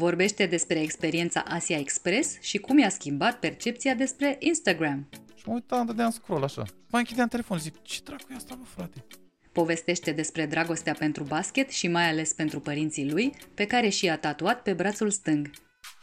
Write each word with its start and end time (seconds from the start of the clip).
Vorbește 0.00 0.46
despre 0.46 0.80
experiența 0.80 1.40
Asia 1.40 1.78
Express 1.78 2.40
și 2.40 2.58
cum 2.58 2.78
i-a 2.78 2.88
schimbat 2.88 3.38
percepția 3.38 3.94
despre 3.94 4.36
Instagram. 4.38 5.08
Și 5.34 5.42
mă 5.46 5.54
uitam, 5.54 5.86
dădeam 5.86 6.10
scroll 6.10 6.42
așa. 6.42 6.62
Mai 6.90 7.00
închideam 7.00 7.28
telefonul, 7.28 7.62
zic, 7.62 7.82
ce 7.82 8.00
dracu 8.04 8.26
e 8.30 8.34
asta, 8.34 8.54
bă, 8.54 8.64
frate? 8.64 9.04
Povestește 9.52 10.12
despre 10.12 10.46
dragostea 10.46 10.94
pentru 10.98 11.22
basket 11.22 11.70
și 11.70 11.88
mai 11.88 12.08
ales 12.08 12.32
pentru 12.32 12.60
părinții 12.60 13.10
lui, 13.10 13.32
pe 13.54 13.66
care 13.66 13.88
și-a 13.88 14.18
tatuat 14.18 14.62
pe 14.62 14.72
brațul 14.72 15.10
stâng. 15.10 15.50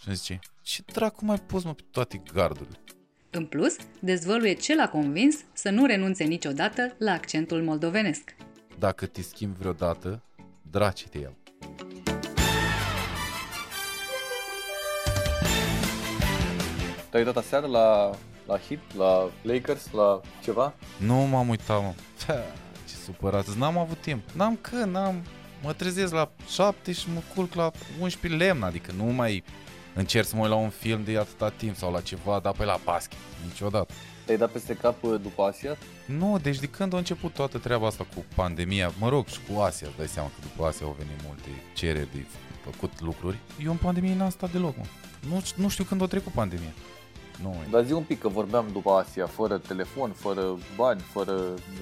Și 0.02 0.16
zice, 0.16 0.40
ce 0.62 0.84
dracu 0.94 1.26
mai 1.26 1.38
pus 1.38 1.64
mă 1.64 1.74
pe 1.74 1.84
toate 1.92 2.22
gardurile? 2.34 2.78
În 3.30 3.46
plus, 3.46 3.76
dezvăluie 4.00 4.54
ce 4.54 4.76
l-a 4.76 4.90
convins 4.90 5.36
să 5.54 5.70
nu 5.70 5.86
renunțe 5.86 6.24
niciodată 6.24 6.96
la 6.98 7.12
accentul 7.12 7.64
moldovenesc. 7.64 8.36
Dacă 8.80 9.06
te 9.06 9.22
schimbi 9.22 9.58
vreodată, 9.58 10.24
draci-te 10.72 11.20
el. 11.20 11.36
Te-ai 17.10 17.24
uitat 17.24 17.44
aseară 17.44 17.68
la, 17.68 18.12
la 18.46 18.58
hit, 18.58 18.80
la 18.98 19.30
Lakers, 19.42 19.92
la 19.92 20.22
ceva? 20.44 20.74
Nu 20.98 21.16
m-am 21.16 21.50
uitat, 21.50 21.82
mă. 21.82 21.94
Ce 22.88 22.96
supărat. 23.04 23.48
N-am 23.48 23.78
avut 23.78 23.98
timp. 23.98 24.30
N-am 24.34 24.58
când, 24.62 24.92
n-am... 24.92 25.24
Mă 25.64 25.74
trezesc 25.74 26.14
la 26.14 26.32
7 26.50 26.92
și 26.92 27.08
mă 27.14 27.22
culc 27.36 27.54
la 27.54 27.72
11 28.00 28.44
lemn, 28.44 28.64
adică 28.64 28.92
nu 28.98 29.04
mai 29.04 29.44
încerc 29.94 30.28
să 30.28 30.36
mă 30.36 30.42
uit 30.42 30.50
la 30.50 30.56
un 30.56 30.70
film 30.70 31.04
de 31.04 31.18
atâta 31.18 31.50
timp 31.50 31.76
sau 31.76 31.92
la 31.92 32.02
ceva, 32.02 32.40
dar 32.40 32.54
pe 32.54 32.64
la 32.64 32.80
basket. 32.84 33.18
Niciodată. 33.46 33.94
Te-ai 34.26 34.38
dat 34.38 34.52
peste 34.52 34.74
cap 34.74 35.04
uh, 35.04 35.20
după 35.22 35.44
Asia? 35.44 35.78
Nu, 36.06 36.40
deci 36.42 36.60
de 36.60 36.66
când 36.66 36.94
a 36.94 36.98
început 36.98 37.34
toată 37.34 37.58
treaba 37.58 37.88
asta 37.88 38.06
cu 38.16 38.26
pandemia, 38.36 38.92
mă 39.00 39.10
rog, 39.10 39.28
și 39.28 39.40
cu 39.50 39.60
Asia, 39.60 39.88
dai 39.98 40.08
seama 40.08 40.28
că 40.28 40.42
după 40.42 40.68
Asia 40.68 40.86
au 40.86 40.96
venit 40.98 41.24
multe 41.26 41.50
cereri 41.74 42.10
de 42.14 42.26
făcut 42.64 43.02
lucruri. 43.02 43.38
Eu 43.64 43.72
în 43.72 43.78
pandemie 43.78 44.16
n-am 44.16 44.30
stat 44.30 44.52
deloc, 44.52 44.78
mă. 44.78 44.84
Nu, 45.30 45.44
nu 45.56 45.70
știu 45.70 45.84
când 45.84 46.02
a 46.02 46.06
trecut 46.06 46.32
pandemia. 46.32 46.74
Nu. 47.42 47.56
Dar 47.72 47.84
zi 47.84 47.92
un 47.92 48.04
pic 48.04 48.20
că 48.20 48.28
vorbeam 48.28 48.66
după 48.72 48.92
Asia, 48.92 49.26
fără 49.26 49.58
telefon, 49.58 50.12
fără 50.12 50.58
bani, 50.76 51.00
fără 51.00 51.34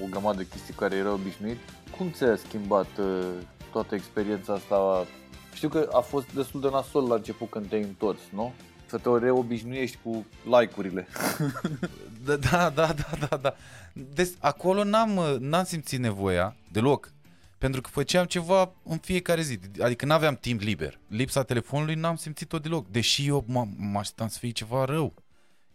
o 0.02 0.06
grămadă 0.10 0.36
de 0.36 0.48
chestii 0.48 0.74
care 0.74 0.96
erau 0.96 1.14
obișnuit. 1.14 1.58
Cum 1.96 2.10
ți-a 2.10 2.36
schimbat 2.36 2.88
uh, 2.98 3.26
toată 3.72 3.94
experiența 3.94 4.52
asta? 4.52 5.06
Știu 5.54 5.68
că 5.68 5.88
a 5.92 6.00
fost 6.00 6.32
destul 6.32 6.60
de 6.60 6.68
nasol 6.70 7.08
la 7.08 7.14
început 7.14 7.50
când 7.50 7.68
te-ai 7.68 7.82
întors, 7.82 8.20
nu? 8.32 8.52
Să 8.86 8.98
te 8.98 9.08
reobișnuiești 9.18 9.98
cu 10.02 10.26
like-urile. 10.44 11.06
da, 12.26 12.36
da, 12.36 12.70
da, 12.70 12.86
da, 12.92 13.26
da, 13.28 13.36
da. 13.36 13.54
Deci 14.14 14.30
acolo 14.38 14.84
n-am, 14.84 15.38
n-am 15.38 15.64
simțit 15.64 15.98
nevoia 15.98 16.56
deloc. 16.72 17.14
Pentru 17.58 17.80
că 17.80 17.88
făceam 17.92 18.24
ceva 18.24 18.72
în 18.82 18.98
fiecare 18.98 19.42
zi. 19.42 19.58
Adică 19.80 20.06
n-aveam 20.06 20.34
timp 20.34 20.60
liber. 20.60 20.98
Lipsa 21.08 21.42
telefonului 21.42 21.94
n-am 21.94 22.16
simțit-o 22.16 22.58
deloc. 22.58 22.88
Deși 22.88 23.26
eu 23.26 23.44
mă 23.46 23.98
așteptam 23.98 24.28
să 24.28 24.38
fie 24.38 24.50
ceva 24.50 24.84
rău. 24.84 25.14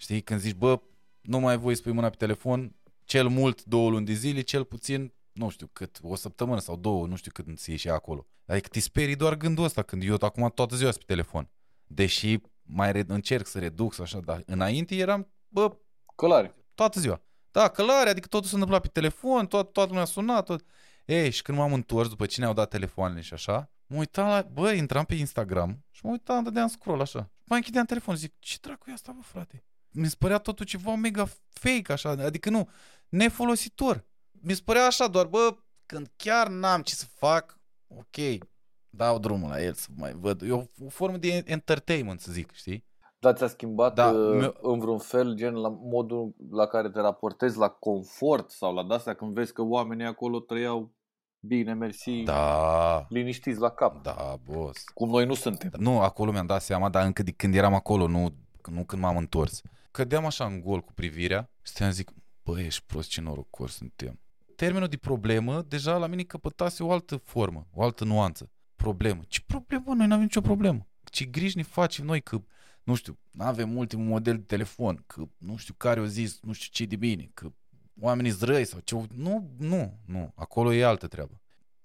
Știi, 0.01 0.21
când 0.21 0.39
zici, 0.39 0.55
bă, 0.55 0.81
nu 1.21 1.39
mai 1.39 1.53
ai 1.53 1.59
voie 1.59 1.75
să 1.75 1.81
pui 1.81 1.91
mâna 1.91 2.09
pe 2.09 2.15
telefon, 2.15 2.75
cel 3.03 3.27
mult 3.27 3.63
două 3.63 3.89
luni 3.89 4.05
de 4.05 4.13
zile, 4.13 4.41
cel 4.41 4.63
puțin, 4.63 5.13
nu 5.31 5.49
știu 5.49 5.69
cât, 5.73 5.99
o 6.01 6.15
săptămână 6.15 6.59
sau 6.59 6.75
două, 6.75 7.07
nu 7.07 7.15
știu 7.15 7.31
cât 7.33 7.47
îți 7.47 7.69
ieși 7.69 7.89
acolo. 7.89 8.27
Adică 8.45 8.67
te 8.67 8.79
sperii 8.79 9.15
doar 9.15 9.35
gândul 9.35 9.63
ăsta, 9.63 9.81
când 9.81 10.03
eu 10.03 10.15
acum 10.19 10.51
toată 10.55 10.75
ziua 10.75 10.91
pe 10.91 11.03
telefon. 11.05 11.49
Deși 11.87 12.37
mai 12.61 12.91
re- 12.91 13.03
încerc 13.07 13.47
să 13.47 13.59
reduc 13.59 13.93
sau 13.93 14.03
așa, 14.03 14.19
dar 14.19 14.43
înainte 14.45 14.95
eram, 14.95 15.27
bă... 15.47 15.77
Călare. 16.15 16.55
Toată 16.75 16.99
ziua. 16.99 17.21
Da, 17.51 17.67
călare, 17.67 18.09
adică 18.09 18.27
totul 18.27 18.47
se 18.47 18.53
întâmpla 18.53 18.79
pe 18.79 18.87
telefon, 18.87 19.47
tot, 19.47 19.73
toată 19.73 19.89
lumea 19.89 20.03
a 20.03 20.05
sunat, 20.05 20.45
tot. 20.45 20.63
Ei, 21.05 21.29
și 21.31 21.41
când 21.41 21.57
m-am 21.57 21.73
întors 21.73 22.09
după 22.09 22.25
cine 22.25 22.45
au 22.45 22.53
dat 22.53 22.69
telefoanele 22.69 23.21
și 23.21 23.33
așa, 23.33 23.71
mă 23.85 23.97
uitam 23.97 24.27
la, 24.27 24.41
bă, 24.41 24.71
intram 24.71 25.05
pe 25.05 25.15
Instagram 25.15 25.85
și 25.91 26.05
mă 26.05 26.11
uitam, 26.11 26.43
dădeam 26.43 26.67
scroll 26.67 27.01
așa. 27.01 27.31
Mai 27.43 27.57
închideam 27.57 27.85
telefonul, 27.85 28.19
zic, 28.19 28.33
ce 28.39 28.57
dracu 28.61 28.89
e 28.89 28.93
asta, 28.93 29.11
bă, 29.11 29.21
frate? 29.21 29.63
Mi 29.91 30.07
se 30.07 30.15
părea 30.19 30.37
totul 30.37 30.65
ceva 30.65 30.95
mega 30.95 31.27
fake, 31.49 31.91
așa, 31.91 32.09
adică 32.09 32.49
nu, 32.49 32.69
nefolositor. 33.09 34.05
Mi 34.31 34.53
se 34.53 34.61
părea 34.65 34.85
așa 34.85 35.07
doar, 35.07 35.25
bă, 35.25 35.55
când 35.85 36.11
chiar 36.15 36.47
n-am 36.47 36.81
ce 36.81 36.93
să 36.93 37.05
fac, 37.05 37.59
ok, 37.87 38.47
dau 38.89 39.19
drumul 39.19 39.49
la 39.49 39.63
el 39.63 39.73
să 39.73 39.87
mai 39.95 40.13
văd. 40.13 40.41
E 40.41 40.51
o, 40.51 40.63
o 40.85 40.89
formă 40.89 41.17
de 41.17 41.43
entertainment, 41.45 42.19
să 42.19 42.31
zic, 42.31 42.51
știi? 42.51 42.89
Dar 43.19 43.35
ți-a 43.35 43.47
schimbat 43.47 43.93
da, 43.93 44.09
uh, 44.09 44.51
în 44.61 44.79
vreun 44.79 44.97
fel, 44.97 45.33
gen 45.33 45.53
la 45.53 45.69
modul 45.69 46.35
la 46.51 46.65
care 46.65 46.89
te 46.89 46.99
raportezi 46.99 47.57
la 47.57 47.69
confort 47.69 48.49
sau 48.49 48.73
la 48.73 48.95
astea 48.95 49.13
când 49.13 49.33
vezi 49.33 49.53
că 49.53 49.61
oamenii 49.61 50.05
acolo 50.05 50.39
trăiau 50.39 50.91
bine, 51.39 51.73
mersi, 51.73 52.23
da. 52.23 53.05
liniștiți 53.09 53.59
la 53.59 53.69
cap. 53.69 54.03
Da, 54.03 54.35
boss. 54.43 54.83
Cum 54.83 55.09
noi 55.09 55.25
nu 55.25 55.33
suntem. 55.33 55.71
Nu, 55.77 55.99
acolo 55.99 56.31
mi-am 56.31 56.45
dat 56.45 56.61
seama, 56.61 56.89
dar 56.89 57.05
încă 57.05 57.23
de 57.23 57.31
când 57.31 57.55
eram 57.55 57.73
acolo, 57.73 58.07
nu, 58.07 58.33
nu 58.71 58.83
când 58.83 59.01
m-am 59.01 59.17
întors 59.17 59.61
cădeam 59.91 60.25
așa 60.25 60.45
în 60.45 60.61
gol 60.61 60.81
cu 60.81 60.93
privirea 60.93 61.51
și 61.61 61.73
te 61.73 61.89
zic, 61.89 62.11
bă, 62.43 62.59
ești 62.59 62.83
prost, 62.85 63.09
ce 63.09 63.21
norocos 63.21 63.73
suntem. 63.73 64.19
Termenul 64.55 64.87
de 64.87 64.97
problemă 64.97 65.61
deja 65.61 65.97
la 65.97 66.07
mine 66.07 66.23
căpătase 66.23 66.83
o 66.83 66.91
altă 66.91 67.17
formă, 67.17 67.67
o 67.71 67.83
altă 67.83 68.03
nuanță. 68.03 68.51
Problemă. 68.75 69.21
Ce 69.27 69.41
problemă? 69.45 69.93
Noi 69.93 70.07
nu 70.07 70.13
avem 70.13 70.23
nicio 70.23 70.41
problemă. 70.41 70.87
Ce 71.03 71.25
griji 71.25 71.57
ne 71.57 71.63
facem 71.63 72.05
noi 72.05 72.21
că, 72.21 72.41
nu 72.83 72.95
știu, 72.95 73.19
nu 73.31 73.43
avem 73.43 73.77
ultimul 73.77 74.05
model 74.05 74.35
de 74.35 74.43
telefon, 74.43 75.03
că 75.07 75.23
nu 75.37 75.57
știu 75.57 75.73
care 75.77 75.99
o 75.99 76.05
zis, 76.05 76.39
nu 76.41 76.51
știu 76.51 76.69
ce 76.71 76.85
de 76.85 76.95
bine, 76.95 77.29
că 77.33 77.51
oamenii 77.99 78.31
zrăi 78.31 78.65
sau 78.65 78.79
ce... 78.79 78.95
Nu, 79.15 79.53
nu, 79.57 79.99
nu. 80.05 80.31
Acolo 80.35 80.73
e 80.73 80.85
altă 80.85 81.07
treabă. 81.07 81.41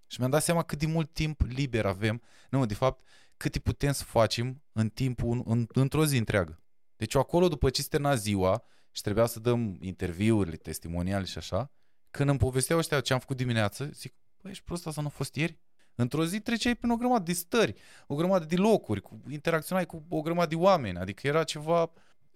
Și 0.07 0.19
mi-am 0.19 0.31
dat 0.31 0.43
seama 0.43 0.63
cât 0.63 0.79
de 0.79 0.87
mult 0.87 1.13
timp 1.13 1.41
liber 1.41 1.87
avem. 1.87 2.23
Nu, 2.51 2.67
de 2.67 2.75
fapt, 2.75 3.07
cât 3.37 3.59
putem 3.59 3.93
să 3.93 4.05
facem 4.05 4.63
în 4.73 4.89
timpul, 4.89 5.43
în, 5.45 5.67
într-o 5.69 6.07
zi 6.07 6.17
întreagă. 6.17 6.61
Deci 6.97 7.15
eu 7.15 7.21
acolo, 7.21 7.49
după 7.49 7.71
ce 7.71 7.83
se 7.83 8.15
ziua 8.15 8.63
și 8.91 9.03
trebuia 9.03 9.27
să 9.27 9.41
dăm 9.41 9.77
interviurile, 9.81 10.57
testimoniale 10.57 11.25
și 11.25 11.39
așa, 11.39 11.73
când 12.11 12.29
îmi 12.29 12.39
povesteau 12.39 12.79
ăștia 12.79 13.01
ce 13.01 13.13
am 13.13 13.19
făcut 13.19 13.37
dimineață, 13.37 13.91
zic, 13.93 14.15
băi, 14.43 14.51
ești 14.51 14.65
prost, 14.65 14.87
asta 14.87 15.01
nu 15.01 15.07
a 15.07 15.11
fost 15.11 15.35
ieri? 15.35 15.61
Într-o 15.95 16.25
zi 16.25 16.41
treceai 16.41 16.75
prin 16.75 16.91
o 16.91 16.97
grămadă 16.97 17.23
de 17.23 17.33
stări, 17.33 17.75
o 18.07 18.15
grămadă 18.15 18.45
de 18.45 18.57
locuri, 18.57 19.01
cu, 19.01 19.21
interacționai 19.31 19.87
cu 19.87 20.05
o 20.09 20.21
grămadă 20.21 20.49
de 20.49 20.55
oameni, 20.55 20.99
adică 20.99 21.27
era 21.27 21.45
ceva, 21.45 21.93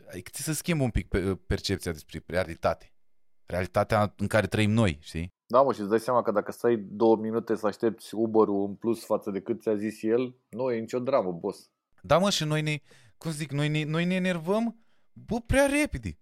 adică 0.08 0.30
ți 0.34 0.42
se 0.42 0.52
schimbă 0.52 0.82
un 0.82 0.90
pic 0.90 1.08
percepția 1.46 1.92
despre 1.92 2.22
realitate. 2.26 2.92
Realitatea 3.46 4.14
în 4.16 4.26
care 4.26 4.46
trăim 4.46 4.70
noi, 4.70 4.98
știi? 5.00 5.34
Da, 5.46 5.62
mă, 5.62 5.72
și 5.72 5.80
îți 5.80 5.88
dai 5.88 6.00
seama 6.00 6.22
că 6.22 6.30
dacă 6.30 6.52
stai 6.52 6.76
două 6.76 7.16
minute 7.16 7.54
să 7.54 7.66
aștepți 7.66 8.14
Uber-ul 8.14 8.66
în 8.68 8.74
plus 8.74 9.04
față 9.04 9.30
de 9.30 9.40
cât 9.40 9.60
ți-a 9.60 9.76
zis 9.76 10.02
el, 10.02 10.36
nu 10.48 10.70
e 10.70 10.80
nicio 10.80 10.98
dramă, 10.98 11.32
boss. 11.32 11.70
Da, 12.02 12.18
mă, 12.18 12.30
și 12.30 12.44
noi 12.44 12.62
ne, 12.62 12.76
cum 13.20 13.30
zic, 13.30 13.50
noi 13.50 13.68
ne, 13.68 13.84
noi 13.84 14.04
ne 14.04 14.14
enervăm, 14.14 14.84
bă, 15.12 15.40
prea 15.46 15.66
repede. 15.66 16.18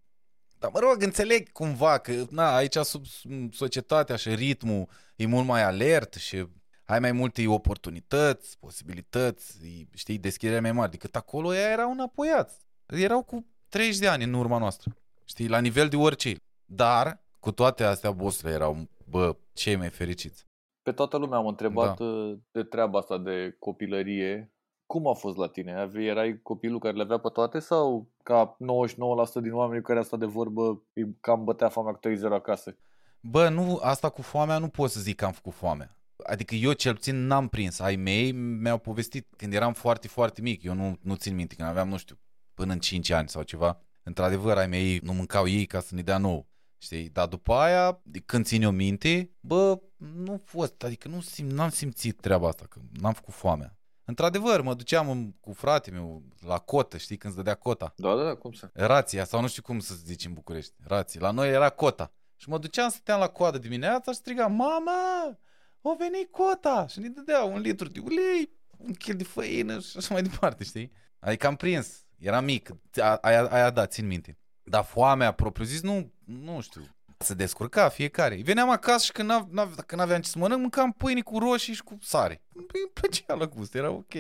Dar 0.59 0.71
mă 0.71 0.79
rog, 0.79 1.03
înțeleg 1.03 1.53
cumva 1.53 1.99
că, 1.99 2.25
na, 2.31 2.55
aici 2.57 2.77
sub 2.77 3.05
societatea 3.51 4.17
și 4.17 4.35
ritmul 4.35 4.89
e 5.17 5.27
mult 5.27 5.47
mai 5.47 5.63
alert 5.63 6.15
și 6.15 6.47
ai 6.85 7.01
mai 7.01 7.13
multe 7.13 7.47
oportunități, 7.47 8.59
posibilități, 8.59 9.59
știi, 9.95 10.19
deschiderea 10.19 10.61
mai 10.61 10.73
mare 10.73 10.91
decât 10.91 11.17
acolo 11.17 11.55
ea 11.55 11.71
erau 11.71 11.91
înapoiați. 11.91 12.59
Erau 12.87 13.23
cu 13.23 13.47
30 13.69 13.99
de 13.99 14.09
ani 14.09 14.25
în 14.25 14.33
urma 14.33 14.59
noastră, 14.59 14.97
știi, 15.25 15.49
la 15.49 15.61
nivel 15.61 15.89
de 15.89 15.97
orice. 15.97 16.35
Dar, 16.65 17.23
cu 17.41 17.53
toate 17.53 17.85
astea, 17.85 18.11
bossele 18.11 18.53
erau, 18.53 18.89
bă, 19.05 19.37
cei 19.53 19.77
mai 19.77 19.89
fericiți. 19.89 20.45
Pe 20.83 20.93
toată 20.93 21.17
lumea 21.17 21.39
am 21.39 21.47
întrebat 21.47 21.99
da. 21.99 22.05
Uh, 22.05 22.39
de 22.51 22.63
treaba 22.63 22.99
asta 22.99 23.19
de 23.19 23.57
copilărie 23.59 24.53
Cum 24.89 25.07
a 25.07 25.13
fost 25.13 25.37
la 25.37 25.49
tine? 25.49 25.75
Ave- 25.75 26.05
Erai 26.05 26.41
copilul 26.43 26.79
care 26.79 26.97
le 26.97 27.03
avea 27.03 27.19
pe 27.19 27.29
toate 27.29 27.59
sau 27.59 28.09
ca 28.23 28.57
99% 28.57 29.41
din 29.43 29.53
oamenii 29.53 29.81
cu 29.83 29.87
care 29.87 29.99
a 29.99 30.03
stat 30.03 30.19
de 30.19 30.27
vorbă 30.27 30.83
îi 30.93 31.17
cam 31.21 31.45
bătea 31.45 31.69
foamea 31.69 31.93
cu 31.93 31.99
3-0 32.09 32.33
acasă? 32.33 32.77
Bă, 33.21 33.49
nu, 33.49 33.79
asta 33.83 34.09
cu 34.09 34.23
foamea 34.23 34.59
nu 34.59 34.69
pot 34.69 34.91
să 34.91 35.01
zic 35.01 35.17
că 35.17 35.25
am 35.25 35.33
făcut 35.33 35.53
foamea. 35.55 35.99
Adică 36.25 36.55
eu 36.55 36.73
cel 36.73 36.95
puțin 36.95 37.27
n-am 37.27 37.49
prins. 37.49 37.79
Ai 37.79 37.97
mei 37.97 38.33
mi-au 38.33 38.79
povestit 38.79 39.27
când 39.37 39.53
eram 39.53 39.73
foarte, 39.73 40.09
foarte 40.09 40.41
mic. 40.41 40.63
Eu 40.63 40.75
nu, 40.75 40.99
nu 41.01 41.15
țin 41.15 41.35
minte, 41.35 41.55
când 41.55 41.69
aveam, 41.69 41.89
nu 41.89 41.97
știu, 41.97 42.19
până 42.55 42.73
în 42.73 42.79
5 42.79 43.11
ani 43.11 43.29
sau 43.29 43.43
ceva. 43.43 43.81
Într-adevăr, 44.03 44.57
ai 44.57 44.67
mei 44.67 44.99
nu 45.03 45.13
mâncau 45.13 45.49
ei 45.49 45.67
ca 45.67 45.81
să 45.81 45.95
ne 45.95 46.03
dea 46.03 46.19
nou. 46.19 46.47
Știi? 46.79 47.09
Dar 47.09 47.27
după 47.27 47.53
aia, 47.55 48.01
de 48.03 48.19
când 48.19 48.45
țin 48.45 48.63
eu 48.63 48.71
minte, 48.71 49.31
bă, 49.41 49.81
nu 49.97 50.41
fost, 50.45 50.83
adică 50.83 51.09
nu 51.09 51.21
sim, 51.21 51.47
n-am 51.47 51.69
simțit 51.69 52.21
treaba 52.21 52.49
asta, 52.49 52.67
că 52.69 52.81
n-am 53.01 53.13
făcut 53.13 53.35
foamea. 53.35 53.78
Într-adevăr, 54.09 54.61
mă 54.61 54.75
duceam 54.75 55.11
în- 55.11 55.33
cu 55.41 55.53
fratele 55.53 55.97
meu 55.97 56.23
la 56.47 56.59
cotă, 56.59 56.97
știi, 56.97 57.17
când 57.17 57.33
se 57.33 57.39
dădea 57.39 57.55
cota. 57.55 57.93
Da, 57.97 58.15
da, 58.15 58.23
da, 58.25 58.35
cum 58.35 58.53
să? 58.53 58.71
Rația, 58.73 59.25
sau 59.25 59.41
nu 59.41 59.49
știu 59.49 59.63
cum 59.63 59.79
să 59.79 59.95
zici 59.95 60.25
în 60.25 60.33
București. 60.33 60.73
Rații. 60.87 61.21
La 61.21 61.31
noi 61.31 61.51
era 61.51 61.71
cota. 61.71 62.13
Și 62.37 62.49
mă 62.49 62.59
duceam, 62.59 62.89
stăteam 62.91 63.21
la 63.21 63.29
coadă 63.29 63.59
dimineața 63.59 64.13
și 64.13 64.19
strigam, 64.19 64.53
mama, 64.53 65.39
o 65.81 65.95
venit 65.99 66.31
cota! 66.31 66.87
Și 66.87 66.99
ne 67.01 67.09
dădea 67.09 67.43
un 67.45 67.61
litru 67.61 67.89
de 67.89 68.01
ulei, 68.05 68.51
un 68.79 68.93
kil 68.93 69.17
de 69.17 69.25
făină 69.25 69.79
și 69.79 69.97
așa 69.97 70.09
mai 70.15 70.23
departe, 70.23 70.65
știi? 70.65 70.93
Adică 71.19 71.47
am 71.47 71.57
prins. 71.57 72.05
Era 72.19 72.41
mic. 72.41 72.71
A- 73.01 73.15
Aia, 73.15 73.47
aia 73.47 73.71
da, 73.71 73.87
țin 73.87 74.07
minte. 74.07 74.39
Dar 74.63 74.85
foamea, 74.85 75.33
propriu 75.33 75.65
zis, 75.67 75.83
nu, 75.83 76.13
nu 76.25 76.61
știu. 76.61 76.83
Se 77.19 77.35
descurca 77.35 77.89
fiecare. 77.89 78.41
Veneam 78.43 78.71
acasă 78.71 79.05
și 79.05 79.13
când, 79.13 79.29
n-av- 79.31 79.49
n-av- 79.51 79.81
când 79.87 80.01
aveam 80.01 80.21
ce 80.21 80.29
să 80.29 80.39
mănânc, 80.39 80.61
mâncam 80.61 80.93
pâine 80.93 81.21
cu 81.21 81.39
roșii 81.39 81.75
și 81.75 81.83
cu 81.83 81.99
sare. 82.01 82.43
Îmi 82.55 82.67
plăcea 82.93 83.35
la 83.35 83.47
gust, 83.47 83.75
era 83.75 83.91
ok. 83.91 84.13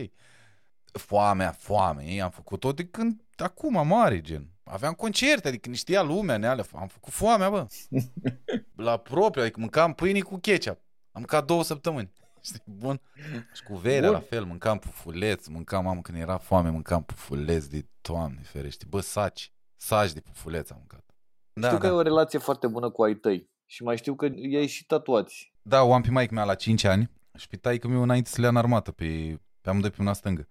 Foamea, 0.92 1.50
foame, 1.52 2.04
ei, 2.04 2.20
am 2.22 2.30
făcut-o 2.30 2.72
de 2.72 2.84
când, 2.86 3.20
acum, 3.36 3.86
mare, 3.86 4.20
gen. 4.20 4.48
Aveam 4.64 4.92
concerte, 4.92 5.48
adică 5.48 5.68
ne 5.68 5.74
știa 5.74 6.02
lumea, 6.02 6.36
ne 6.36 6.46
alea. 6.46 6.64
Am 6.74 6.86
făcut 6.86 7.12
foamea, 7.12 7.50
bă. 7.50 7.66
La 8.76 8.96
propriu, 8.96 9.42
adică 9.42 9.60
mâncam 9.60 9.92
pâine 9.94 10.20
cu 10.20 10.38
ketchup. 10.38 10.78
Am 11.12 11.20
mâncat 11.20 11.44
două 11.44 11.64
săptămâni. 11.64 12.12
Știi, 12.42 12.62
bun? 12.64 13.00
Și 13.54 13.62
cu 13.62 13.74
verea, 13.76 14.00
Bun. 14.10 14.18
la 14.18 14.20
fel, 14.20 14.44
mâncam 14.44 14.78
pufuleț, 14.78 15.46
mâncam, 15.46 15.84
mamă, 15.84 16.00
când 16.00 16.18
era 16.18 16.38
foame, 16.38 16.70
mâncam 16.70 17.02
pufuleț 17.04 17.64
de, 17.64 17.86
doamne 18.00 18.40
ferește, 18.42 18.84
bă, 18.88 19.00
saci, 19.00 19.52
saci 19.76 20.12
de 20.12 20.20
pufuleț 20.20 20.70
am 20.70 20.76
mâncat. 20.78 21.04
Da, 21.60 21.66
știu 21.66 21.78
că 21.78 21.87
da. 21.87 21.93
ai 21.93 21.99
o 21.99 22.02
relație 22.02 22.38
foarte 22.38 22.66
bună 22.66 22.90
cu 22.90 23.02
ai 23.02 23.14
tăi 23.14 23.50
și 23.66 23.82
mai 23.82 23.96
știu 23.96 24.14
că 24.14 24.28
i-ai 24.34 24.66
și 24.66 24.87
tatuați. 24.87 25.52
Da, 25.62 25.82
o 25.82 25.94
am 25.94 26.02
pe 26.02 26.10
maică 26.10 26.34
mea 26.34 26.44
la 26.44 26.55
5 26.55 26.84
ani 26.84 27.10
și 27.37 27.49
pe 27.49 27.56
taică 27.56 27.88
meu 27.88 28.02
înainte 28.02 28.31
să 28.31 28.37
le 28.37 28.43
ia 28.43 28.49
în 28.49 28.56
armată 28.56 28.93
pe, 28.93 29.40
pe 29.60 29.69
amândoi 29.69 29.90
pe 29.90 29.96
mâna 29.99 30.12
stângă. 30.12 30.49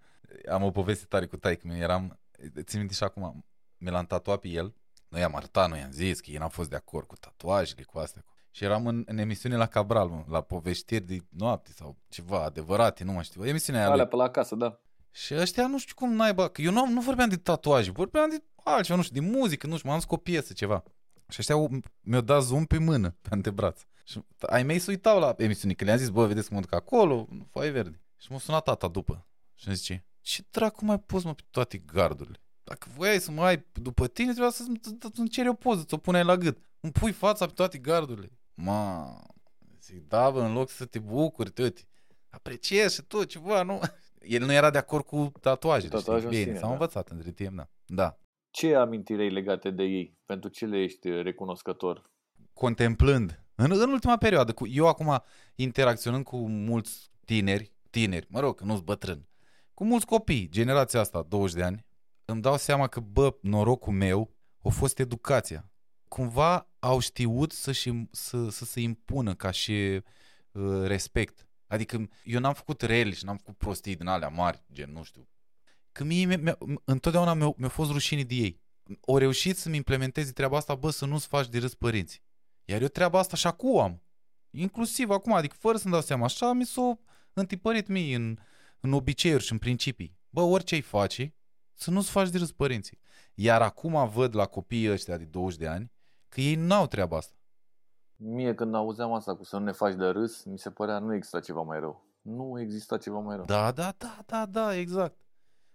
Am 0.52 0.64
o 0.64 0.72
poveste 0.72 1.06
tare 1.06 1.26
cu 1.26 1.38
taică 1.38 1.68
meu, 1.68 1.78
eram, 1.78 2.20
țin 2.62 2.80
minte 2.80 2.94
și 2.94 3.04
acum, 3.04 3.46
mi 3.78 3.90
l-am 3.90 4.06
tatuat 4.06 4.40
pe 4.40 4.48
el, 4.48 4.76
noi 5.08 5.24
am 5.24 5.36
arătat, 5.36 5.70
noi 5.70 5.82
am 5.82 5.92
zis 5.92 6.20
că 6.20 6.32
el 6.32 6.40
n-a 6.40 6.48
fost 6.48 6.70
de 6.70 6.76
acord 6.76 7.08
cu 7.08 7.16
tatuajele, 7.16 7.84
cu 7.84 7.98
astea. 7.98 8.22
Cu... 8.26 8.36
Și 8.52 8.64
eram 8.64 8.88
în, 8.88 9.04
în 9.06 9.18
emisiune 9.18 9.56
la 9.56 9.66
Cabral, 9.66 10.08
mă, 10.08 10.24
la 10.28 10.42
povestiri 10.42 11.04
de 11.04 11.18
noapte 11.30 11.72
sau 11.72 11.98
ceva 12.10 12.44
adevărate, 12.44 13.04
nu 13.04 13.12
mai 13.12 13.24
știu. 13.24 13.46
Emisiunea 13.46 13.82
aia 13.82 13.90
lui. 13.90 14.00
Alea 14.00 14.10
pe 14.10 14.16
la 14.16 14.24
acasă, 14.24 14.56
da. 14.56 14.80
Și 15.12 15.36
ăștia 15.36 15.68
nu 15.68 15.78
știu 15.78 15.96
cum 15.96 16.14
naiba, 16.14 16.48
că 16.48 16.62
eu 16.62 16.72
nu, 16.72 16.86
nu 16.86 17.02
vorbeam 17.02 17.30
de 17.30 17.36
tatuaje, 17.36 17.92
vorbeam 17.92 18.30
de 18.30 18.44
altceva, 18.64 18.98
nu 18.98 19.04
știu, 19.04 19.22
de 19.22 19.38
muzică, 19.38 19.68
nu 19.68 19.78
știu, 19.78 19.90
m-am 19.90 20.00
zis 20.00 20.08
cu 20.08 20.14
o 20.14 20.18
piesă, 20.18 20.54
ceva. 20.54 20.84
Și 21.30 21.38
ăștia 21.40 21.56
au- 21.56 21.80
mi-au 22.02 22.22
dat 22.22 22.42
zoom 22.44 22.66
pe 22.66 22.78
mână, 22.78 23.16
pe 23.22 23.28
antebraț. 23.32 23.82
Și 24.04 24.22
ai 24.40 24.64
mei 24.64 24.80
se 24.80 24.92
uitau 24.92 25.20
la 25.20 25.34
emisiune, 25.38 25.74
că 25.74 25.84
le-am 25.84 25.98
zis, 25.98 26.10
bă, 26.10 26.26
vedeți 26.26 26.48
că 26.48 26.54
mă 26.54 26.60
duc 26.60 26.74
acolo, 26.74 27.28
foaie 27.52 27.70
verde. 27.70 28.02
Și 28.18 28.32
m-a 28.32 28.38
sunat 28.40 28.64
tata 28.64 28.88
după 28.88 29.28
și 29.56 29.68
îmi 29.68 29.76
zice, 29.76 30.06
ce 30.22 30.44
dracu 30.52 30.86
mai 30.86 31.00
poți 31.00 31.26
mă 31.26 31.34
pe 31.34 31.42
toate 31.52 31.78
gardurile? 31.78 32.42
Dacă 32.64 32.88
voiai 32.96 33.20
să 33.20 33.32
mă 33.32 33.44
ai 33.44 33.66
după 33.74 34.08
tine, 34.08 34.30
trebuia 34.32 34.52
să-mi 34.52 34.80
să-mi 35.16 35.30
ceri 35.30 35.48
o 35.50 35.54
poză, 35.54 35.84
ți-o 35.84 35.98
puneai 35.98 36.24
la 36.24 36.36
gât. 36.38 36.58
Îmi 36.80 36.92
pui 36.92 37.12
fața 37.12 37.46
pe 37.46 37.52
toate 37.52 37.78
gardurile. 37.78 38.40
Ma, 38.54 39.14
zic, 39.82 40.08
da, 40.08 40.30
bă, 40.30 40.42
în 40.42 40.54
loc 40.54 40.70
să 40.70 40.86
te 40.86 41.00
bucuri, 41.00 41.50
tăti, 41.52 41.88
apreciezi 42.30 42.96
și 42.96 43.02
tu 43.02 43.24
ceva, 43.24 43.64
nu? 43.64 43.80
El 44.20 44.46
nu 44.46 44.52
era 44.52 44.70
de 44.70 44.78
acord 44.78 45.06
cu 45.06 45.32
tatuajele, 45.42 45.90
Cu 45.92 45.98
tatuajul 45.98 46.28
în 46.28 46.32
știi? 46.34 46.44
Bine, 46.46 46.58
sine, 46.58 46.60
s-au 46.60 46.68
da. 46.68 46.74
învățat 46.74 47.10
între 47.10 47.32
timp, 47.32 47.56
da. 47.56 47.68
Da. 47.86 48.18
Ce 48.52 48.76
amintiri 48.76 49.22
ai 49.22 49.30
legate 49.30 49.70
de 49.70 49.84
ei? 49.84 50.18
Pentru 50.26 50.50
ce 50.50 50.66
le 50.66 50.78
ești 50.82 51.22
recunoscător? 51.22 52.16
contemplând, 52.58 53.44
în, 53.56 53.72
în 53.72 53.90
ultima 53.90 54.18
perioadă, 54.18 54.54
cu, 54.54 54.68
eu 54.68 54.88
acum 54.88 55.24
interacționând 55.56 56.24
cu 56.24 56.50
mulți 56.50 57.12
tineri, 57.26 57.72
tineri, 57.90 58.28
mă 58.30 58.40
rog, 58.40 58.58
că 58.58 58.64
nu-s 58.64 58.80
bătrân, 58.80 59.28
cu 59.74 59.86
mulți 59.86 60.06
copii, 60.06 60.50
generația 60.50 61.00
asta, 61.00 61.22
20 61.22 61.58
de 61.58 61.64
ani, 61.64 61.86
îmi 62.26 62.42
dau 62.42 62.58
seama 62.58 62.88
că, 62.88 63.00
bă, 63.00 63.38
norocul 63.42 63.94
meu 63.94 64.36
a 64.64 64.70
fost 64.70 65.00
educația. 65.00 65.72
Cumva 66.08 66.70
au 66.80 67.00
știut 67.00 67.52
să-și, 67.52 67.92
să, 68.12 68.50
să 68.50 68.66
se 68.66 68.80
impună 68.80 69.36
ca 69.36 69.52
și 69.52 70.02
uh, 70.52 70.84
respect. 70.84 71.48
Adică 71.68 72.10
eu 72.24 72.40
n-am 72.40 72.54
făcut 72.54 72.82
rele 72.82 73.12
și 73.12 73.26
n-am 73.26 73.38
făcut 73.38 73.58
prostii 73.58 73.96
din 73.96 74.08
alea 74.08 74.28
mari, 74.28 74.64
gen, 74.74 74.92
nu 74.92 75.04
știu. 75.04 75.28
Că 75.98 76.04
mie, 76.04 76.26
mi-a, 76.26 76.38
mi-a, 76.38 76.58
întotdeauna 76.84 77.34
mi-a, 77.34 77.54
mi-a 77.58 77.70
fost 77.70 77.92
rușine 77.92 78.24
de 78.24 78.36
ei. 78.36 78.62
O 79.02 79.18
reușit 79.18 79.58
să-mi 79.58 79.76
implementeze 79.76 80.32
treaba 80.32 80.58
asta, 80.58 80.76
bă, 80.76 80.90
să 80.90 81.06
nu-ți 81.06 81.28
faci 81.28 81.48
de 81.48 81.58
râs 81.58 81.76
părinții. 81.76 82.22
Iar 82.66 82.82
eu 82.82 82.88
treaba 82.88 83.20
asta 83.20 83.36
și 83.36 83.48
acum 83.48 83.80
am. 83.80 84.02
Inclusiv 84.50 85.10
acum, 85.10 85.34
adică 85.34 85.56
fără 85.60 85.78
să-mi 85.78 85.94
dau 85.94 86.02
seama, 86.02 86.24
așa 86.26 86.54
mi 86.54 86.66
s-a 86.66 87.00
întipărit 87.34 87.88
mie 87.88 88.16
în, 88.16 88.38
în 88.80 88.94
obiceiuri 88.94 89.44
și 89.44 89.52
în 89.52 89.58
principii. 89.58 90.18
Bă, 90.30 90.42
orice 90.42 90.76
ai 90.76 90.82
face, 90.82 91.36
să 91.74 91.92
nu-ți 91.92 92.10
faci 92.10 92.30
de 92.30 92.38
râs 92.38 92.52
părinții. 92.52 93.00
Iar 93.34 93.62
acum 93.62 94.10
văd 94.10 94.36
la 94.36 94.46
copiii 94.46 94.92
ăștia 94.92 95.18
de 95.18 95.24
20 95.24 95.60
de 95.60 95.68
ani 95.68 95.92
că 96.30 96.42
ei 96.42 96.56
n-au 96.56 96.88
treaba 96.88 97.18
asta. 97.18 97.36
Mie 98.16 98.56
când 98.56 98.76
auzeam 98.76 99.14
asta 99.14 99.36
cu 99.36 99.44
să 99.44 99.58
nu 99.58 99.64
ne 99.64 99.72
faci 99.72 99.94
de 99.94 100.08
râs, 100.08 100.44
mi 100.44 100.60
se 100.60 100.72
părea 100.72 101.00
nu 101.00 101.14
exista 101.14 101.40
ceva 101.40 101.62
mai 101.62 101.80
rău. 101.80 102.06
Nu 102.22 102.60
exista 102.60 102.98
ceva 102.98 103.20
mai 103.20 103.36
rău. 103.36 103.46
Da, 103.46 103.72
da, 103.72 103.94
da, 103.98 104.24
da, 104.26 104.46
da, 104.46 104.76
exact. 104.76 105.27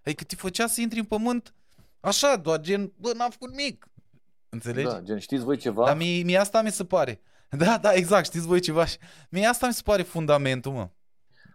Adică 0.04 0.24
te 0.24 0.36
făcea 0.36 0.66
să 0.66 0.80
intri 0.80 0.98
în 0.98 1.04
pământ 1.04 1.54
așa, 2.00 2.36
doar 2.36 2.60
gen, 2.60 2.92
bă, 2.96 3.12
n-am 3.16 3.30
făcut 3.30 3.50
nimic. 3.54 3.86
Înțelegi? 4.48 4.88
Da, 4.88 5.00
gen, 5.00 5.18
știți 5.18 5.44
voi 5.44 5.56
ceva? 5.56 5.84
Dar 5.84 5.96
mie, 5.96 6.22
mie 6.22 6.36
asta 6.38 6.62
mi 6.62 6.70
se 6.72 6.84
pare. 6.84 7.20
Da, 7.58 7.78
da, 7.78 7.92
exact, 7.92 8.24
știți 8.24 8.46
voi 8.46 8.60
ceva. 8.60 8.84
și- 8.84 8.96
Mie 9.30 9.46
asta 9.46 9.66
mi 9.66 9.72
se 9.72 9.82
pare 9.84 10.02
fundamentul, 10.02 10.72
mă. 10.72 10.88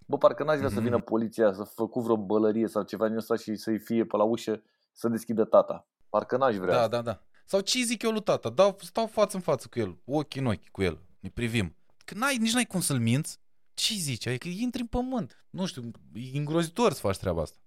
Bă, 0.05 0.17
parcă 0.17 0.43
n-aș 0.43 0.57
vrea 0.57 0.69
să 0.69 0.75
Mhm. 0.75 0.83
vină 0.83 0.99
poliția 0.99 1.53
să 1.53 1.63
făcu 1.63 1.99
vreo 2.01 2.17
bălărie 2.17 2.67
sau 2.67 2.83
ceva 2.83 3.07
din 3.07 3.17
ăsta 3.17 3.35
și 3.35 3.55
să-i 3.55 3.77
fie 3.79 4.05
pe 4.05 4.17
la 4.17 4.23
ușă 4.23 4.61
să 4.91 5.07
deschidă 5.07 5.43
tata. 5.43 5.87
Parcă 6.09 6.37
n-aș 6.37 6.55
vrea 6.55 6.73
Da, 6.73 6.81
asta. 6.81 6.87
da, 6.95 7.01
da. 7.01 7.21
Sau 7.45 7.59
ce 7.59 7.83
zic 7.83 8.01
eu 8.01 8.11
lui 8.11 8.21
tata? 8.21 8.49
Dau, 8.49 8.77
stau 8.81 9.07
față 9.07 9.35
în 9.35 9.41
față 9.41 9.67
cu 9.71 9.79
el, 9.79 9.97
ochi 10.05 10.35
în 10.35 10.45
ochi 10.45 10.69
cu 10.71 10.81
el, 10.81 10.99
ne 11.19 11.29
privim. 11.29 11.75
Că 12.05 12.13
n-ai, 12.17 12.37
nici 12.37 12.53
n-ai 12.53 12.65
cum 12.65 12.81
să-l 12.81 12.99
minți. 12.99 13.37
Ce 13.73 13.93
zici? 13.93 14.27
Adică 14.27 14.47
intri 14.47 14.81
în 14.81 14.87
pământ. 14.87 15.43
Nu 15.49 15.65
știu, 15.65 15.91
e 16.13 16.37
îngrozitor 16.37 16.93
să 16.93 16.99
faci 16.99 17.17
treaba 17.17 17.41
asta. 17.41 17.57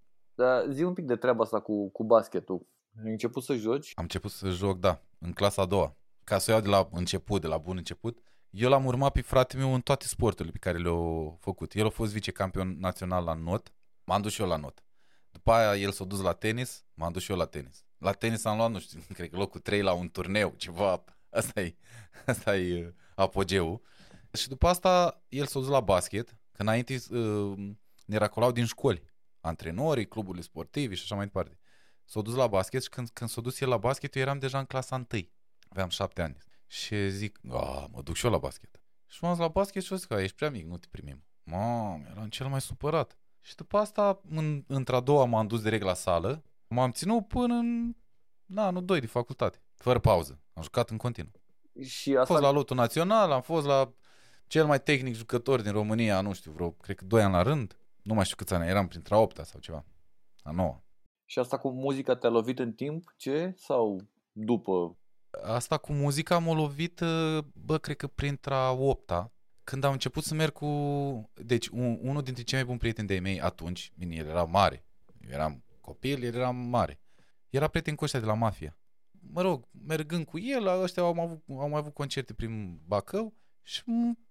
Dar 0.40 0.66
zi 0.70 0.82
un 0.82 0.92
pic 0.92 1.04
de 1.04 1.16
treaba 1.16 1.42
asta 1.42 1.60
cu, 1.60 1.90
cu 1.90 2.04
basketul. 2.04 2.66
Ai 3.04 3.10
început 3.10 3.42
să 3.42 3.54
joci? 3.54 3.92
Am 3.94 4.02
început 4.02 4.30
să 4.30 4.48
joc, 4.48 4.78
da, 4.78 5.02
în 5.18 5.32
clasa 5.32 5.62
a 5.62 5.66
doua. 5.66 5.96
Ca 6.24 6.38
să 6.38 6.50
o 6.50 6.52
iau 6.52 6.62
de 6.62 6.68
la 6.68 6.88
început, 6.92 7.40
de 7.40 7.46
la 7.46 7.58
bun 7.58 7.76
început. 7.76 8.18
Eu 8.50 8.68
l-am 8.68 8.86
urmat 8.86 9.12
pe 9.12 9.20
fratele 9.20 9.62
meu 9.62 9.74
în 9.74 9.80
toate 9.80 10.06
sporturile 10.06 10.52
pe 10.52 10.58
care 10.58 10.78
le-au 10.78 11.36
făcut. 11.40 11.74
El 11.74 11.86
a 11.86 11.88
fost 11.88 12.12
vicecampion 12.12 12.76
național 12.78 13.24
la 13.24 13.34
not, 13.34 13.72
m-am 14.04 14.22
dus 14.22 14.32
și 14.32 14.40
eu 14.40 14.48
la 14.48 14.56
not. 14.56 14.84
După 15.30 15.52
aia 15.52 15.80
el 15.80 15.90
s-a 15.90 16.04
dus 16.04 16.20
la 16.20 16.32
tenis, 16.32 16.84
m-am 16.94 17.12
dus 17.12 17.22
și 17.22 17.30
eu 17.30 17.36
la 17.36 17.46
tenis. 17.46 17.84
La 17.98 18.12
tenis 18.12 18.44
am 18.44 18.56
luat, 18.56 18.70
nu 18.70 18.78
știu, 18.78 19.00
cred 19.14 19.30
că 19.30 19.36
locul 19.36 19.60
3 19.60 19.82
la 19.82 19.92
un 19.92 20.08
turneu, 20.08 20.54
ceva. 20.56 21.04
Asta 21.30 21.60
e, 21.60 21.76
asta 22.26 22.56
e 22.56 22.86
uh, 22.86 22.92
apogeul. 23.14 23.80
Și 24.32 24.48
după 24.48 24.66
asta 24.66 25.22
el 25.28 25.46
s-a 25.46 25.58
dus 25.58 25.68
la 25.68 25.80
basket, 25.80 26.28
că 26.28 26.62
înainte 26.62 26.98
uh, 27.10 27.70
ne 28.06 28.16
racolau 28.16 28.52
din 28.52 28.64
școli. 28.64 29.02
Antrenorii, 29.40 30.08
cluburile 30.08 30.42
sportive 30.42 30.94
și 30.94 31.02
așa 31.02 31.14
mai 31.14 31.24
departe. 31.24 31.58
S-a 32.04 32.20
dus 32.20 32.34
la 32.34 32.46
basket 32.46 32.82
și 32.82 32.88
când, 32.88 33.08
când 33.08 33.30
s-a 33.30 33.40
dus 33.40 33.60
el 33.60 33.68
la 33.68 33.76
basket, 33.76 34.14
eu 34.14 34.22
eram 34.22 34.38
deja 34.38 34.58
în 34.58 34.64
clasa 34.64 35.06
1. 35.12 35.28
Aveam 35.68 35.88
șapte 35.88 36.22
ani. 36.22 36.36
Și 36.66 37.10
zic, 37.10 37.40
a, 37.50 37.88
mă 37.92 38.02
duc 38.02 38.14
și 38.14 38.24
eu 38.24 38.30
la 38.30 38.38
basket. 38.38 38.82
Și 39.06 39.18
m-am 39.20 39.32
dus 39.32 39.40
la 39.40 39.48
basket 39.48 39.82
și 39.82 39.92
o 39.92 39.96
zic, 39.96 40.10
"A, 40.10 40.22
ești 40.22 40.36
prea 40.36 40.50
mic, 40.50 40.66
nu 40.66 40.76
te 40.76 40.86
primim. 40.90 41.24
Mamă, 41.42 42.06
eram 42.10 42.28
cel 42.28 42.46
mai 42.46 42.60
supărat. 42.60 43.18
Și 43.40 43.54
după 43.54 43.76
asta, 43.78 44.20
în, 44.28 44.64
într-a 44.66 45.00
doua 45.00 45.24
m-am 45.24 45.46
dus 45.46 45.62
direct 45.62 45.84
la 45.84 45.94
sală. 45.94 46.42
M-am 46.68 46.90
ținut 46.90 47.28
până 47.28 47.54
în 47.54 47.94
na, 48.46 48.66
anul 48.66 48.84
2 48.84 49.00
de 49.00 49.06
facultate. 49.06 49.62
Fără 49.74 49.98
pauză. 49.98 50.40
Am 50.52 50.62
jucat 50.62 50.90
în 50.90 50.96
continuu. 50.96 51.32
Și 51.84 52.10
Am 52.10 52.20
asta 52.20 52.32
fost 52.32 52.44
la 52.44 52.50
lotul 52.50 52.76
național, 52.76 53.32
am 53.32 53.42
fost 53.42 53.66
la 53.66 53.92
cel 54.46 54.66
mai 54.66 54.82
tehnic 54.82 55.14
jucător 55.14 55.60
din 55.60 55.72
România, 55.72 56.20
nu 56.20 56.32
știu, 56.32 56.50
vreo, 56.50 56.70
cred 56.70 56.96
că 56.96 57.04
2 57.04 57.22
ani 57.22 57.32
la 57.32 57.42
rând. 57.42 57.79
Nu 58.02 58.14
mai 58.14 58.24
știu 58.24 58.36
câți 58.36 58.54
ani, 58.54 58.68
eram 58.68 58.88
printre 58.88 59.14
a 59.14 59.18
opta 59.18 59.44
sau 59.44 59.60
ceva. 59.60 59.84
A 60.42 60.50
noua. 60.50 60.84
Și 61.24 61.38
asta 61.38 61.58
cu 61.58 61.70
muzica 61.70 62.16
te-a 62.16 62.30
lovit 62.30 62.58
în 62.58 62.72
timp, 62.72 63.14
ce? 63.16 63.52
Sau 63.56 64.08
după? 64.32 64.98
Asta 65.42 65.78
cu 65.78 65.92
muzica 65.92 66.38
m-a 66.38 66.54
lovit, 66.54 67.00
uh, 67.00 67.38
bă, 67.54 67.78
cred 67.78 67.96
că 67.96 68.06
printre 68.06 68.54
a 68.54 68.70
opta, 68.70 69.32
când 69.64 69.84
am 69.84 69.92
început 69.92 70.22
să 70.24 70.34
merg 70.34 70.52
cu... 70.52 70.66
Deci, 71.34 71.66
un, 71.66 71.98
unul 72.02 72.22
dintre 72.22 72.42
cei 72.42 72.58
mai 72.58 72.66
buni 72.66 72.78
prieteni 72.78 73.06
de-ai 73.06 73.20
mei 73.20 73.40
atunci, 73.40 73.92
bine, 73.96 74.14
el 74.14 74.26
era 74.26 74.44
mare, 74.44 74.84
Eu 75.20 75.30
eram 75.30 75.64
copil, 75.80 76.22
el 76.22 76.34
era 76.34 76.50
mare. 76.50 77.00
Era 77.50 77.68
prieten 77.68 77.94
cu 77.94 78.04
ăștia 78.04 78.20
de 78.20 78.26
la 78.26 78.34
Mafia. 78.34 78.78
Mă 79.32 79.40
rog, 79.40 79.68
mergând 79.86 80.24
cu 80.24 80.38
el, 80.38 80.66
ăștia 80.66 81.02
au 81.02 81.20
avut, 81.20 81.42
au 81.48 81.68
mai 81.68 81.78
avut 81.78 81.94
concerte 81.94 82.34
prin 82.34 82.80
Bacău 82.86 83.34
și 83.62 83.82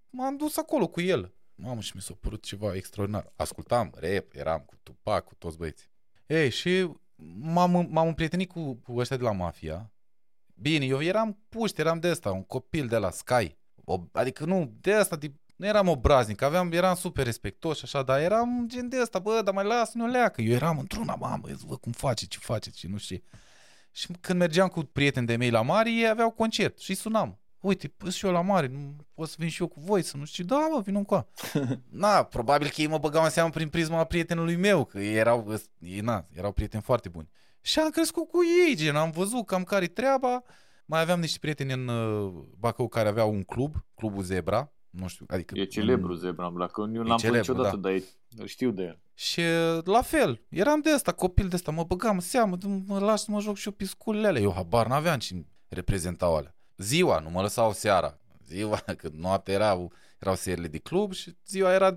m-am 0.10 0.38
dus 0.38 0.58
acolo 0.58 0.88
cu 0.88 1.02
el. 1.02 1.34
Mamă, 1.62 1.82
și 1.82 1.92
mi 1.96 2.02
s-a 2.02 2.14
părut 2.20 2.44
ceva 2.44 2.76
extraordinar. 2.76 3.34
Ascultam 3.36 3.92
rap, 3.96 4.26
eram 4.32 4.60
cu 4.60 4.76
Tupac, 4.84 5.24
cu 5.24 5.36
toți 5.36 5.58
băieții. 5.58 5.88
Ei, 6.26 6.50
și 6.50 6.90
m-am, 7.40 7.88
m-am 7.90 8.08
împrietenit 8.08 8.50
cu, 8.50 8.74
cu 8.76 8.98
ăștia 8.98 9.18
de 9.18 9.24
la 9.24 9.32
Mafia. 9.32 9.92
Bine, 10.54 10.86
eu 10.86 11.02
eram 11.02 11.40
puști, 11.50 11.80
eram 11.80 12.00
de 12.00 12.10
ăsta, 12.10 12.32
un 12.32 12.44
copil 12.44 12.88
de 12.88 12.98
la 12.98 13.10
Sky. 13.10 13.58
O, 13.84 14.04
adică 14.12 14.46
nu, 14.46 14.78
de 14.82 14.94
asta, 14.94 15.16
de, 15.16 15.34
nu 15.56 15.66
eram 15.66 15.88
obraznic, 15.88 16.42
aveam, 16.42 16.72
eram 16.72 16.96
super 16.96 17.26
respectos 17.26 17.78
și 17.78 17.84
așa, 17.84 18.04
dar 18.04 18.20
eram 18.20 18.66
gen 18.68 18.90
de 18.90 19.02
ăsta, 19.02 19.20
bă, 19.20 19.42
dar 19.44 19.54
mai 19.54 19.66
las 19.66 19.94
nu 19.94 20.08
leacă. 20.08 20.42
Eu 20.42 20.54
eram 20.54 20.80
într-una, 20.80 21.16
mamă, 21.16 21.48
vă 21.66 21.78
cum 21.78 21.92
face, 21.92 22.26
ce 22.26 22.38
faceți 22.38 22.80
și 22.80 22.88
nu 22.88 22.98
știu 22.98 23.22
Și 23.92 24.08
când 24.22 24.40
mergeam 24.40 24.68
cu 24.68 24.84
prieteni 24.84 25.26
de 25.26 25.36
mei 25.36 25.50
la 25.50 25.62
mare, 25.62 25.92
ei 25.92 26.08
aveau 26.08 26.32
concert 26.32 26.80
și 26.80 26.94
sunam 26.94 27.39
uite, 27.60 27.88
pus 27.88 28.16
și 28.16 28.26
eu 28.26 28.32
la 28.32 28.42
mare, 28.42 28.68
nu 28.68 28.96
pot 29.14 29.28
să 29.28 29.36
vin 29.38 29.50
și 29.50 29.62
eu 29.62 29.68
cu 29.68 29.80
voi, 29.80 30.02
să 30.02 30.18
nu 30.18 30.26
știu, 30.26 30.44
da, 30.44 30.68
mă, 30.72 30.82
vin 30.82 31.04
cu 31.04 31.28
Na, 31.90 32.24
probabil 32.24 32.68
că 32.68 32.82
ei 32.82 32.88
mă 32.88 32.98
băgau 32.98 33.24
în 33.24 33.30
seamă 33.30 33.50
prin 33.50 33.70
prisma 33.70 34.04
prietenului 34.04 34.56
meu, 34.56 34.86
că 34.86 35.00
ei 35.00 35.16
erau, 35.16 35.54
ei, 35.80 36.00
na, 36.00 36.26
erau 36.34 36.52
prieteni 36.52 36.84
foarte 36.84 37.10
buni. 37.10 37.30
Și 37.62 37.80
am 37.80 37.90
crescut 37.90 38.30
cu 38.30 38.40
ei, 38.68 38.76
gen, 38.76 38.96
am 38.96 39.12
văzut 39.12 39.46
cam 39.46 39.64
care 39.64 39.88
treaba. 39.88 40.44
Mai 40.86 41.02
aveam 41.02 41.20
niște 41.20 41.38
prieteni 41.40 41.74
în 41.74 41.88
uh, 41.88 42.34
Bacău 42.58 42.88
care 42.88 43.08
aveau 43.08 43.32
un 43.32 43.44
club, 43.44 43.76
clubul 43.96 44.24
Zebra, 44.24 44.72
nu 44.90 45.08
știu, 45.08 45.26
adică... 45.28 45.58
E 45.58 45.66
celebru 45.66 46.14
Zebra 46.14 46.46
în 46.46 46.68
că 46.68 46.82
eu 46.94 47.04
n-am 47.04 47.18
celebru, 47.18 47.52
niciodată, 47.52 47.76
da. 47.76 47.90
dar 48.30 48.48
știu 48.48 48.72
de 48.72 48.84
el. 48.84 49.00
Și 49.14 49.40
uh, 49.40 49.84
la 49.84 50.02
fel, 50.02 50.42
eram 50.50 50.80
de 50.80 50.92
asta, 50.92 51.12
copil 51.12 51.48
de 51.48 51.56
asta, 51.56 51.72
mă 51.72 51.84
băgam 51.84 52.14
în 52.14 52.20
seamă, 52.20 52.58
mă 52.86 53.00
las 53.00 53.24
să 53.24 53.32
mă 53.32 53.40
joc 53.40 53.56
și 53.56 53.68
eu 53.68 53.74
pisculele 53.74 54.28
alea. 54.28 54.42
Eu 54.42 54.54
habar 54.54 54.88
n-aveam 54.88 55.20
ce 55.20 55.46
reprezentau 55.68 56.36
alea 56.36 56.59
ziua, 56.80 57.20
nu 57.20 57.30
mă 57.30 57.42
lăsau 57.42 57.74
seara. 57.74 58.18
Ziua, 58.46 58.78
când 58.98 59.14
noaptea 59.14 59.54
erau, 59.54 59.94
erau 60.20 60.36
serile 60.36 60.68
de 60.68 60.78
club 60.78 61.14
și 61.14 61.38
ziua 61.46 61.74
era 61.74 61.92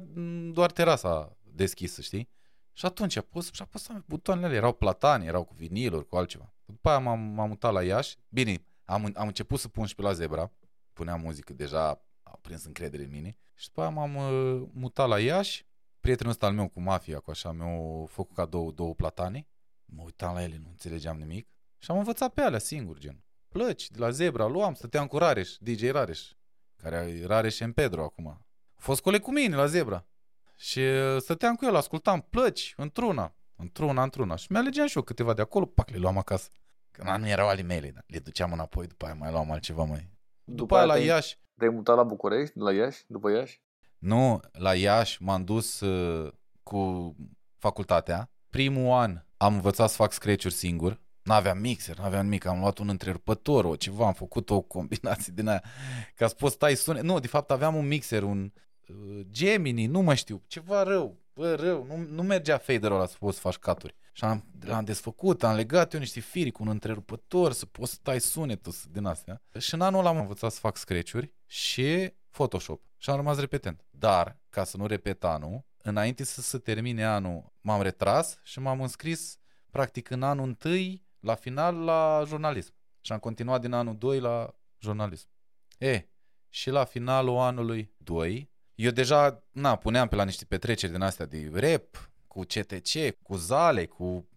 doar 0.50 0.70
terasa 0.70 1.36
deschisă, 1.42 2.00
știi? 2.00 2.28
Și 2.72 2.86
atunci 2.86 3.16
a 3.16 3.20
pus 3.20 3.52
și 3.52 3.62
a 3.62 3.64
pus 3.64 3.88
butoanele 4.06 4.46
alea, 4.46 4.58
erau 4.58 4.72
platani, 4.72 5.26
erau 5.26 5.44
cu 5.44 5.54
viniluri, 5.54 6.06
cu 6.06 6.16
altceva. 6.16 6.52
După 6.64 6.88
aia 6.88 6.98
m-am, 6.98 7.20
m-am 7.20 7.48
mutat 7.48 7.72
la 7.72 7.82
Iași. 7.82 8.16
Bine, 8.28 8.64
am, 8.84 9.10
am 9.14 9.26
început 9.26 9.58
să 9.58 9.68
pun 9.68 9.86
și 9.86 9.94
pe 9.94 10.02
la 10.02 10.12
Zebra. 10.12 10.52
Puneam 10.92 11.20
muzică, 11.20 11.52
deja 11.52 12.04
a 12.22 12.38
prins 12.40 12.64
încredere 12.64 13.02
în 13.02 13.10
mine. 13.10 13.36
Și 13.54 13.66
după 13.66 13.80
aia 13.80 13.90
m-am 13.90 14.16
uh, 14.16 14.68
mutat 14.72 15.08
la 15.08 15.20
Iași. 15.20 15.66
Prietenul 16.00 16.32
ăsta 16.32 16.46
al 16.46 16.52
meu 16.52 16.68
cu 16.68 16.80
mafia, 16.80 17.18
cu 17.18 17.30
așa, 17.30 17.52
mi-a 17.52 18.06
făcut 18.06 18.34
cadou 18.34 18.72
două 18.72 18.94
platane. 18.94 19.46
Mă 19.84 20.02
uitam 20.02 20.34
la 20.34 20.42
ele, 20.42 20.58
nu 20.62 20.68
înțelegeam 20.68 21.18
nimic. 21.18 21.48
Și 21.78 21.90
am 21.90 21.98
învățat 21.98 22.32
pe 22.32 22.40
alea 22.40 22.58
singur, 22.58 22.98
gen 22.98 23.24
plăci 23.52 23.90
de 23.90 23.98
la 23.98 24.10
Zebra, 24.10 24.46
luam, 24.46 24.74
stăteam 24.74 25.06
cu 25.06 25.18
Rareș, 25.18 25.56
DJ 25.58 25.90
Rareș, 25.90 26.30
care 26.76 26.96
e 26.96 27.26
Rareș 27.26 27.60
în 27.60 27.72
Pedro 27.72 28.02
acum. 28.02 28.26
A 28.74 28.80
fost 28.80 29.00
coleg 29.00 29.20
cu 29.20 29.32
mine 29.32 29.56
la 29.56 29.66
Zebra. 29.66 30.06
Și 30.56 30.78
uh, 30.78 31.20
stăteam 31.20 31.54
cu 31.54 31.64
el, 31.64 31.76
ascultam 31.76 32.20
plăci 32.20 32.74
într-una, 32.76 33.34
într-una, 33.56 34.02
într-una. 34.02 34.36
Și 34.36 34.46
mi-alegeam 34.50 34.86
și 34.86 34.96
eu 34.96 35.02
câteva 35.02 35.34
de 35.34 35.40
acolo, 35.40 35.66
pac, 35.66 35.90
le 35.90 35.96
luam 35.96 36.18
acasă. 36.18 36.48
Că 36.90 37.16
nu 37.18 37.28
erau 37.28 37.48
ale 37.48 37.62
mele, 37.62 37.90
dar 37.90 38.04
le 38.06 38.18
duceam 38.18 38.52
înapoi, 38.52 38.86
după 38.86 39.04
aia 39.04 39.14
mai 39.14 39.30
luam 39.30 39.50
altceva 39.50 39.84
mai. 39.84 40.10
După, 40.44 40.56
după 40.56 40.76
aia 40.76 40.84
la 40.84 40.98
Iași. 40.98 41.38
Te-ai 41.56 41.70
mutat 41.70 41.96
la 41.96 42.02
București, 42.02 42.58
la 42.58 42.72
Iași, 42.72 43.04
după 43.06 43.30
Iași? 43.30 43.62
Nu, 43.98 44.40
la 44.52 44.74
Iași 44.74 45.22
m-am 45.22 45.44
dus 45.44 45.80
uh, 45.80 46.32
cu 46.62 47.14
facultatea. 47.58 48.30
Primul 48.50 48.92
an 48.92 49.22
am 49.36 49.54
învățat 49.54 49.88
să 49.90 49.96
fac 49.96 50.12
scratch 50.12 50.48
singur, 50.48 51.00
N-aveam 51.22 51.58
mixer, 51.58 51.98
n-aveam 51.98 52.24
nimic, 52.24 52.44
am 52.44 52.58
luat 52.58 52.78
un 52.78 52.88
întrerupător, 52.88 53.64
o 53.64 53.76
ceva, 53.76 54.06
am 54.06 54.12
făcut 54.12 54.50
o 54.50 54.60
combinație 54.60 55.32
din 55.36 55.48
aia, 55.48 55.62
ca 56.14 56.26
să 56.26 56.34
poți 56.34 56.54
stai 56.54 56.74
sunet. 56.74 57.02
Nu, 57.02 57.18
de 57.18 57.26
fapt 57.26 57.50
aveam 57.50 57.74
un 57.74 57.86
mixer, 57.86 58.22
un 58.22 58.52
uh, 58.88 59.20
Gemini, 59.30 59.86
nu 59.86 60.00
mai 60.00 60.16
știu, 60.16 60.42
ceva 60.46 60.82
rău, 60.82 61.18
bă, 61.34 61.54
rău, 61.54 61.84
nu, 61.84 61.96
nu 61.96 62.22
mergea 62.22 62.58
faderul 62.58 62.96
ăla 62.96 63.06
să 63.06 63.16
poți 63.18 63.34
să 63.34 63.40
faci 63.40 63.56
caturi. 63.56 63.96
Și 64.12 64.24
am, 64.24 64.44
l-am 64.60 64.84
desfăcut, 64.84 65.42
am 65.42 65.54
legat 65.54 65.92
eu 65.92 66.00
niște 66.00 66.20
firi 66.20 66.50
cu 66.50 66.62
un 66.62 66.68
întrerupător 66.68 67.52
să 67.52 67.66
poți 67.66 67.92
să 67.92 67.98
tai 68.02 68.20
sunetul 68.20 68.72
din 68.90 69.04
astea. 69.04 69.42
Și 69.58 69.74
în 69.74 69.80
anul 69.80 70.00
ăla 70.00 70.08
am 70.08 70.18
învățat 70.18 70.52
să 70.52 70.58
fac 70.58 70.76
scratch 70.76 71.22
și 71.46 72.12
Photoshop. 72.30 72.82
Și 72.96 73.10
am 73.10 73.16
rămas 73.16 73.38
repetent. 73.38 73.84
Dar, 73.90 74.38
ca 74.48 74.64
să 74.64 74.76
nu 74.76 74.86
repet 74.86 75.24
anul, 75.24 75.64
înainte 75.82 76.24
să 76.24 76.40
se 76.40 76.58
termine 76.58 77.04
anul, 77.04 77.52
m-am 77.60 77.82
retras 77.82 78.38
și 78.42 78.60
m-am 78.60 78.80
înscris 78.80 79.38
practic 79.70 80.10
în 80.10 80.22
anul 80.22 80.46
întâi 80.46 81.02
la 81.22 81.34
final 81.34 81.84
la 81.84 82.22
jurnalism. 82.26 82.74
Și 83.00 83.12
am 83.12 83.18
continuat 83.18 83.60
din 83.60 83.72
anul 83.72 83.96
2 83.96 84.20
la 84.20 84.54
jurnalism. 84.78 85.28
E, 85.78 86.08
și 86.48 86.70
la 86.70 86.84
finalul 86.84 87.38
anului 87.38 87.94
2, 87.96 88.50
eu 88.74 88.90
deja, 88.90 89.42
na, 89.52 89.76
puneam 89.76 90.08
pe 90.08 90.16
la 90.16 90.24
niște 90.24 90.44
petreceri 90.44 90.92
din 90.92 91.00
astea 91.00 91.26
de 91.26 91.50
rap, 91.54 92.10
cu 92.26 92.40
CTC, 92.40 93.22
cu 93.22 93.36
zale, 93.36 93.86
cu 93.86 94.28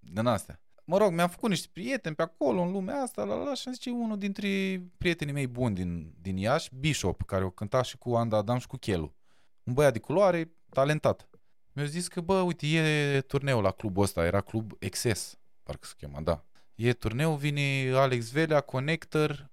din 0.00 0.26
astea. 0.26 0.60
Mă 0.84 0.96
rog, 0.98 1.12
mi-am 1.12 1.28
făcut 1.28 1.48
niște 1.48 1.68
prieteni 1.72 2.14
pe 2.14 2.22
acolo, 2.22 2.60
în 2.60 2.72
lumea 2.72 3.00
asta, 3.00 3.24
la 3.24 3.34
la 3.34 3.54
și 3.54 3.72
zice 3.72 3.90
unul 3.90 4.18
dintre 4.18 4.82
prietenii 4.98 5.32
mei 5.32 5.46
buni 5.46 5.74
din, 5.74 6.14
din 6.20 6.36
Iași, 6.36 6.74
Bishop, 6.74 7.22
care 7.22 7.44
o 7.44 7.50
cânta 7.50 7.82
și 7.82 7.98
cu 7.98 8.14
Anda 8.14 8.36
Adam 8.36 8.58
și 8.58 8.66
cu 8.66 8.76
Chelu. 8.76 9.14
Un 9.62 9.72
băiat 9.72 9.92
de 9.92 9.98
culoare, 9.98 10.52
talentat. 10.70 11.28
Mi-a 11.72 11.84
zis 11.84 12.08
că, 12.08 12.20
bă, 12.20 12.40
uite, 12.40 12.66
e 12.66 13.20
turneul 13.20 13.62
la 13.62 13.70
clubul 13.70 14.02
ăsta, 14.02 14.24
era 14.24 14.40
club 14.40 14.72
Excess 14.78 15.38
parcă 15.62 15.86
se 15.86 15.94
chema, 15.96 16.20
da. 16.20 16.44
E 16.74 16.92
turneu, 16.92 17.34
vine 17.34 17.92
Alex 17.94 18.30
Velea, 18.30 18.60
Connector 18.60 19.50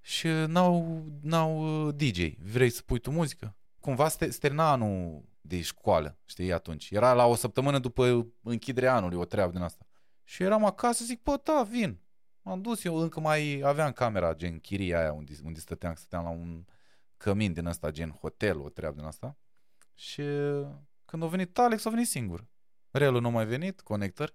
și 0.00 0.26
n-au, 0.26 1.04
n-au 1.20 1.86
uh, 1.86 1.94
DJ. 1.94 2.34
Vrei 2.38 2.70
să 2.70 2.82
pui 2.82 2.98
tu 2.98 3.10
muzică? 3.10 3.56
Cumva 3.80 4.08
se 4.08 4.26
termina 4.26 4.70
anul 4.70 5.24
de 5.40 5.60
școală, 5.60 6.18
știi, 6.24 6.52
atunci. 6.52 6.90
Era 6.90 7.12
la 7.12 7.26
o 7.26 7.34
săptămână 7.34 7.78
după 7.78 8.26
închiderea 8.42 8.94
anului, 8.94 9.18
o 9.18 9.24
treabă 9.24 9.52
din 9.52 9.60
asta. 9.60 9.86
Și 10.24 10.42
eram 10.42 10.64
acasă, 10.64 11.04
zic, 11.04 11.22
bă, 11.22 11.40
da, 11.42 11.62
vin. 11.62 12.00
M-am 12.42 12.60
dus, 12.60 12.84
eu 12.84 12.96
încă 12.96 13.20
mai 13.20 13.60
aveam 13.64 13.92
camera, 13.92 14.34
gen 14.34 14.58
chiria 14.58 15.00
aia 15.00 15.12
unde, 15.12 15.32
unde 15.44 15.60
stăteam, 15.60 15.94
stăteam 15.94 16.24
la 16.24 16.30
un 16.30 16.64
cămin 17.16 17.52
din 17.52 17.66
asta, 17.66 17.90
gen 17.90 18.10
hotel, 18.10 18.60
o 18.60 18.68
treabă 18.68 18.94
din 18.94 19.04
asta. 19.04 19.36
Și 19.94 20.22
când 21.04 21.22
a 21.22 21.26
venit 21.26 21.58
Alex, 21.58 21.84
a 21.84 21.90
venit 21.90 22.08
singur. 22.08 22.46
Relul 22.90 23.20
nu 23.20 23.30
mai 23.30 23.46
venit, 23.46 23.80
conector. 23.80 24.34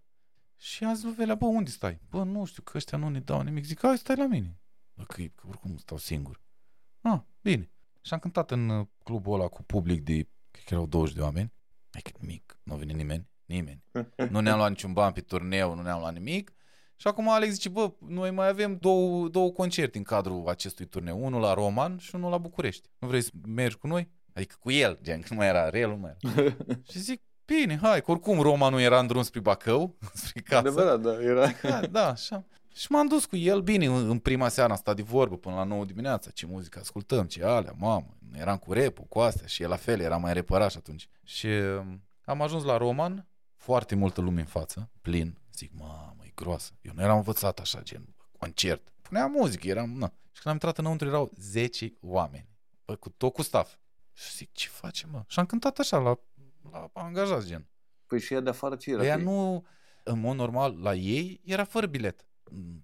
Și 0.64 0.84
am 0.84 0.94
zis 0.94 1.04
lui 1.04 1.14
Velea, 1.14 1.36
bă, 1.36 1.46
unde 1.46 1.70
stai? 1.70 2.00
Bă, 2.10 2.24
nu 2.24 2.46
știu, 2.46 2.64
că 2.64 2.78
ăștia 2.78 2.98
nu 2.98 3.10
ne 3.10 3.20
dau 3.20 3.42
nimic. 3.42 3.64
Zic, 3.64 3.80
hai, 3.82 3.98
stai 3.98 4.16
la 4.16 4.26
mine. 4.26 4.60
Bă, 4.94 5.04
că, 5.04 5.22
că 5.36 5.48
oricum 5.48 5.78
stau 5.78 5.98
singur. 5.98 6.42
Ah, 7.02 7.20
bine. 7.42 7.72
Și 8.02 8.14
am 8.14 8.20
cântat 8.20 8.52
în 8.52 8.70
uh, 8.70 8.88
clubul 9.04 9.34
ăla 9.34 9.48
cu 9.48 9.64
public 9.64 10.04
de, 10.04 10.14
cred 10.52 10.64
că 10.66 10.74
erau 10.74 10.86
20 10.86 11.16
de 11.16 11.22
oameni. 11.22 11.54
Adică 11.92 12.18
nimic, 12.20 12.60
nu 12.64 12.74
a 12.74 12.78
venit 12.78 12.96
nimeni, 12.96 13.28
nimeni. 13.46 13.84
Nu 14.30 14.40
ne-am 14.40 14.58
luat 14.58 14.70
niciun 14.70 14.94
ban 14.94 15.12
pe 15.12 15.22
turneu, 15.22 15.76
nu 15.76 15.82
ne-am 15.82 16.00
luat 16.00 16.14
nimic. 16.14 16.52
Și 16.96 17.08
acum 17.08 17.30
Alex 17.30 17.54
zice, 17.54 17.70
bă, 17.70 17.94
noi 18.00 18.32
mai 18.32 18.48
avem 18.48 18.78
două, 18.78 19.28
două 19.28 19.52
concerte 19.52 19.98
în 19.98 20.04
cadrul 20.04 20.48
acestui 20.48 20.86
turneu. 20.86 21.26
Unul 21.26 21.42
la 21.42 21.54
Roman 21.54 21.98
și 21.98 22.16
unul 22.16 22.30
la 22.30 22.38
București. 22.38 22.90
Nu 22.98 23.08
vrei 23.08 23.22
să 23.22 23.32
mergi 23.48 23.78
cu 23.78 23.88
noi? 23.88 24.10
Adică 24.34 24.56
cu 24.60 24.72
el, 24.72 25.00
gen, 25.02 25.22
că 25.22 25.28
nu 25.30 25.36
mai 25.36 25.48
era, 25.48 25.70
real 25.70 25.90
nu 25.90 25.98
mai 25.98 26.16
era. 26.22 26.56
și 26.92 27.00
zic, 27.00 27.22
Bine, 27.46 27.80
hai, 27.82 28.02
că 28.02 28.12
oricum 28.12 28.40
Roma 28.40 28.70
nu 28.70 28.80
era 28.80 29.00
în 29.00 29.08
drum 29.08 29.22
spre 29.22 29.40
Bacău, 29.40 29.96
spre 30.14 30.42
casă. 30.42 30.58
Adevărat, 30.58 31.02
da, 31.02 31.22
era. 31.22 31.48
Da, 31.62 31.80
da 31.88 32.08
așa. 32.10 32.46
Și 32.76 32.92
m-am 32.92 33.08
dus 33.08 33.26
cu 33.26 33.36
el, 33.36 33.62
bine, 33.62 33.86
în 33.86 34.20
prima 34.20 34.48
seară 34.48 34.72
am 34.72 34.78
stat 34.78 34.96
de 34.96 35.02
vorbă 35.02 35.38
până 35.38 35.56
la 35.56 35.64
9 35.64 35.86
dimineața, 35.86 36.30
ce 36.30 36.46
muzică 36.46 36.80
ascultăm, 36.80 37.26
ce 37.26 37.46
alea, 37.46 37.74
mamă, 37.78 38.18
eram 38.34 38.58
cu 38.58 38.74
rap 38.74 39.00
cu 39.10 39.20
astea 39.20 39.48
și 39.48 39.64
el 39.64 39.70
la 39.70 39.76
fel, 39.76 40.00
era 40.00 40.18
mai 40.18 40.34
repărat 40.34 40.72
și 40.72 40.78
atunci. 40.78 41.10
Și 41.24 41.48
um, 41.48 42.04
am 42.26 42.42
ajuns 42.42 42.64
la 42.64 42.78
Roman, 42.78 43.28
foarte 43.56 43.96
multă 43.96 44.22
lume 44.22 44.40
în 44.40 44.46
față, 44.46 44.90
plin, 45.02 45.38
zic, 45.54 45.72
mamă, 45.74 46.18
e 46.22 46.32
groasă. 46.36 46.72
Eu 46.82 46.92
nu 46.96 47.02
eram 47.02 47.16
învățat 47.16 47.60
așa, 47.60 47.82
gen, 47.82 48.16
concert. 48.38 48.94
Punea 49.02 49.26
muzică, 49.26 49.68
eram, 49.68 49.90
na. 49.90 50.14
Și 50.32 50.42
când 50.42 50.46
am 50.46 50.52
intrat 50.54 50.78
înăuntru 50.78 51.08
erau 51.08 51.32
10 51.36 51.94
oameni, 52.02 52.48
bă, 52.86 52.96
cu 52.96 53.10
tot 53.10 53.34
cu 53.34 53.42
staff. 53.42 53.78
Și 54.14 54.36
zic, 54.36 54.52
ce 54.52 54.68
facem, 54.68 55.10
mă? 55.12 55.24
Și 55.28 55.40
am 55.40 55.46
cântat 55.46 55.80
așa, 55.80 55.98
la 55.98 56.20
la 56.72 56.90
angajați, 56.94 57.48
gen. 57.48 57.68
Păi 58.08 58.20
și 58.20 58.34
ea 58.34 58.40
de 58.40 58.50
afară 58.50 58.76
ce 58.76 58.92
era? 58.92 59.06
Ea 59.06 59.16
nu, 59.16 59.66
în 60.04 60.20
mod 60.20 60.36
normal, 60.36 60.78
la 60.82 60.94
ei 60.94 61.42
era 61.46 61.64
fără 61.64 61.86
bilet. 61.86 62.26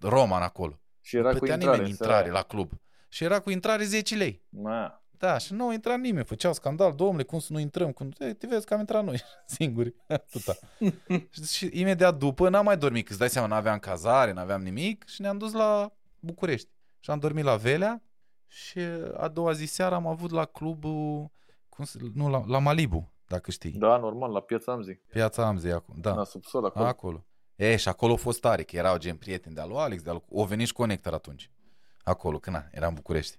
Roman 0.02 0.42
acolo. 0.42 0.80
Și 1.02 1.16
era 1.16 1.34
cu 1.34 1.46
intrare, 1.46 1.72
nimeni 1.72 1.90
intrare 1.90 2.30
la 2.30 2.42
club. 2.42 2.72
Și 3.10 3.24
era 3.24 3.40
cu 3.40 3.50
intrare 3.50 3.84
10 3.84 4.16
lei. 4.16 4.46
Ma. 4.50 5.04
Da, 5.10 5.38
și 5.38 5.54
nu 5.54 5.74
intra 5.74 5.98
nimeni. 5.98 6.26
Făceau 6.26 6.54
scandal, 6.54 6.94
domnule, 6.96 7.24
cum 7.24 7.40
să 7.40 7.54
nu 7.54 7.60
intrăm? 7.60 7.92
Cum... 7.92 8.12
Ei, 8.20 8.34
te 8.34 8.48
vezi 8.48 8.66
că 8.66 8.74
am 8.74 8.80
intrat 8.80 9.04
noi, 9.04 9.22
singuri. 9.58 9.96
Atâta. 10.08 10.56
și, 11.30 11.46
și, 11.52 11.70
imediat 11.72 12.18
după 12.18 12.50
n-am 12.50 12.66
mai 12.66 12.78
dormit, 12.78 13.04
că 13.04 13.10
îți 13.10 13.20
dai 13.20 13.30
seama, 13.30 13.48
n-aveam 13.48 13.80
cazare, 13.80 14.32
n-aveam 14.32 14.62
nimic 14.62 15.08
și 15.08 15.22
ne-am 15.22 15.38
dus 15.38 15.52
la 15.52 15.94
București. 16.20 16.70
Și 17.00 17.10
am 17.10 17.20
dormit 17.20 17.44
la 17.44 17.56
Velea 17.56 18.04
și 18.48 18.80
a 19.18 19.28
doua 19.28 19.52
zi 19.52 19.66
seara 19.66 19.96
am 19.96 20.08
avut 20.08 20.32
la 20.32 20.46
clubul, 20.46 21.32
cum 21.70 21.86
se, 21.86 22.00
nu, 22.14 22.30
la, 22.30 22.44
la 22.48 22.60
Malibu 22.60 23.14
dacă 23.30 23.52
știi. 23.52 23.72
Da, 23.72 23.98
normal, 23.98 24.32
la 24.32 24.42
piața 24.42 24.72
Amzi. 24.72 24.94
Piața 24.94 25.48
Amzei 25.48 25.72
acum, 25.72 25.96
da. 26.02 26.14
La 26.14 26.24
subsol 26.24 26.66
acolo. 26.66 26.86
Acolo. 26.86 27.26
E, 27.56 27.76
și 27.76 27.88
acolo 27.88 28.14
a 28.14 28.16
fost 28.16 28.40
tare, 28.42 28.64
că 28.64 28.76
erau 28.76 28.98
gen 28.98 29.18
prieteni 29.18 29.56
de-al 29.56 29.70
lui 29.70 29.78
Alex, 29.78 30.02
de-al... 30.02 30.24
o 30.30 30.46
venit 30.46 30.68
și 30.68 30.74
Connector 30.74 31.14
atunci. 31.14 31.52
Acolo, 32.04 32.40
când 32.40 32.56
na, 32.56 32.68
era 32.72 32.88
în 32.88 32.94
București. 32.94 33.38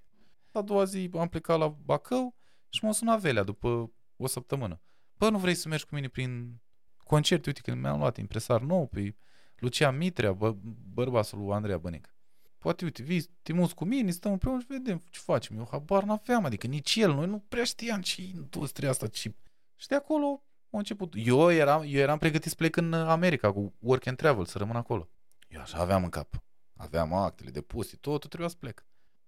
A 0.53 0.63
doua 0.63 0.85
zi 0.85 1.11
am 1.19 1.29
plecat 1.29 1.59
la 1.59 1.69
Bacău 1.69 2.35
și 2.69 2.85
m-a 2.85 2.93
sunat 2.93 3.21
Velea 3.21 3.43
după 3.43 3.93
o 4.17 4.27
săptămână. 4.27 4.81
Bă, 5.15 5.31
nu 5.31 5.39
vrei 5.39 5.55
să 5.55 5.69
mergi 5.69 5.85
cu 5.85 5.95
mine 5.95 6.09
prin 6.09 6.61
concert? 6.97 7.47
Uite 7.47 7.61
că 7.61 7.75
mi-am 7.75 7.99
luat 7.99 8.17
impresar 8.17 8.61
nou 8.61 8.87
pe 8.87 9.17
Lucian 9.57 9.97
Mitrea, 9.97 10.33
bă, 10.33 10.57
bărbatul 10.95 11.39
lui 11.39 11.53
Andreea 11.53 11.79
Bănic. 11.79 12.15
Poate, 12.59 12.85
uite, 12.85 13.03
vii, 13.03 13.23
te 13.43 13.53
muți 13.53 13.75
cu 13.75 13.85
mine, 13.85 14.11
stăm 14.11 14.33
împreună 14.33 14.61
și 14.61 14.67
vedem 14.69 15.03
ce 15.11 15.21
facem. 15.23 15.57
Eu 15.57 15.69
habar 15.71 16.03
n-aveam, 16.03 16.45
adică 16.45 16.67
nici 16.67 16.97
el, 16.97 17.15
noi 17.15 17.27
nu 17.27 17.39
prea 17.39 17.65
știam 17.65 18.01
ce 18.01 18.23
industria 18.23 18.89
asta, 18.89 19.07
ce... 19.07 19.35
Și 19.81 19.87
de 19.89 19.95
acolo 19.95 20.43
a 20.71 20.77
început. 20.79 21.13
Eu 21.17 21.51
eram, 21.53 21.83
eu 21.87 22.01
eram 22.01 22.19
pregătit 22.19 22.49
să 22.51 22.55
plec 22.57 22.77
în 22.77 22.93
America 22.93 23.53
cu 23.53 23.75
work 23.79 24.07
and 24.07 24.17
travel, 24.17 24.45
să 24.45 24.59
rămân 24.59 24.77
acolo. 24.77 25.09
Eu 25.49 25.61
așa 25.61 25.79
aveam 25.79 26.03
în 26.05 26.09
cap. 26.11 26.43
Aveam 26.77 27.13
actele 27.13 27.51
depuse, 27.51 27.97
totul 27.97 28.29
trebuia 28.29 28.49
să 28.49 28.57
plec. 28.59 28.85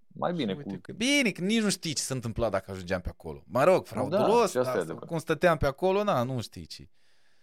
Mai 0.06 0.32
bine 0.32 0.52
Uite 0.52 0.74
cu... 0.74 0.80
că, 0.80 0.92
bine, 0.92 1.30
că 1.30 1.40
nici 1.40 1.62
nu 1.62 1.70
știi 1.70 1.92
ce 1.92 2.02
se 2.02 2.12
întâmpla 2.12 2.48
dacă 2.48 2.70
ajungeam 2.70 3.00
pe 3.00 3.08
acolo. 3.08 3.42
Mă 3.46 3.64
rog, 3.64 3.86
fraudulos, 3.86 4.40
Da, 4.40 4.46
și 4.46 4.56
asta 4.56 4.70
e 4.70 4.74
da, 4.74 4.80
adevărat. 4.80 5.08
cum 5.08 5.18
stăteam 5.18 5.56
pe 5.56 5.66
acolo, 5.66 6.02
na, 6.02 6.22
nu 6.22 6.40
știi 6.40 6.66
ce. 6.66 6.88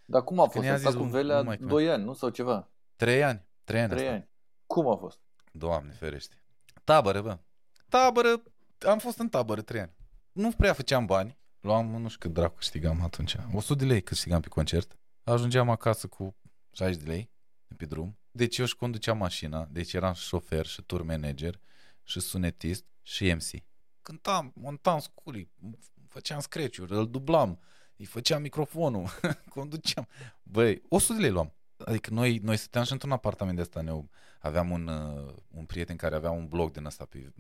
Dar 0.05 0.23
cum 0.23 0.39
a 0.39 0.41
Când 0.41 0.53
fost? 0.53 0.65
i-a 0.65 0.71
Ai 0.73 0.79
stat 0.79 0.91
zis 0.91 0.99
cu 0.99 1.05
un- 1.05 1.11
Velea 1.11 1.37
un 1.39 1.45
maică 1.45 1.63
meu. 1.63 1.71
2 1.75 1.89
ani, 1.89 2.03
nu? 2.03 2.13
Sau 2.13 2.29
ceva? 2.29 2.69
Trei 2.95 3.23
ani. 3.23 3.45
Trei 3.63 3.79
ani. 3.81 3.89
3 3.89 4.01
asta. 4.03 4.15
ani. 4.15 4.29
Cum 4.65 4.87
a 4.87 4.95
fost? 4.95 5.19
Doamne 5.51 5.91
ferește. 5.91 6.43
Tabără, 6.83 7.21
bă. 7.21 7.37
Tabără, 7.89 8.43
am 8.87 8.97
fost 8.99 9.19
în 9.19 9.29
tabără 9.29 9.61
trei 9.61 9.81
ani. 9.81 9.93
Nu 10.31 10.51
prea 10.51 10.73
făceam 10.73 11.05
bani. 11.05 11.37
Luam, 11.61 11.85
nu 11.85 12.07
știu 12.07 12.19
cât 12.19 12.33
dracu 12.33 12.55
câștigam 12.55 13.01
atunci. 13.01 13.35
100 13.53 13.85
de 13.85 13.85
lei 13.85 14.01
câștigam 14.01 14.41
pe 14.41 14.47
concert. 14.47 14.97
Ajungeam 15.23 15.69
acasă 15.69 16.07
cu 16.07 16.35
60 16.71 17.03
de 17.03 17.09
lei 17.09 17.31
de 17.67 17.73
pe 17.75 17.85
drum. 17.85 18.17
Deci 18.31 18.57
eu 18.57 18.65
își 18.65 18.75
conduceam 18.75 19.17
mașina. 19.17 19.67
Deci 19.71 19.93
eram 19.93 20.13
și 20.13 20.27
șofer 20.27 20.65
și 20.65 20.81
tour 20.81 21.03
manager 21.03 21.59
și 22.03 22.19
sunetist 22.19 22.85
și 23.01 23.33
MC. 23.33 23.63
Cântam, 24.01 24.51
montam 24.55 24.99
scurii, 24.99 25.51
făceam 26.07 26.39
scratch 26.39 26.77
îl 26.87 27.09
dublam, 27.09 27.59
îi 27.97 28.05
făceam 28.05 28.41
microfonul, 28.41 29.09
conduceam. 29.55 30.07
Băi, 30.43 30.81
100 30.89 31.13
de 31.13 31.21
lei 31.21 31.31
luam. 31.31 31.53
Adică 31.77 32.13
noi, 32.13 32.37
noi 32.37 32.57
stăteam 32.57 32.83
și 32.83 32.91
într-un 32.91 33.11
apartament 33.11 33.55
de 33.55 33.61
ăsta, 33.61 33.81
ne 33.81 33.91
aveam 34.39 34.69
un, 34.69 34.87
uh, 34.87 35.33
un 35.47 35.65
prieten 35.65 35.95
care 35.95 36.15
avea 36.15 36.31
un 36.31 36.47
blog 36.47 36.71
din 36.71 36.85
ăsta 36.85 37.05
pe 37.05 37.33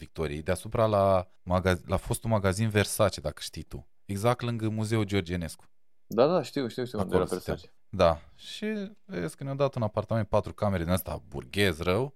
Victoriei, 0.00 0.42
deasupra 0.42 0.86
la, 0.86 1.30
magaz- 1.42 1.84
la 1.86 1.96
fostul 1.96 2.30
magazin 2.30 2.68
Versace, 2.68 3.20
dacă 3.20 3.40
știi 3.40 3.62
tu. 3.62 3.88
Exact 4.04 4.40
lângă 4.40 4.68
Muzeul 4.68 5.04
George 5.04 5.32
Enescu. 5.32 5.64
Da, 6.06 6.26
da, 6.26 6.42
știu, 6.42 6.68
știu, 6.68 6.84
știu. 6.84 6.98
Unde 6.98 7.14
Acolo 7.14 7.28
era 7.30 7.40
stăteam. 7.40 7.56
Versace. 7.56 7.78
Da. 7.88 8.20
Și 8.34 8.92
vezi 9.04 9.36
că 9.36 9.42
ne-au 9.44 9.56
dat 9.56 9.74
un 9.74 9.82
apartament, 9.82 10.28
patru 10.28 10.54
camere 10.54 10.84
din 10.84 10.92
ăsta 10.92 11.22
burghez 11.28 11.78
rău, 11.78 12.14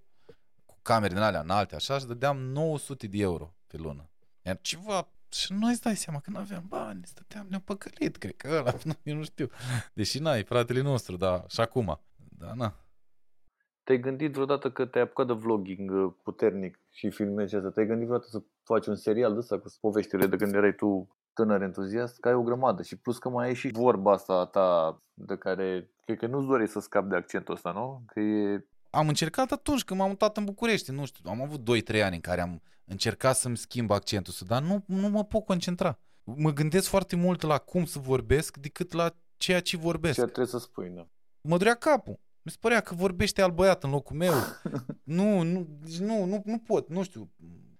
cu 0.65 0.77
camere 0.81 1.13
din 1.13 1.21
alea 1.23 1.39
înalte, 1.39 1.75
așa, 1.75 1.99
și 1.99 2.05
dădeam 2.05 2.37
900 2.37 3.07
de 3.07 3.17
euro 3.17 3.55
pe 3.67 3.77
lună. 3.77 4.09
Iar 4.41 4.59
ceva, 4.61 5.09
și 5.31 5.53
noi 5.53 5.71
îți 5.71 5.81
dai 5.81 5.95
seama 5.95 6.19
că 6.19 6.29
nu 6.29 6.37
aveam 6.37 6.65
bani, 6.67 7.01
stăteam, 7.05 7.45
ne-am 7.49 7.61
păcălit, 7.61 8.17
cred 8.17 8.35
că 8.35 8.47
ăla, 8.59 8.73
nu, 8.83 8.93
eu 9.03 9.15
nu 9.15 9.23
știu. 9.23 9.49
Deși 9.93 10.19
n-ai, 10.19 10.43
fratele 10.43 10.81
nostru, 10.81 11.15
da, 11.17 11.45
și 11.47 11.59
acum. 11.59 12.01
Da, 12.15 12.53
na. 12.53 12.84
Te-ai 13.85 13.99
gândit 13.99 14.33
vreodată 14.33 14.71
că 14.71 14.85
te-ai 14.85 15.03
apucat 15.03 15.27
de 15.27 15.33
vlogging 15.33 15.91
uh, 15.91 16.13
puternic 16.23 16.79
și 16.91 17.09
filmezi 17.09 17.55
asta? 17.55 17.69
Te-ai 17.69 17.85
gândit 17.85 18.05
vreodată 18.05 18.29
să 18.29 18.43
faci 18.63 18.87
un 18.87 18.95
serial 18.95 19.33
de 19.33 19.39
ăsta 19.39 19.59
cu 19.59 19.67
poveștile 19.79 20.25
de 20.25 20.35
când 20.35 20.53
erai 20.53 20.75
tu 20.75 21.17
tânăr 21.33 21.61
entuziast? 21.61 22.19
Că 22.19 22.27
ai 22.27 22.33
o 22.33 22.41
grămadă 22.41 22.81
și 22.83 22.97
plus 22.97 23.17
că 23.17 23.29
mai 23.29 23.47
ai 23.47 23.53
și 23.53 23.67
vorba 23.71 24.11
asta 24.11 24.33
a 24.33 24.45
ta 24.45 25.01
de 25.13 25.37
care 25.37 25.89
cred 26.05 26.17
că 26.17 26.27
nu-ți 26.27 26.47
dorești 26.47 26.73
să 26.73 26.79
scapi 26.79 27.09
de 27.09 27.15
accentul 27.15 27.53
ăsta, 27.53 27.71
nu? 27.71 28.03
Că 28.05 28.19
e... 28.19 28.65
Am 28.89 29.07
încercat 29.07 29.51
atunci 29.51 29.83
când 29.83 29.99
m-am 29.99 30.09
mutat 30.09 30.37
în 30.37 30.45
București, 30.45 30.91
nu 30.91 31.05
știu, 31.05 31.29
am 31.29 31.41
avut 31.41 31.59
2-3 31.59 32.03
ani 32.03 32.15
în 32.15 32.21
care 32.21 32.41
am 32.41 32.61
încercat 32.85 33.35
să-mi 33.35 33.57
schimb 33.57 33.91
accentul, 33.91 34.33
ăsta, 34.33 34.45
dar 34.47 34.61
nu, 34.61 34.83
nu 34.85 35.09
mă 35.09 35.23
pot 35.23 35.45
concentra. 35.45 35.99
Mă 36.23 36.51
gândesc 36.51 36.87
foarte 36.87 37.15
mult 37.15 37.41
la 37.41 37.57
cum 37.57 37.85
să 37.85 37.99
vorbesc 37.99 38.57
decât 38.57 38.93
la 38.93 39.15
ceea 39.37 39.59
ce 39.59 39.77
vorbesc. 39.77 40.15
Ce 40.15 40.21
trebuie 40.21 40.45
să 40.45 40.57
spui, 40.57 40.89
da. 40.95 41.07
mă 41.41 41.57
durea 41.57 41.73
capul. 41.73 42.19
Mi 42.45 42.51
se 42.51 42.57
părea 42.59 42.81
că 42.81 42.95
vorbește 42.95 43.41
al 43.41 43.51
băiat 43.51 43.83
în 43.83 43.89
locul 43.89 44.15
meu. 44.15 44.33
nu, 45.17 45.41
nu, 45.41 45.67
deci 45.79 45.97
nu, 45.97 46.25
nu, 46.25 46.41
nu 46.45 46.57
pot, 46.59 46.89
nu 46.89 47.03
știu. 47.03 47.31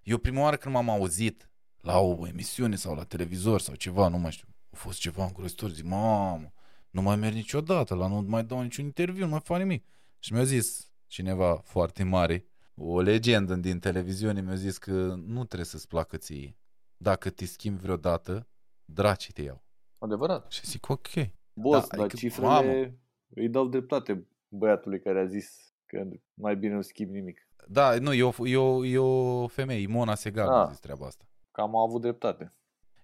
Eu 0.02 0.18
prima 0.18 0.40
oară 0.40 0.56
când 0.56 0.74
m-am 0.74 0.90
auzit 0.90 1.50
la 1.80 1.98
o 1.98 2.26
emisiune 2.26 2.76
sau 2.76 2.94
la 2.94 3.04
televizor 3.04 3.60
sau 3.60 3.74
ceva, 3.74 4.08
nu 4.08 4.18
mai 4.18 4.30
știu, 4.30 4.48
a 4.70 4.76
fost 4.76 4.98
ceva 4.98 5.24
îngrozitor, 5.24 5.70
zic, 5.70 5.84
mamă, 5.84 6.52
nu 6.90 7.02
mai 7.02 7.16
merg 7.16 7.34
niciodată, 7.34 7.94
la 7.94 8.06
nu 8.08 8.20
mai 8.20 8.44
dau 8.44 8.62
niciun 8.62 8.84
interviu, 8.84 9.24
nu 9.24 9.30
mai 9.30 9.40
fac 9.44 9.58
nimic. 9.58 9.86
Și 10.18 10.32
mi-a 10.32 10.44
zis 10.44 10.90
cineva 11.06 11.54
foarte 11.64 12.02
mare, 12.02 12.46
o 12.74 13.00
legendă 13.00 13.54
din 13.54 13.78
televiziune, 13.78 14.40
mi-a 14.40 14.54
zis 14.54 14.78
că 14.78 14.92
nu 15.26 15.44
trebuie 15.44 15.64
să-ți 15.64 15.88
placă 15.88 16.16
ție. 16.16 16.58
Dacă 16.96 17.30
te 17.30 17.44
schimbi 17.44 17.80
vreodată, 17.80 18.48
dracii 18.84 19.32
te 19.32 19.42
iau. 19.42 19.64
Adevărat. 19.98 20.50
Și 20.50 20.66
zic, 20.66 20.88
ok. 20.88 21.08
Boss, 21.52 21.88
Da, 21.88 21.96
dar 21.96 22.04
adică, 22.04 22.16
cifrele 22.16 22.48
mamă. 22.48 22.92
îi 23.34 23.48
dau 23.48 23.68
dreptate 23.68 24.26
băiatului 24.48 25.00
care 25.00 25.20
a 25.20 25.24
zis 25.26 25.74
că 25.86 26.08
mai 26.34 26.56
bine 26.56 26.74
nu 26.74 26.82
schimbi 26.82 27.12
nimic. 27.12 27.48
Da, 27.68 27.98
nu, 27.98 28.12
e 28.12 28.22
o, 28.22 28.46
e 28.46 28.56
o, 28.56 28.84
e 28.84 28.98
o 28.98 29.46
femeie, 29.48 29.80
Imona 29.80 30.14
Segal, 30.14 30.48
Ah. 30.48 30.66
a 30.66 30.68
zis 30.70 30.78
treaba 30.78 31.06
asta. 31.06 31.24
Cam 31.52 31.76
a 31.76 31.82
avut 31.82 32.00
dreptate. 32.00 32.54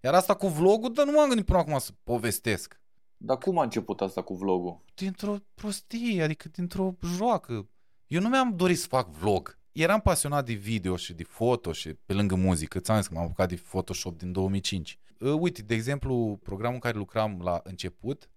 Iar 0.02 0.14
asta 0.14 0.34
cu 0.34 0.46
vlogul, 0.48 0.92
dar 0.92 1.06
nu 1.06 1.12
m-am 1.12 1.28
gândit 1.28 1.46
până 1.46 1.58
acum 1.58 1.78
să 1.78 1.90
povestesc. 2.04 2.80
Dar 3.16 3.38
cum 3.38 3.58
a 3.58 3.62
început 3.62 4.00
asta 4.00 4.22
cu 4.22 4.34
vlogul? 4.34 4.84
Dintr-o 4.94 5.36
prostie, 5.54 6.22
adică 6.22 6.48
dintr-o 6.48 6.94
joacă. 7.16 7.68
Eu 8.06 8.20
nu 8.20 8.28
mi-am 8.28 8.56
dorit 8.56 8.78
să 8.78 8.86
fac 8.86 9.08
vlog. 9.10 9.58
Eram 9.72 10.00
pasionat 10.00 10.44
de 10.46 10.52
video 10.52 10.96
și 10.96 11.14
de 11.14 11.22
foto 11.22 11.72
și 11.72 11.94
pe 11.94 12.12
lângă 12.12 12.34
muzică. 12.34 12.78
Ți-am 12.78 12.96
zis 12.98 13.06
că 13.06 13.14
m-am 13.14 13.24
apucat 13.24 13.48
de 13.48 13.54
Photoshop 13.54 14.18
din 14.18 14.32
2005. 14.32 14.98
Uh, 15.20 15.32
Uite, 15.40 15.62
de 15.62 15.74
exemplu, 15.74 16.38
programul 16.42 16.74
în 16.74 16.80
care 16.80 16.98
lucram 16.98 17.40
la 17.42 17.60
început, 17.64 18.30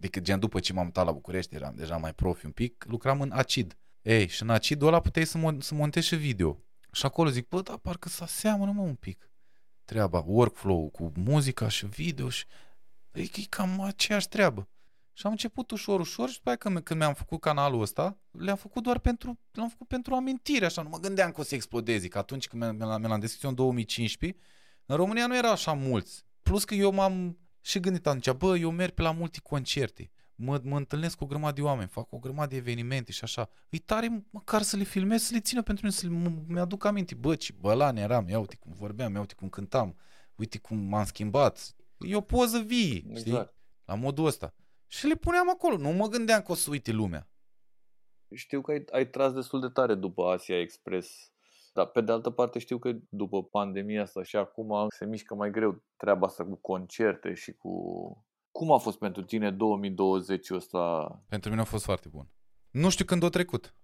adică 0.00 0.20
gen 0.20 0.38
după 0.38 0.60
ce 0.60 0.72
m-am 0.72 0.84
mutat 0.84 1.04
la 1.04 1.12
București, 1.12 1.54
eram 1.54 1.74
deja 1.74 1.96
mai 1.96 2.14
profi 2.14 2.44
un 2.44 2.52
pic, 2.52 2.84
lucram 2.88 3.20
în 3.20 3.30
Acid. 3.32 3.78
Ei, 4.02 4.28
și 4.28 4.42
în 4.42 4.50
Acidul 4.50 4.88
ăla 4.88 5.00
puteai 5.00 5.26
să, 5.26 5.38
mon- 5.38 5.58
să 5.58 5.74
montezi 5.74 6.06
și 6.06 6.16
video. 6.16 6.58
Și 6.92 7.06
acolo 7.06 7.28
zic, 7.28 7.48
bă, 7.48 7.60
dar 7.60 7.76
parcă 7.76 8.08
să 8.08 8.24
seamănă 8.26 8.72
mă 8.72 8.82
un 8.82 8.94
pic 8.94 9.30
treaba, 9.84 10.22
workflow 10.26 10.88
cu 10.88 11.12
muzica 11.16 11.68
și 11.68 11.86
video 11.86 12.28
și 12.28 12.44
e, 13.12 13.20
e 13.20 13.46
cam 13.48 13.80
aceeași 13.80 14.28
treabă. 14.28 14.68
Și 15.12 15.26
am 15.26 15.32
început 15.32 15.70
ușor, 15.70 16.00
ușor 16.00 16.28
și 16.28 16.36
după 16.36 16.48
aia 16.48 16.56
când, 16.58 16.80
când 16.80 17.00
mi-am 17.00 17.14
făcut 17.14 17.40
canalul 17.40 17.80
ăsta, 17.80 18.18
le-am 18.30 18.56
făcut 18.56 18.82
doar 18.82 18.98
pentru, 18.98 19.38
l-am 19.52 19.68
făcut 19.68 19.88
pentru 19.88 20.14
amintire, 20.14 20.64
așa, 20.64 20.82
nu 20.82 20.88
mă 20.88 20.98
gândeam 20.98 21.30
că 21.30 21.40
o 21.40 21.44
să 21.44 21.54
explodeze, 21.54 22.08
că 22.08 22.18
atunci 22.18 22.48
când 22.48 22.62
mi-am, 22.62 22.76
mi-am, 22.76 23.00
mi-am 23.00 23.20
deschis 23.20 23.42
eu 23.42 23.50
în 23.50 23.56
2015, 23.56 24.40
în 24.86 24.96
România 24.96 25.26
nu 25.26 25.36
erau 25.36 25.52
așa 25.52 25.72
mulți. 25.72 26.24
Plus 26.42 26.64
că 26.64 26.74
eu 26.74 26.92
m-am 26.92 27.38
și 27.60 27.80
gândit 27.80 28.06
atunci, 28.06 28.30
bă, 28.30 28.56
eu 28.56 28.70
merg 28.70 28.92
pe 28.92 29.02
la 29.02 29.10
multe 29.10 29.38
concerte, 29.42 30.10
mă, 30.34 30.60
mă 30.64 30.76
întâlnesc 30.76 31.16
cu 31.16 31.24
o 31.24 31.26
grămadă 31.26 31.54
de 31.54 31.62
oameni, 31.62 31.88
fac 31.88 32.12
o 32.12 32.18
grămadă 32.18 32.48
de 32.48 32.56
evenimente 32.56 33.12
și 33.12 33.24
așa. 33.24 33.50
E 33.68 33.78
tare 33.78 34.24
măcar 34.30 34.62
să 34.62 34.76
le 34.76 34.82
filmez, 34.82 35.22
să 35.22 35.34
le 35.34 35.40
țină 35.40 35.62
pentru 35.62 35.84
mine, 35.84 35.96
să 35.96 36.06
le, 36.06 36.30
m- 36.30 36.46
mi-aduc 36.46 36.84
aminte, 36.84 37.14
bă, 37.14 37.34
ce 37.34 37.52
bălan 37.60 37.96
eram, 37.96 38.28
ia 38.28 38.38
uite 38.38 38.56
cum 38.56 38.72
vorbeam, 38.72 39.14
ia 39.14 39.20
uite 39.20 39.34
cum 39.34 39.48
cântam, 39.48 39.96
uite 40.34 40.58
cum 40.58 40.76
m-am 40.78 41.04
schimbat. 41.04 41.74
E 41.98 42.16
o 42.16 42.20
poză 42.20 42.58
vie, 42.58 42.96
știi? 42.96 43.10
Exact. 43.10 43.54
La 43.84 43.94
modul 43.94 44.26
ăsta. 44.26 44.54
Și 44.86 45.06
le 45.06 45.14
puneam 45.14 45.50
acolo. 45.50 45.76
Nu 45.76 45.90
mă 45.90 46.08
gândeam 46.08 46.42
că 46.42 46.52
o 46.52 46.54
să 46.54 46.70
uite 46.70 46.92
lumea. 46.92 47.28
Știu 48.34 48.60
că 48.60 48.70
ai, 48.70 48.84
ai 48.92 49.08
tras 49.08 49.32
destul 49.32 49.60
de 49.60 49.68
tare 49.68 49.94
după 49.94 50.24
Asia 50.30 50.60
Express. 50.60 51.32
Dar 51.72 51.86
pe 51.86 52.00
de 52.00 52.12
altă 52.12 52.30
parte 52.30 52.58
știu 52.58 52.78
că 52.78 52.92
după 53.08 53.42
pandemia 53.42 54.02
asta 54.02 54.22
și 54.22 54.36
acum 54.36 54.86
se 54.88 55.04
mișcă 55.06 55.34
mai 55.34 55.50
greu 55.50 55.84
treaba 55.96 56.26
asta 56.26 56.44
cu 56.44 56.54
concerte 56.54 57.34
și 57.34 57.52
cu... 57.52 57.70
Cum 58.50 58.72
a 58.72 58.78
fost 58.78 58.98
pentru 58.98 59.22
tine 59.22 59.50
2020 59.50 60.50
ăsta? 60.50 61.06
Pentru 61.28 61.50
mine 61.50 61.62
a 61.62 61.64
fost 61.64 61.84
foarte 61.84 62.08
bun. 62.08 62.28
Nu 62.70 62.88
știu 62.88 63.04
când 63.04 63.22
a 63.22 63.28
trecut. 63.28 63.74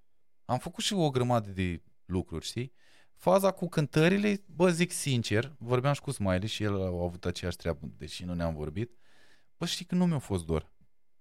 Am 0.45 0.59
făcut 0.59 0.85
și 0.85 0.95
o 0.95 1.11
grămadă 1.11 1.51
de 1.51 1.83
lucruri, 2.05 2.45
știi? 2.45 2.75
Faza 3.17 3.51
cu 3.51 3.69
cântările, 3.69 4.45
bă, 4.47 4.71
zic 4.71 4.91
sincer, 4.91 5.55
vorbeam 5.59 5.93
și 5.93 6.01
cu 6.01 6.11
Smiley 6.11 6.49
și 6.49 6.63
el 6.63 6.83
a 6.83 6.87
avut 6.87 7.25
aceeași 7.25 7.57
treabă, 7.57 7.87
deși 7.99 8.25
nu 8.25 8.35
ne-am 8.35 8.55
vorbit. 8.55 8.99
Bă, 9.57 9.67
știi 9.67 9.85
că 9.85 9.95
nu 9.95 10.07
mi-a 10.07 10.19
fost 10.19 10.45
dor. 10.45 10.73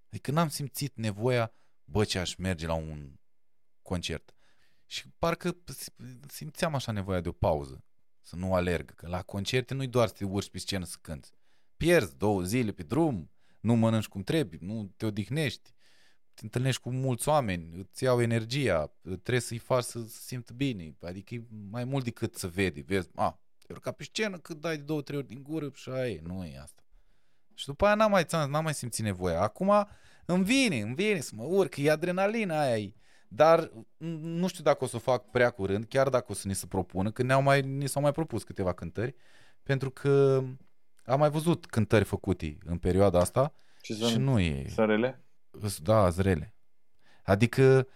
Adică 0.10 0.32
n-am 0.32 0.48
simțit 0.48 0.96
nevoia, 0.96 1.54
bă, 1.84 2.04
ce 2.04 2.20
aș 2.20 2.36
merge 2.36 2.68
la 2.68 2.74
un 2.74 3.14
concert. 3.82 4.35
Și 4.86 5.04
parcă 5.20 5.58
simțeam 6.28 6.76
așa 6.76 6.92
nevoia 6.92 7.22
de 7.22 7.30
o 7.30 7.32
pauză, 7.32 7.84
să 8.22 8.36
nu 8.36 8.54
alerg. 8.54 8.94
Că 8.94 9.08
la 9.08 9.22
concerte 9.22 9.74
nu-i 9.74 9.88
doar 9.88 10.08
să 10.08 10.14
te 10.14 10.26
urci 10.26 10.50
pe 10.50 10.58
scenă 10.58 10.86
să 10.86 10.98
cânti. 11.02 11.30
Pierzi 11.78 12.16
două 12.18 12.44
zile 12.44 12.72
pe 12.72 12.84
drum, 12.84 13.32
nu 13.60 13.76
mănânci 13.76 14.08
cum 14.08 14.24
trebuie, 14.24 14.60
nu 14.62 14.94
te 14.98 15.06
odihnești, 15.06 15.74
te 16.34 16.42
întâlnești 16.44 16.82
cu 16.82 16.92
mulți 16.92 17.30
oameni, 17.30 17.76
îți 17.76 18.04
iau 18.04 18.22
energia, 18.22 18.94
trebuie 19.02 19.40
să-i 19.40 19.58
faci 19.58 19.84
să 19.84 20.00
se 20.00 20.20
simtă 20.22 20.54
bine. 20.54 20.96
Adică 21.02 21.34
e 21.34 21.44
mai 21.70 21.84
mult 21.84 22.04
decât 22.04 22.36
să 22.36 22.48
vede. 22.48 22.82
Vezi, 22.82 23.10
a, 23.16 23.40
te 23.66 23.74
urca 23.74 23.92
pe 23.92 24.04
scenă 24.04 24.38
cât 24.38 24.60
dai 24.60 24.78
de 24.78 24.84
două, 24.84 25.02
trei 25.02 25.18
ori 25.18 25.28
din 25.28 25.44
gură 25.44 25.72
și 25.74 25.90
aia 25.90 26.10
e, 26.10 26.22
nu 26.24 26.46
e 26.46 26.60
asta. 26.60 26.84
Și 27.54 27.66
după 27.66 27.86
aia 27.86 27.96
n-am 27.96 28.12
mai, 28.12 28.26
n-am 28.32 28.64
mai 28.64 28.74
simțit 28.74 29.04
nevoia. 29.04 29.42
Acum 29.42 29.88
îmi 30.26 30.44
vine, 30.44 30.82
îmi 30.82 30.96
vine 30.96 31.20
să 31.20 31.32
mă 31.36 31.44
urc, 31.44 31.78
e 31.78 31.92
adrenalina 31.92 32.62
aia. 32.62 32.94
Dar 33.28 33.72
nu 34.22 34.48
știu 34.48 34.64
dacă 34.64 34.84
o 34.84 34.88
să 34.88 34.96
o 34.96 35.00
fac 35.00 35.30
prea 35.30 35.50
curând, 35.50 35.86
chiar 35.86 36.10
dacă 36.10 36.26
o 36.30 36.34
să 36.34 36.48
ni 36.48 36.56
se 36.56 36.68
propună, 36.68 37.12
că 37.12 37.24
ne-au 37.24 37.42
mai, 37.42 37.62
ni 37.62 37.88
s-au 37.88 38.02
mai 38.02 38.12
propus 38.12 38.44
câteva 38.44 38.74
cântări, 38.74 39.16
pentru 39.64 39.90
că 39.90 40.44
am 41.04 41.20
mai 41.20 41.30
văzut 41.30 41.66
cântări 41.66 42.04
făcute 42.04 42.58
în 42.66 42.78
perioada 42.78 43.20
asta 43.20 43.54
și, 43.82 43.94
și 43.94 44.18
nu 44.18 44.40
e... 44.40 44.70
Sunt 44.70 44.88
rele? 44.88 45.26
Da, 45.84 46.10
zrele. 46.10 46.56
Adică 47.24 47.88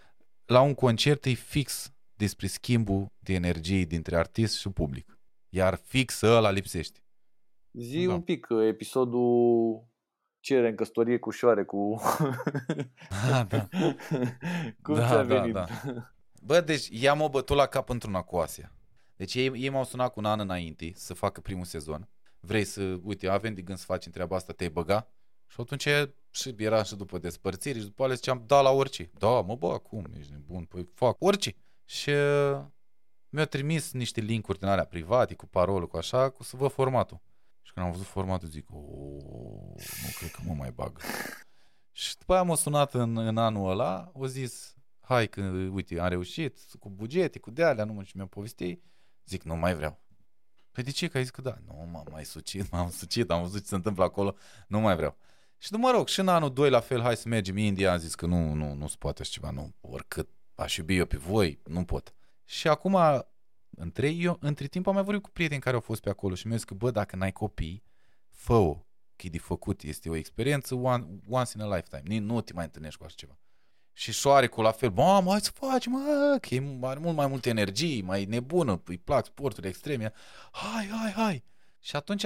la 0.44 0.60
un 0.60 0.74
concert 0.74 1.24
e 1.24 1.32
fix 1.32 1.92
despre 2.14 2.46
schimbul 2.46 3.12
de 3.18 3.32
energie 3.32 3.84
dintre 3.84 4.16
artist 4.16 4.58
și 4.58 4.68
public. 4.68 5.18
Iar 5.48 5.80
fix 5.84 6.20
ăla 6.20 6.50
lipsește. 6.50 7.00
Zi 7.72 8.04
da. 8.06 8.12
un 8.12 8.20
pic 8.20 8.46
episodul 8.68 9.84
cere 10.40 10.68
în 10.68 10.74
căsătorie 10.74 11.18
cu 11.18 11.30
șoare, 11.30 11.64
cu... 11.64 12.00
Ah, 13.32 13.46
da. 13.48 13.68
Cum 14.82 14.94
da, 14.94 15.06
ți-a 15.06 15.22
da, 15.22 15.22
venit? 15.22 15.52
Da. 15.52 15.66
Bă, 16.42 16.60
deci 16.60 16.88
i-am 16.90 17.20
o 17.20 17.28
bătut 17.28 17.56
la 17.56 17.66
cap 17.66 17.88
într-una 17.88 18.22
cu 18.22 18.36
Asia. 18.36 18.72
Deci 19.16 19.34
ei, 19.34 19.52
ei 19.54 19.68
m-au 19.68 19.84
sunat 19.84 20.12
cu 20.12 20.18
un 20.18 20.24
an 20.24 20.40
înainte 20.40 20.92
să 20.94 21.14
facă 21.14 21.40
primul 21.40 21.64
sezon. 21.64 22.08
Vrei 22.40 22.64
să, 22.64 22.98
uite, 23.02 23.28
avem 23.28 23.54
de 23.54 23.62
gând 23.62 23.78
să 23.78 23.84
facem 23.84 24.12
treaba 24.12 24.36
asta, 24.36 24.52
te-ai 24.52 24.70
băga? 24.70 25.10
Și 25.46 25.56
atunci 25.60 25.88
și 26.30 26.54
era 26.56 26.82
și 26.82 26.96
după 26.96 27.18
despărțiri 27.18 27.78
și 27.78 27.84
după 27.84 28.02
alea 28.02 28.14
ziceam, 28.14 28.44
da 28.46 28.60
la 28.60 28.70
orice. 28.70 29.10
Da, 29.18 29.40
mă, 29.40 29.56
bă, 29.56 29.72
acum, 29.72 30.06
ești 30.18 30.32
nebun, 30.32 30.64
păi 30.64 30.88
fac 30.94 31.16
orice. 31.18 31.54
Și 31.84 32.10
uh, 32.10 32.60
mi-a 33.28 33.44
trimis 33.44 33.92
niște 33.92 34.20
linkuri 34.20 34.58
din 34.58 34.68
alea 34.68 34.84
private, 34.84 35.34
cu 35.34 35.46
parolul, 35.46 35.88
cu 35.88 35.96
așa, 35.96 36.28
cu 36.28 36.42
să 36.42 36.56
văd 36.56 36.70
formatul. 36.70 37.20
Și 37.70 37.76
când 37.76 37.86
am 37.86 37.92
văzut 37.92 38.06
formatul, 38.06 38.48
zic, 38.48 38.68
nu 38.70 40.10
cred 40.18 40.30
că 40.30 40.40
mă 40.44 40.54
mai 40.54 40.70
bag. 40.70 41.00
și 41.92 42.18
după 42.18 42.32
aia 42.32 42.42
m-a 42.42 42.54
sunat 42.54 42.94
în, 42.94 43.16
în 43.16 43.36
anul 43.36 43.70
ăla, 43.70 44.10
o 44.14 44.26
zis, 44.26 44.74
hai 45.00 45.28
că, 45.28 45.40
uite, 45.72 46.00
am 46.00 46.08
reușit, 46.08 46.58
cu 46.78 46.90
bugete, 46.90 47.38
cu 47.38 47.50
de-alea, 47.50 47.84
nu 47.84 47.92
mă 47.92 48.02
și 48.02 48.16
mi-a 48.16 48.26
povestit. 48.26 48.84
Zic, 49.26 49.42
nu 49.42 49.56
mai 49.56 49.74
vreau. 49.74 50.00
Păi 50.72 50.82
de 50.82 50.90
ce? 50.90 51.08
Că 51.08 51.16
ai 51.16 51.22
zis 51.22 51.32
că 51.32 51.42
da. 51.42 51.58
Nu, 51.66 51.88
m-am 51.92 52.06
mai 52.10 52.24
sucit, 52.24 52.70
m-am 52.70 52.90
sucit, 52.90 53.30
am 53.30 53.42
văzut 53.42 53.60
ce 53.60 53.66
se 53.66 53.74
întâmplă 53.74 54.04
acolo, 54.04 54.34
nu 54.66 54.80
mai 54.80 54.96
vreau. 54.96 55.16
Și 55.58 55.72
mă 55.72 55.90
rog, 55.90 56.08
și 56.08 56.20
în 56.20 56.28
anul 56.28 56.52
2 56.52 56.70
la 56.70 56.80
fel, 56.80 57.00
hai 57.00 57.16
să 57.16 57.28
mergem 57.28 57.54
în 57.54 57.60
India, 57.60 57.92
am 57.92 57.98
zis 57.98 58.14
că 58.14 58.26
nu, 58.26 58.52
nu, 58.52 58.74
nu 58.74 58.86
se 58.86 58.96
poate 58.98 59.22
așa 59.22 59.30
ceva, 59.30 59.50
nu, 59.50 59.74
oricât 59.80 60.28
aș 60.54 60.76
iubi 60.76 60.96
eu 60.96 61.06
pe 61.06 61.16
voi, 61.16 61.60
nu 61.64 61.84
pot. 61.84 62.14
Și 62.44 62.68
acum, 62.68 62.96
între, 63.70 64.08
eu, 64.08 64.36
între 64.40 64.66
timp 64.66 64.86
am 64.86 64.94
mai 64.94 65.02
vorbit 65.02 65.22
cu 65.22 65.30
prieteni 65.30 65.60
care 65.60 65.74
au 65.74 65.80
fost 65.80 66.00
pe 66.00 66.10
acolo 66.10 66.34
și 66.34 66.46
mi-au 66.46 66.58
zis 66.58 66.66
că, 66.66 66.74
bă, 66.74 66.90
dacă 66.90 67.16
n-ai 67.16 67.32
copii, 67.32 67.82
fă-o, 68.28 68.74
că 69.16 69.26
e 69.26 69.28
de 69.28 69.38
făcut, 69.38 69.82
este 69.82 70.08
o 70.08 70.14
experiență 70.14 70.74
one, 70.74 71.06
once 71.28 71.52
in 71.54 71.62
a 71.62 71.76
lifetime, 71.76 72.18
nu 72.18 72.40
te 72.40 72.52
mai 72.52 72.64
întâlnești 72.64 72.98
cu 72.98 73.04
așa 73.04 73.14
ceva. 73.16 73.38
Și 73.92 74.12
șoarecul 74.12 74.62
la 74.62 74.72
fel, 74.72 74.90
mamă, 74.90 75.30
hai 75.30 75.40
să 75.40 75.50
facem, 75.50 75.92
mă, 75.92 76.38
că 76.40 76.54
e, 76.54 76.78
are 76.80 76.98
mult 76.98 77.16
mai 77.16 77.26
multă 77.26 77.48
energie, 77.48 78.02
mai 78.02 78.24
nebună, 78.24 78.82
îi 78.84 78.98
plac 78.98 79.24
sporturile 79.24 79.68
extreme, 79.68 80.12
hai, 80.52 80.88
hai, 80.88 81.12
hai. 81.12 81.44
Și 81.78 81.96
atunci 81.96 82.22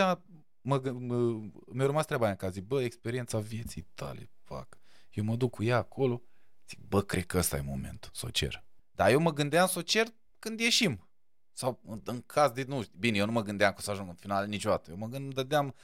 mă, 0.60 0.80
mă, 0.92 1.40
mi-a 1.72 1.86
rămas 1.86 2.06
treaba 2.06 2.24
aia, 2.24 2.36
că 2.36 2.50
zic, 2.50 2.64
bă, 2.64 2.82
experiența 2.82 3.38
vieții 3.38 3.86
tale, 3.94 4.30
fac. 4.42 4.78
Eu 5.10 5.24
mă 5.24 5.36
duc 5.36 5.50
cu 5.50 5.62
ea 5.62 5.76
acolo, 5.76 6.22
zic, 6.68 6.78
bă, 6.78 7.02
cred 7.02 7.26
că 7.26 7.38
ăsta 7.38 7.56
e 7.56 7.60
momentul, 7.60 8.10
să 8.14 8.26
o 8.26 8.30
cer. 8.30 8.64
Dar 8.90 9.10
eu 9.10 9.20
mă 9.20 9.32
gândeam 9.32 9.66
să 9.66 9.78
o 9.78 9.82
cer 9.82 10.06
când 10.38 10.60
ieșim. 10.60 11.08
Sau 11.54 11.80
în 12.04 12.22
caz 12.26 12.50
de, 12.50 12.64
nu 12.68 12.82
știu, 12.82 12.98
bine, 12.98 13.16
eu 13.16 13.26
nu 13.26 13.32
mă 13.32 13.42
gândeam 13.42 13.70
că 13.70 13.76
o 13.78 13.82
să 13.82 13.90
ajung 13.90 14.08
în 14.08 14.14
final 14.14 14.46
niciodată. 14.46 14.90
Eu 14.90 14.96
mă 14.96 15.06
gândeam, 15.06 15.74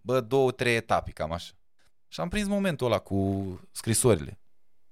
bă, 0.00 0.20
două, 0.20 0.50
trei 0.50 0.76
etape, 0.76 1.10
cam 1.10 1.32
așa. 1.32 1.52
Și 2.08 2.20
am 2.20 2.28
prins 2.28 2.46
momentul 2.46 2.86
ăla 2.86 2.98
cu 2.98 3.60
scrisorile. 3.70 4.40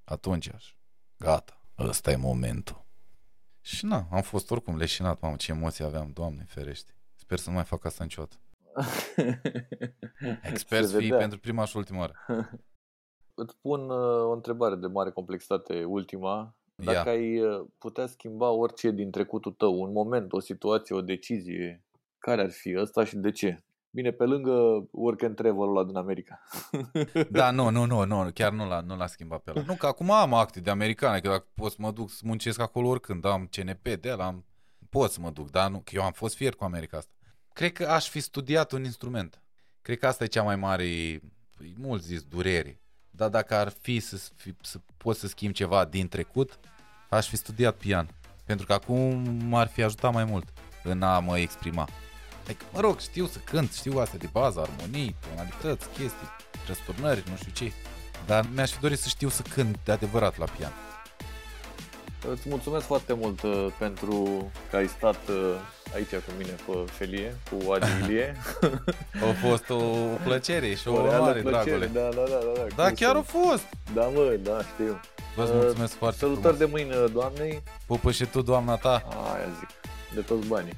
Atunci 0.04 0.52
aș. 0.54 0.74
Gata, 1.16 1.60
ăsta 1.78 2.10
e 2.10 2.16
momentul. 2.16 2.84
Și 3.60 3.84
na, 3.84 4.08
am 4.10 4.22
fost 4.22 4.50
oricum 4.50 4.76
leșinat, 4.76 5.20
mamă, 5.20 5.36
ce 5.36 5.52
emoții 5.52 5.84
aveam, 5.84 6.10
Doamne 6.12 6.44
ferește. 6.48 6.92
Sper 7.14 7.38
să 7.38 7.48
nu 7.48 7.54
mai 7.54 7.64
fac 7.64 7.84
asta 7.84 8.04
niciodată. 8.04 8.36
Expert 10.50 10.90
fi 10.90 11.08
pentru 11.08 11.38
prima 11.38 11.64
și 11.64 11.76
ultima 11.76 11.98
oară. 11.98 12.14
Îți 13.34 13.56
pun 13.56 13.90
uh, 13.90 14.22
o 14.22 14.30
întrebare 14.30 14.74
de 14.74 14.86
mare 14.86 15.10
complexitate, 15.10 15.84
ultima. 15.84 16.56
Dacă 16.84 17.08
Ia. 17.08 17.14
ai 17.14 17.40
uh, 17.40 17.66
putea 17.78 18.06
schimba 18.06 18.50
orice 18.50 18.90
din 18.90 19.10
trecutul 19.10 19.52
tău, 19.52 19.80
un 19.80 19.92
moment, 19.92 20.32
o 20.32 20.40
situație, 20.40 20.94
o 20.94 21.00
decizie, 21.00 21.84
care 22.18 22.42
ar 22.42 22.50
fi 22.50 22.76
ăsta 22.78 23.04
și 23.04 23.16
de 23.16 23.30
ce? 23.30 23.62
Bine, 23.90 24.10
pe 24.10 24.24
lângă 24.24 24.86
work 24.90 25.22
and 25.22 25.36
travel 25.36 25.68
ăla 25.68 25.84
din 25.84 25.96
America. 25.96 26.42
da, 27.30 27.50
nu, 27.50 27.70
nu, 27.76 27.84
nu, 27.84 28.04
nu, 28.04 28.30
chiar 28.34 28.52
nu 28.52 28.68
l-a, 28.68 28.80
nu 28.80 28.96
l-a 28.96 29.06
schimbat 29.06 29.40
pe 29.40 29.50
ăla. 29.50 29.62
Nu, 29.66 29.74
că 29.74 29.86
acum 29.86 30.10
am 30.10 30.34
acte 30.34 30.60
de 30.60 30.70
americane, 30.70 31.20
că 31.20 31.28
dacă 31.28 31.46
pot 31.54 31.70
să 31.70 31.76
mă 31.80 31.90
duc 31.90 32.10
să 32.10 32.20
muncesc 32.24 32.60
acolo 32.60 32.88
oricând, 32.88 33.24
am 33.24 33.48
CNP 33.50 33.88
de 33.88 34.10
la 34.10 34.26
am, 34.26 34.44
pot 34.90 35.10
să 35.10 35.20
mă 35.20 35.30
duc, 35.30 35.50
dar 35.50 35.70
nu, 35.70 35.78
că 35.78 35.90
eu 35.94 36.02
am 36.02 36.12
fost 36.12 36.34
fier 36.34 36.54
cu 36.54 36.64
America 36.64 36.96
asta. 36.96 37.12
Cred 37.52 37.72
că 37.72 37.86
aș 37.86 38.08
fi 38.08 38.20
studiat 38.20 38.72
un 38.72 38.84
instrument. 38.84 39.42
Cred 39.82 39.98
că 39.98 40.06
asta 40.06 40.24
e 40.24 40.26
cea 40.26 40.42
mai 40.42 40.56
mare, 40.56 41.20
mult 41.76 42.02
zis, 42.02 42.22
durere. 42.22 42.80
Dar 43.16 43.28
dacă 43.28 43.54
ar 43.54 43.72
fi 43.80 44.00
să, 44.00 44.20
fi, 44.36 44.54
să 44.60 44.78
pot 44.96 45.16
să 45.16 45.26
schimb 45.26 45.54
ceva 45.54 45.84
din 45.84 46.08
trecut, 46.08 46.58
aș 47.08 47.28
fi 47.28 47.36
studiat 47.36 47.74
pian. 47.74 48.08
Pentru 48.44 48.66
că 48.66 48.72
acum 48.72 48.98
m-ar 49.48 49.68
fi 49.68 49.82
ajutat 49.82 50.12
mai 50.12 50.24
mult 50.24 50.48
în 50.82 51.02
a 51.02 51.18
mă 51.18 51.38
exprima. 51.38 51.88
Adică, 52.44 52.64
mă 52.72 52.80
rog, 52.80 52.98
știu 53.00 53.26
să 53.26 53.38
cânt, 53.38 53.72
știu 53.72 53.98
astea 53.98 54.18
de 54.18 54.28
bază, 54.32 54.60
armonii, 54.60 55.16
tonalități, 55.28 55.88
chestii, 55.88 56.28
răsturnări, 56.66 57.22
nu 57.30 57.36
știu 57.36 57.52
ce. 57.52 57.72
Dar 58.26 58.48
mi-aș 58.54 58.70
fi 58.70 58.80
dorit 58.80 58.98
să 58.98 59.08
știu 59.08 59.28
să 59.28 59.42
cânt 59.42 59.78
de 59.84 59.92
adevărat 59.92 60.38
la 60.38 60.44
pian. 60.44 60.72
Îți 62.30 62.48
mulțumesc 62.48 62.86
foarte 62.86 63.12
mult 63.12 63.42
uh, 63.42 63.66
pentru 63.78 64.50
că 64.70 64.76
ai 64.76 64.88
stat 64.88 65.28
uh, 65.28 65.54
aici 65.94 66.08
cu 66.10 66.30
mine 66.38 66.54
pe 66.66 66.90
felie, 66.92 67.36
cu 67.50 67.72
Adi 67.72 67.86
Ilie. 68.04 68.36
a 69.28 69.46
fost 69.48 69.70
o 69.70 69.76
plăcere 70.24 70.74
și 70.74 70.88
o, 70.88 70.92
o 70.92 71.18
mare, 71.18 71.40
plăcere, 71.40 71.76
dragule. 71.76 71.86
Da, 71.86 72.08
da, 72.14 72.24
da, 72.30 72.38
da. 72.76 72.82
Da, 72.82 72.92
chiar 72.92 73.16
a 73.16 73.22
fost. 73.22 73.64
Da, 73.94 74.02
mă, 74.02 74.36
da, 74.42 74.58
știu. 74.74 75.00
Vă 75.36 75.50
mulțumesc 75.52 75.92
uh, 75.92 75.98
foarte 75.98 76.18
Salutări 76.18 76.56
frumos. 76.56 76.58
de 76.58 76.64
mâine, 76.64 77.06
doamnei. 77.12 77.62
Pupă 77.86 78.10
și 78.10 78.24
tu, 78.24 78.42
doamna 78.42 78.76
ta. 78.76 79.02
Aia 79.34 79.48
zic, 79.58 79.68
de 80.14 80.20
toți 80.20 80.46
banii. 80.46 80.72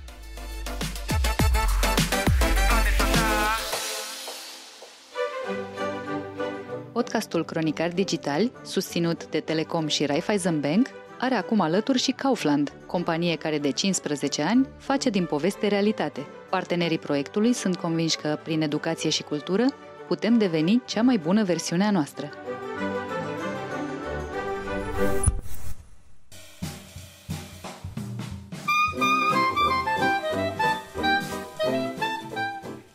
Podcastul 6.92 7.44
Cronicar 7.44 7.88
Digital, 7.90 8.50
susținut 8.64 9.26
de 9.26 9.40
Telecom 9.40 9.86
și 9.86 10.06
Raiffeisen 10.06 10.60
Bank, 10.60 10.86
are 11.18 11.34
acum 11.34 11.60
alături 11.60 11.98
și 11.98 12.10
Kaufland, 12.10 12.72
companie 12.86 13.36
care 13.36 13.58
de 13.58 13.70
15 13.70 14.42
ani 14.42 14.66
face 14.78 15.10
din 15.10 15.24
poveste 15.24 15.66
realitate. 15.66 16.26
Partenerii 16.50 16.98
proiectului 16.98 17.52
sunt 17.52 17.76
convinși 17.76 18.16
că, 18.16 18.38
prin 18.42 18.62
educație 18.62 19.10
și 19.10 19.22
cultură, 19.22 19.64
putem 20.06 20.38
deveni 20.38 20.82
cea 20.86 21.02
mai 21.02 21.18
bună 21.18 21.44
versiune 21.44 21.84
a 21.84 21.90
noastră. 21.90 22.30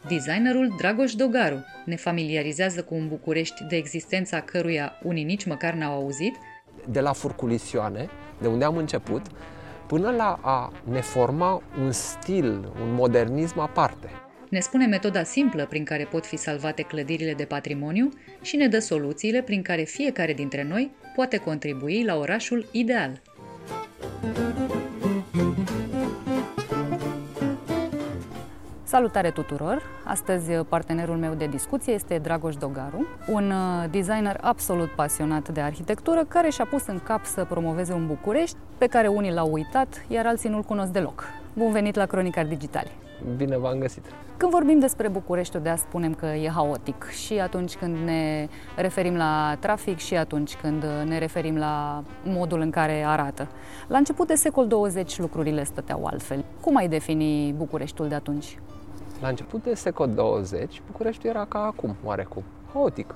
Designerul 0.07 0.73
Dragoș 0.77 1.13
Dogaru 1.13 1.65
ne 1.86 1.95
familiarizează 1.95 2.83
cu 2.83 2.95
un 2.95 3.07
București 3.07 3.63
de 3.63 3.75
existența 3.75 4.41
căruia 4.41 4.99
unii 5.03 5.23
nici 5.23 5.45
măcar 5.45 5.73
n-au 5.73 5.93
auzit. 5.93 6.36
De 6.86 7.00
la 7.00 7.13
furculisioane, 7.13 8.10
de 8.41 8.48
unde 8.48 8.65
am 8.65 8.78
început, 8.78 9.22
până 9.88 10.12
la 10.12 10.39
a 10.41 10.72
ne 10.84 11.02
forma 11.02 11.62
un 11.80 11.91
stil, 11.91 12.72
un 12.82 12.93
modernism 12.93 13.60
aparte. 13.60 14.10
Ne 14.50 14.60
spune 14.60 14.86
metoda 14.86 15.24
simplă 15.24 15.65
prin 15.65 15.84
care 15.84 16.04
pot 16.04 16.26
fi 16.26 16.38
salvate 16.38 16.82
clădirile 16.82 17.34
de 17.34 17.46
patrimoniu 17.46 18.10
și 18.41 18.56
ne 18.56 18.67
dă 18.67 18.80
soluțiile 18.80 19.41
prin 19.41 19.62
care 19.62 19.84
fiecare 19.84 20.34
dintre 20.34 20.63
noi 20.63 20.91
poate 21.15 21.38
contribui 21.38 22.04
la 22.04 22.15
orașul 22.15 22.65
ideal. 22.72 23.22
Salutare 28.93 29.29
tuturor! 29.29 29.82
Astăzi 30.03 30.51
partenerul 30.51 31.15
meu 31.15 31.34
de 31.34 31.45
discuție 31.45 31.93
este 31.93 32.17
Dragoș 32.17 32.56
Dogaru, 32.56 33.08
un 33.27 33.51
uh, 33.51 33.89
designer 33.91 34.38
absolut 34.41 34.89
pasionat 34.89 35.49
de 35.49 35.62
arhitectură 35.62 36.25
care 36.27 36.49
și-a 36.49 36.65
pus 36.65 36.88
în 36.88 36.99
cap 37.03 37.25
să 37.25 37.45
promoveze 37.49 37.93
un 37.93 38.08
București 38.08 38.56
pe 38.77 38.88
care 38.88 39.08
unii 39.08 39.32
l-au 39.32 39.51
uitat, 39.51 40.06
iar 40.08 40.25
alții 40.25 40.49
nu-l 40.49 40.62
cunosc 40.62 40.91
deloc. 40.91 41.23
Bun 41.53 41.71
venit 41.71 41.95
la 41.95 42.06
Cronicar 42.06 42.45
Digitali! 42.45 42.91
Bine 43.38 43.58
v-am 43.58 43.79
găsit! 43.79 44.06
Când 44.38 44.51
vorbim 44.51 44.79
despre 44.79 45.08
București, 45.08 45.58
de 45.58 45.73
spunem 45.77 46.13
că 46.13 46.25
e 46.25 46.49
haotic 46.49 47.10
și 47.10 47.39
atunci 47.39 47.75
când 47.75 47.95
ne 48.06 48.47
referim 48.75 49.15
la 49.15 49.58
trafic 49.60 49.97
și 49.97 50.15
atunci 50.15 50.56
când 50.56 50.84
ne 51.06 51.17
referim 51.17 51.58
la 51.58 52.03
modul 52.23 52.60
în 52.60 52.69
care 52.69 53.03
arată. 53.06 53.47
La 53.88 53.97
început 53.97 54.27
de 54.27 54.36
secol 54.36 54.67
20 54.67 55.19
lucrurile 55.19 55.63
stăteau 55.63 56.06
altfel. 56.06 56.45
Cum 56.62 56.75
ai 56.75 56.88
defini 56.88 57.53
Bucureștiul 57.58 58.08
de 58.08 58.15
atunci? 58.15 58.58
La 59.21 59.28
început 59.28 59.63
de 59.63 59.73
secol 59.73 60.13
20, 60.13 60.82
Bucureștiul 60.91 61.34
era 61.34 61.45
ca 61.45 61.60
acum, 61.65 61.95
oarecum, 62.04 62.43
haotic. 62.73 63.15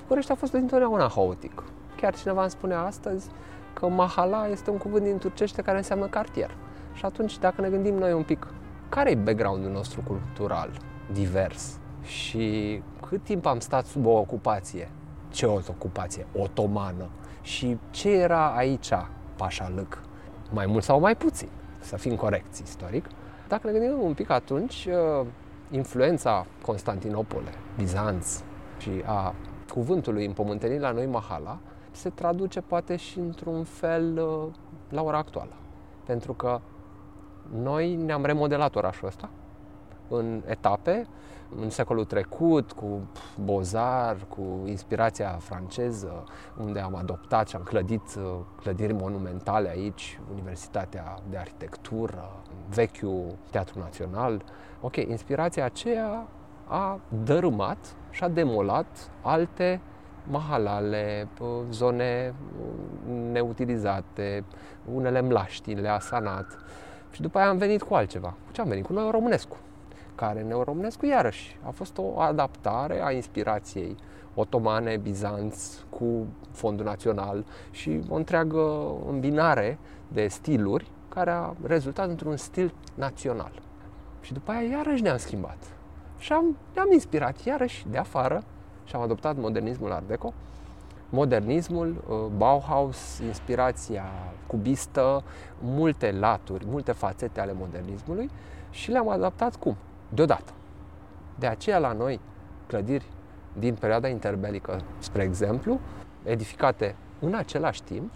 București 0.00 0.32
a 0.32 0.34
fost 0.34 0.52
întotdeauna 0.52 1.10
haotic. 1.14 1.62
Chiar 1.96 2.14
cineva 2.16 2.40
îmi 2.40 2.50
spunea 2.50 2.80
astăzi 2.80 3.28
că 3.72 3.88
mahala 3.88 4.46
este 4.46 4.70
un 4.70 4.76
cuvânt 4.76 5.04
din 5.04 5.18
turcește 5.18 5.62
care 5.62 5.76
înseamnă 5.76 6.06
cartier. 6.06 6.56
Și 6.94 7.04
atunci, 7.04 7.38
dacă 7.38 7.60
ne 7.60 7.68
gândim 7.68 7.94
noi 7.94 8.12
un 8.12 8.22
pic, 8.22 8.46
care 8.88 9.10
e 9.10 9.14
background-ul 9.14 9.70
nostru 9.70 10.02
cultural, 10.06 10.70
divers? 11.12 11.78
Și 12.02 12.82
cât 13.08 13.22
timp 13.22 13.46
am 13.46 13.58
stat 13.58 13.86
sub 13.86 14.06
o 14.06 14.10
ocupație? 14.10 14.90
Ce 15.30 15.46
o 15.46 15.52
ocupație? 15.68 16.26
Otomană. 16.36 17.08
Și 17.42 17.78
ce 17.90 18.10
era 18.10 18.56
aici 18.56 18.90
pașalâc? 19.36 20.02
Mai 20.50 20.66
mult 20.66 20.82
sau 20.82 21.00
mai 21.00 21.16
puțin, 21.16 21.48
să 21.80 21.96
fim 21.96 22.16
corecți 22.16 22.62
istoric. 22.62 23.06
Dacă 23.48 23.70
ne 23.70 23.78
gândim 23.78 24.02
un 24.02 24.14
pic 24.14 24.30
atunci, 24.30 24.88
uh, 25.20 25.26
influența 25.70 26.46
Constantinopole, 26.62 27.50
Bizanț 27.76 28.42
și 28.78 28.90
a 29.04 29.34
cuvântului 29.72 30.26
împământenit 30.26 30.80
la 30.80 30.90
noi 30.90 31.06
Mahala 31.06 31.58
se 31.90 32.10
traduce 32.10 32.60
poate 32.60 32.96
și 32.96 33.18
într-un 33.18 33.64
fel 33.64 34.18
uh, 34.18 34.52
la 34.88 35.02
ora 35.02 35.18
actuală. 35.18 35.52
Pentru 36.04 36.32
că 36.32 36.60
noi 37.62 37.94
ne-am 37.94 38.24
remodelat 38.24 38.74
orașul 38.74 39.08
ăsta 39.08 39.30
în 40.08 40.42
etape, 40.46 41.06
în 41.60 41.70
secolul 41.70 42.04
trecut, 42.04 42.72
cu 42.72 43.00
Bozar, 43.44 44.16
cu 44.28 44.62
inspirația 44.66 45.28
franceză, 45.40 46.24
unde 46.60 46.80
am 46.80 46.94
adoptat 46.94 47.48
și 47.48 47.56
am 47.56 47.62
clădit 47.62 48.14
uh, 48.16 48.22
clădiri 48.56 48.92
monumentale 48.92 49.68
aici, 49.68 50.20
Universitatea 50.32 51.18
de 51.30 51.36
Arhitectură, 51.36 52.42
vechiul 52.68 53.34
Teatru 53.50 53.78
Național. 53.78 54.42
Ok, 54.80 54.96
inspirația 54.96 55.64
aceea 55.64 56.26
a 56.66 57.00
dărâmat 57.24 57.96
și 58.10 58.24
a 58.24 58.28
demolat 58.28 59.10
alte 59.22 59.80
mahalale, 60.30 61.28
zone 61.70 62.34
neutilizate, 63.32 64.44
unele 64.94 65.20
mlaști, 65.20 65.72
le-a 65.72 65.98
sanat. 65.98 66.46
Și 67.10 67.20
după 67.20 67.38
aia 67.38 67.48
am 67.48 67.56
venit 67.56 67.82
cu 67.82 67.94
altceva. 67.94 68.28
Cu 68.46 68.52
ce 68.52 68.60
am 68.60 68.68
venit? 68.68 68.86
Cu 68.86 68.92
Neo 68.92 69.10
Românescu, 69.10 69.56
care 70.14 70.42
Neo 70.42 70.62
Românescu 70.62 71.06
iarăși 71.06 71.58
a 71.62 71.70
fost 71.70 71.98
o 71.98 72.20
adaptare 72.20 73.02
a 73.02 73.10
inspirației 73.10 73.96
otomane, 74.34 74.96
Bizanț, 74.96 75.78
cu 75.90 76.26
Fondul 76.50 76.84
Național 76.84 77.44
și 77.70 78.00
o 78.08 78.14
întreagă 78.14 78.94
îmbinare 79.08 79.78
de 80.08 80.26
stiluri 80.26 80.90
care 81.14 81.30
a 81.30 81.52
rezultat 81.66 82.08
într-un 82.08 82.36
stil 82.36 82.74
național. 82.94 83.52
Și 84.20 84.32
după 84.32 84.50
aia 84.50 84.68
iarăși 84.68 85.02
ne-am 85.02 85.16
schimbat. 85.16 85.56
Și 86.18 86.32
am, 86.32 86.56
ne-am 86.74 86.92
inspirat 86.92 87.44
iarăși 87.44 87.84
de 87.90 87.98
afară 87.98 88.42
și 88.84 88.94
am 88.94 89.02
adoptat 89.02 89.36
modernismul 89.36 89.92
Art 89.92 90.06
Deco. 90.06 90.32
Modernismul, 91.08 92.04
uh, 92.08 92.16
Bauhaus, 92.36 93.18
inspirația 93.18 94.04
cubistă, 94.46 95.22
multe 95.60 96.12
laturi, 96.12 96.66
multe 96.66 96.92
fațete 96.92 97.40
ale 97.40 97.52
modernismului 97.52 98.30
și 98.70 98.90
le-am 98.90 99.08
adaptat 99.08 99.56
cum? 99.56 99.76
Deodată. 100.08 100.52
De 101.38 101.46
aceea 101.46 101.78
la 101.78 101.92
noi 101.92 102.20
clădiri 102.66 103.04
din 103.58 103.74
perioada 103.74 104.08
interbelică, 104.08 104.80
spre 104.98 105.22
exemplu, 105.22 105.80
edificate 106.24 106.96
în 107.20 107.34
același 107.34 107.82
timp, 107.82 108.12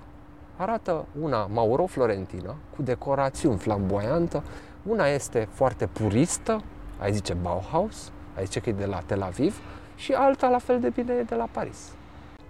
arată 0.58 1.06
una 1.20 1.46
Mauro 1.52 1.86
Florentina 1.86 2.54
cu 2.76 2.82
decorațiuni 2.82 3.58
flamboiantă, 3.58 4.42
una 4.86 5.06
este 5.06 5.48
foarte 5.50 5.86
puristă, 5.86 6.62
ai 7.00 7.12
zice 7.12 7.34
Bauhaus, 7.34 8.12
ai 8.36 8.44
zice 8.44 8.60
că 8.60 8.68
e 8.68 8.72
de 8.72 8.86
la 8.86 9.00
Tel 9.06 9.22
Aviv, 9.22 9.60
și 9.96 10.12
alta 10.12 10.48
la 10.48 10.58
fel 10.58 10.80
de 10.80 10.88
bine 10.88 11.22
de 11.22 11.34
la 11.34 11.48
Paris. 11.50 11.92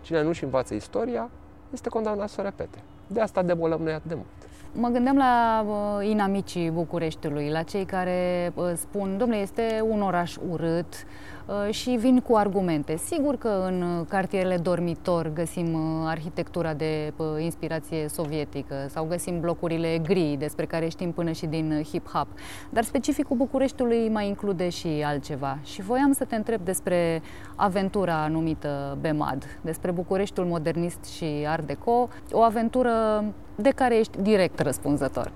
Cine 0.01 0.23
nu-și 0.23 0.45
învață 0.45 0.75
istoria 0.75 1.31
este 1.73 1.89
condamnat 1.89 2.29
să 2.29 2.41
o 2.41 2.45
repete. 2.45 2.79
De 3.07 3.21
asta 3.21 3.43
demolăm 3.43 3.83
noi 3.83 3.93
atât 3.93 4.09
de 4.09 4.15
mult. 4.15 4.27
Mă 4.73 4.89
gândeam 4.89 5.17
la 5.17 5.65
uh, 5.67 6.09
inamicii 6.09 6.71
Bucureștiului, 6.71 7.51
la 7.51 7.63
cei 7.63 7.85
care 7.85 8.53
uh, 8.55 8.73
spun, 8.75 9.17
domnule, 9.19 9.41
este 9.41 9.85
un 9.89 10.03
oraș 10.03 10.37
urât, 10.51 10.95
Uh, 10.95 11.38
și 11.71 11.91
vin 11.91 12.21
cu 12.21 12.37
argumente. 12.37 12.97
Sigur 12.97 13.37
că 13.37 13.65
în 13.67 14.05
cartierele 14.09 14.57
dormitor 14.57 15.33
găsim 15.33 15.73
uh, 15.73 16.07
arhitectura 16.07 16.75
de 16.75 17.13
uh, 17.17 17.27
inspirație 17.39 18.09
sovietică 18.09 18.75
sau 18.89 19.05
găsim 19.05 19.41
blocurile 19.41 19.99
gri 20.03 20.37
despre 20.39 20.67
care 20.67 20.89
știm 20.89 21.13
până 21.13 21.31
și 21.33 21.47
din 21.47 21.83
hip-hop, 21.83 22.27
dar 22.71 22.85
specificul 22.85 23.37
Bucureștiului 23.37 24.09
mai 24.09 24.27
include 24.27 24.69
și 24.69 25.03
altceva. 25.05 25.59
Și 25.65 25.83
voiam 25.83 26.13
să 26.13 26.25
te 26.25 26.37
întreb 26.37 26.61
despre 26.65 27.23
aventura 27.57 28.27
numită 28.31 28.99
BEMAD, 29.01 29.45
despre 29.61 29.91
Bucureștiul 29.91 30.47
modernist 30.47 31.05
și 31.05 31.47
art 31.47 31.67
deco, 31.67 32.09
o 32.33 32.41
aventură 32.41 33.25
de 33.55 33.71
care 33.71 33.99
ești 33.99 34.21
direct 34.23 34.61
răspunzător. 34.61 35.33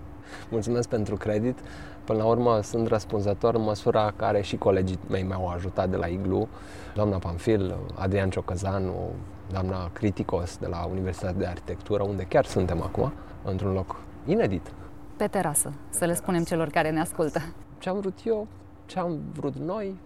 Mulțumesc 0.51 0.89
pentru 0.89 1.17
credit. 1.17 1.59
Până 2.05 2.19
la 2.19 2.25
urmă 2.25 2.61
sunt 2.61 2.89
răspunzător 2.89 3.55
în 3.55 3.63
măsura 3.63 4.13
care 4.17 4.41
și 4.41 4.57
colegii 4.57 4.99
mei 5.09 5.23
m-au 5.23 5.49
ajutat 5.49 5.91
de 5.91 5.97
la 5.97 6.07
Iglu, 6.07 6.49
doamna 6.95 7.19
Panfil, 7.19 7.77
Adrian 7.95 8.31
Ciocăzanu, 8.31 9.11
doamna 9.51 9.91
Criticos 9.93 10.59
de 10.59 10.67
la 10.67 10.85
Universitatea 10.91 11.39
de 11.39 11.47
Arhitectură, 11.47 12.03
unde 12.03 12.23
chiar 12.23 12.45
suntem 12.45 12.83
acum, 12.83 13.13
într-un 13.45 13.73
loc 13.73 13.97
inedit. 14.27 14.73
Pe 15.17 15.27
terasă, 15.27 15.73
să 15.89 16.05
le 16.05 16.15
spunem 16.15 16.45
celor 16.45 16.69
care 16.69 16.91
ne 16.91 17.01
ascultă. 17.01 17.41
Ce 17.79 17.89
am 17.89 18.01
vrut 18.01 18.19
eu, 18.25 18.47
ce 18.87 18.99
am 18.99 19.21
vrut 19.33 19.57
noi, 19.57 19.97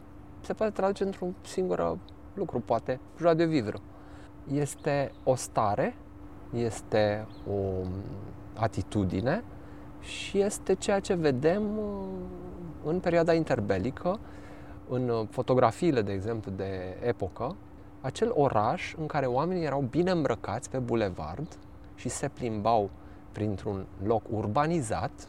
se 0.41 0.53
poate 0.53 0.73
traduce 0.73 1.05
într-un 1.05 1.35
singur 1.45 1.99
lucru, 2.35 2.61
poate, 2.61 3.01
joa 3.19 3.35
de 3.35 3.45
vivre. 3.45 3.77
Este 4.53 5.13
o 5.25 5.35
stare, 5.35 5.95
este 6.55 7.27
o 7.51 7.87
atitudine 8.55 9.43
și 10.07 10.40
este 10.40 10.75
ceea 10.75 11.01
ce 11.01 11.14
vedem 11.14 11.79
uh, 11.79 12.05
în 12.85 13.01
perioada 13.01 13.33
interbelică, 13.33 14.19
în 14.88 15.09
uh, 15.09 15.27
fotografiile, 15.31 16.03
de 16.03 16.12
exemplu, 16.12 16.53
de 16.57 16.97
epocă, 17.03 17.57
acel 18.01 18.33
oraș 18.35 18.95
în 18.99 19.07
care 19.07 19.27
oamenii 19.27 19.64
erau 19.64 19.81
bine 19.81 20.11
îmbrăcați 20.11 20.71
pe 20.71 20.79
bulevard 20.79 21.59
și 21.95 22.09
se 22.09 22.29
plimbau 22.29 22.90
printr-un 23.33 23.87
loc 24.05 24.23
urbanizat, 24.31 25.29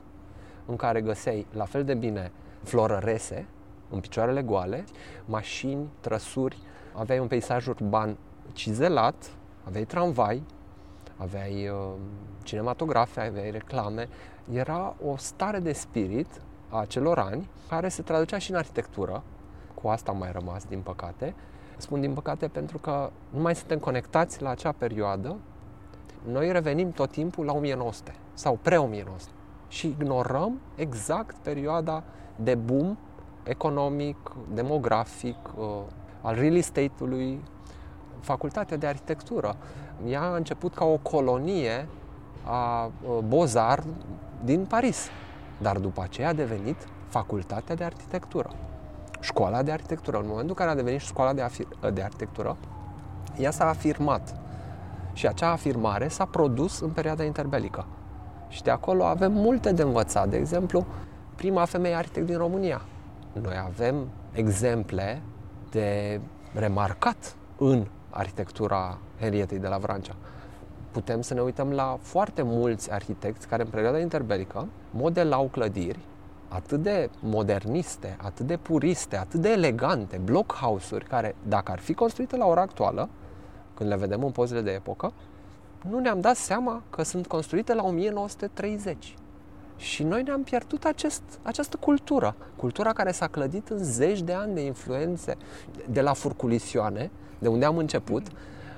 în 0.65 0.75
care 0.75 1.01
găseai 1.01 1.45
la 1.53 1.65
fel 1.65 1.83
de 1.83 1.93
bine 1.93 2.31
florărese, 2.63 3.45
în 3.89 3.99
picioarele 3.99 4.41
goale, 4.41 4.83
mașini, 5.25 5.89
trăsuri, 5.99 6.57
aveai 6.93 7.19
un 7.19 7.27
peisaj 7.27 7.67
urban 7.67 8.17
cizelat, 8.53 9.31
aveai 9.63 9.83
tramvai, 9.85 10.43
aveai 11.17 11.69
uh, 11.69 11.93
cinematografe, 12.43 13.21
aveai 13.21 13.51
reclame, 13.51 14.07
era 14.53 14.95
o 15.05 15.17
stare 15.17 15.59
de 15.59 15.73
spirit 15.73 16.41
a 16.69 16.85
celor 16.85 17.19
ani 17.19 17.49
care 17.69 17.89
se 17.89 18.01
traducea 18.01 18.37
și 18.37 18.51
în 18.51 18.57
arhitectură. 18.57 19.23
Cu 19.73 19.87
asta 19.87 20.11
am 20.11 20.17
mai 20.17 20.31
rămas, 20.31 20.65
din 20.65 20.79
păcate. 20.81 21.35
Spun 21.77 22.01
din 22.01 22.13
păcate 22.13 22.47
pentru 22.47 22.77
că 22.77 23.09
nu 23.29 23.41
mai 23.41 23.55
suntem 23.55 23.79
conectați 23.79 24.41
la 24.41 24.49
acea 24.49 24.71
perioadă. 24.71 25.35
Noi 26.27 26.51
revenim 26.51 26.91
tot 26.91 27.11
timpul 27.11 27.45
la 27.45 27.53
1900 27.53 28.15
sau 28.33 28.59
pre-1900 28.61 29.31
și 29.67 29.87
ignorăm 29.87 30.59
exact 30.75 31.35
perioada 31.35 32.03
de 32.35 32.55
boom 32.55 32.97
economic, 33.43 34.17
demografic, 34.53 35.37
uh, 35.57 35.65
al 36.21 36.35
real 36.35 36.55
estate-ului, 36.55 37.41
facultatea 38.19 38.77
de 38.77 38.87
arhitectură. 38.87 39.55
Ea 40.05 40.21
a 40.21 40.35
început 40.35 40.73
ca 40.73 40.85
o 40.85 40.97
colonie 40.97 41.87
a 42.45 42.85
uh, 42.85 43.17
Bozar 43.27 43.83
din 44.43 44.65
Paris, 44.65 45.07
dar 45.61 45.77
după 45.77 46.01
aceea 46.01 46.29
a 46.29 46.33
devenit 46.33 46.87
facultatea 47.07 47.75
de 47.75 47.83
arhitectură, 47.83 48.49
școala 49.19 49.63
de 49.63 49.71
arhitectură. 49.71 50.17
În 50.17 50.25
momentul 50.27 50.49
în 50.49 50.55
care 50.55 50.69
a 50.69 50.75
devenit 50.75 50.99
școala 50.99 51.33
de, 51.33 51.41
afir- 51.41 51.91
de 51.93 52.01
arhitectură, 52.01 52.57
ea 53.37 53.51
s-a 53.51 53.67
afirmat 53.69 54.35
și 55.13 55.27
acea 55.27 55.51
afirmare 55.51 56.07
s-a 56.07 56.25
produs 56.25 56.79
în 56.79 56.89
perioada 56.89 57.23
interbelică. 57.23 57.85
Și 58.47 58.63
de 58.63 58.71
acolo 58.71 59.03
avem 59.03 59.31
multe 59.31 59.71
de 59.71 59.81
învățat. 59.81 60.29
De 60.29 60.37
exemplu, 60.37 60.85
prima 61.35 61.65
femeie 61.65 61.95
arhitect 61.95 62.25
din 62.25 62.37
România. 62.37 62.81
Noi 63.41 63.63
avem 63.65 64.07
exemple 64.31 65.21
de 65.69 66.19
remarcat 66.53 67.35
în 67.57 67.87
arhitectura 68.09 68.97
Henrietei 69.19 69.59
de 69.59 69.67
la 69.67 69.77
Vrancea 69.77 70.15
putem 70.91 71.21
să 71.21 71.33
ne 71.33 71.41
uităm 71.41 71.71
la 71.71 71.97
foarte 72.01 72.41
mulți 72.41 72.91
arhitecți 72.91 73.47
care 73.47 73.61
în 73.61 73.69
perioada 73.69 73.99
interbelică 73.99 74.67
modelau 74.91 75.47
clădiri 75.51 75.99
atât 76.47 76.81
de 76.81 77.09
moderniste, 77.19 78.17
atât 78.21 78.45
de 78.45 78.57
puriste, 78.57 79.17
atât 79.17 79.39
de 79.39 79.49
elegante, 79.49 80.21
blockhouse-uri 80.23 81.05
care, 81.05 81.35
dacă 81.47 81.71
ar 81.71 81.79
fi 81.79 81.93
construite 81.93 82.37
la 82.37 82.45
ora 82.45 82.61
actuală, 82.61 83.09
când 83.73 83.89
le 83.89 83.95
vedem 83.95 84.23
în 84.23 84.31
pozele 84.31 84.61
de 84.61 84.71
epocă, 84.71 85.13
nu 85.89 85.99
ne-am 85.99 86.21
dat 86.21 86.35
seama 86.35 86.81
că 86.89 87.03
sunt 87.03 87.27
construite 87.27 87.73
la 87.73 87.83
1930. 87.83 89.15
Și 89.77 90.03
noi 90.03 90.23
ne-am 90.23 90.43
pierdut 90.43 90.83
acest, 90.83 91.23
această 91.41 91.77
cultură. 91.79 92.35
Cultura 92.55 92.93
care 92.93 93.11
s-a 93.11 93.27
clădit 93.27 93.69
în 93.69 93.83
zeci 93.83 94.21
de 94.21 94.33
ani 94.33 94.53
de 94.53 94.61
influențe, 94.61 95.37
de 95.89 96.01
la 96.01 96.13
furculisioane, 96.13 97.11
de 97.39 97.47
unde 97.47 97.65
am 97.65 97.77
început, 97.77 98.27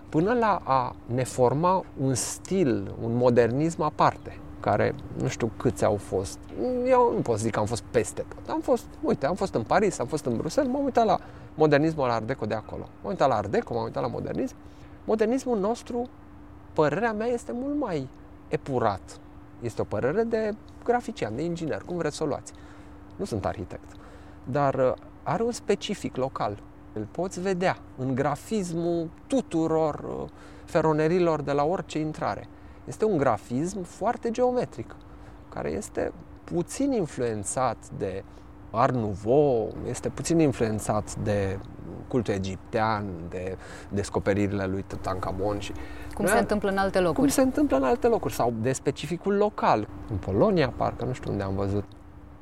până 0.09 0.33
la 0.33 0.61
a 0.63 0.95
ne 1.05 1.23
forma 1.23 1.83
un 2.01 2.13
stil, 2.13 2.95
un 3.03 3.15
modernism 3.15 3.81
aparte, 3.81 4.39
care 4.59 4.95
nu 5.21 5.27
știu 5.27 5.51
câți 5.57 5.85
au 5.85 5.95
fost. 5.95 6.39
Eu 6.85 7.11
nu 7.15 7.21
pot 7.21 7.37
să 7.37 7.43
zic 7.43 7.53
că 7.53 7.59
am 7.59 7.65
fost 7.65 7.83
peste 7.91 8.25
tot. 8.27 8.49
Am 8.49 8.59
fost, 8.61 8.85
uite, 9.01 9.25
am 9.25 9.35
fost 9.35 9.53
în 9.53 9.63
Paris, 9.63 9.99
am 9.99 10.05
fost 10.05 10.25
în 10.25 10.37
Bruxelles, 10.37 10.73
m-am 10.73 10.83
uitat 10.83 11.05
la 11.05 11.19
modernismul 11.55 12.09
Art 12.09 12.27
Deco 12.27 12.45
de 12.45 12.53
acolo. 12.53 12.81
M-am 13.01 13.11
uitat 13.11 13.27
la 13.27 13.35
Art 13.35 13.51
Deco, 13.51 13.73
m-am 13.73 13.83
uitat 13.83 14.01
la 14.01 14.09
modernism. 14.09 14.55
Modernismul 15.05 15.59
nostru, 15.59 16.09
părerea 16.73 17.13
mea, 17.13 17.27
este 17.27 17.51
mult 17.51 17.77
mai 17.79 18.07
epurat. 18.47 19.19
Este 19.61 19.81
o 19.81 19.83
părere 19.83 20.23
de 20.23 20.55
grafician, 20.83 21.35
de 21.35 21.43
inginer, 21.43 21.81
cum 21.85 21.97
vreți 21.97 22.15
să 22.15 22.23
o 22.23 22.25
luați. 22.25 22.53
Nu 23.15 23.25
sunt 23.25 23.45
arhitect. 23.45 23.91
Dar 24.43 24.73
uh, 24.73 24.93
are 25.23 25.43
un 25.43 25.51
specific 25.51 26.15
local. 26.15 26.57
Îl 26.93 27.07
poți 27.11 27.41
vedea 27.41 27.77
în 27.97 28.15
grafismul 28.15 29.09
tuturor 29.27 29.99
uh, 29.99 30.29
feronerilor 30.65 31.41
de 31.41 31.51
la 31.51 31.63
orice 31.63 31.99
intrare. 31.99 32.47
Este 32.85 33.05
un 33.05 33.17
grafism 33.17 33.83
foarte 33.83 34.31
geometric, 34.31 34.95
care 35.49 35.71
este 35.71 36.11
puțin 36.43 36.91
influențat 36.91 37.77
de 37.97 38.23
Art 38.71 38.95
Nouveau, 38.95 39.75
este 39.87 40.09
puțin 40.09 40.39
influențat 40.39 41.15
de 41.15 41.59
cultul 42.07 42.33
egiptean, 42.33 43.05
de 43.29 43.57
descoperirile 43.89 44.65
lui 44.65 44.83
Tutankhamon 44.87 45.59
și 45.59 45.71
cum 46.15 46.25
se 46.25 46.37
întâmplă 46.37 46.69
în 46.69 46.77
alte 46.77 46.99
locuri. 46.99 47.19
Cum 47.19 47.27
se 47.27 47.41
întâmplă 47.41 47.77
în 47.77 47.83
alte 47.83 48.07
locuri 48.07 48.33
sau 48.33 48.53
de 48.61 48.71
specificul 48.71 49.33
local. 49.33 49.87
În 50.09 50.17
Polonia, 50.17 50.73
parcă, 50.75 51.05
nu 51.05 51.13
știu 51.13 51.31
unde 51.31 51.43
am 51.43 51.55
văzut, 51.55 51.83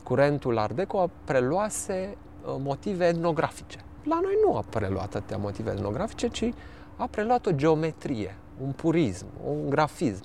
curentul 0.04 0.58
Art 0.58 0.76
Deco 0.76 1.10
preluase 1.24 2.18
uh, 2.46 2.56
motive 2.60 3.06
etnografice. 3.06 3.80
La 4.10 4.20
noi 4.22 4.34
nu 4.46 4.56
a 4.56 4.64
preluat 4.70 5.16
atâtea 5.16 5.38
motive 5.38 5.72
etnografice, 5.72 6.28
ci 6.28 6.54
a 6.96 7.08
preluat 7.12 7.46
o 7.46 7.52
geometrie, 7.52 8.36
un 8.64 8.72
purism, 8.72 9.26
un 9.48 9.70
grafism. 9.70 10.24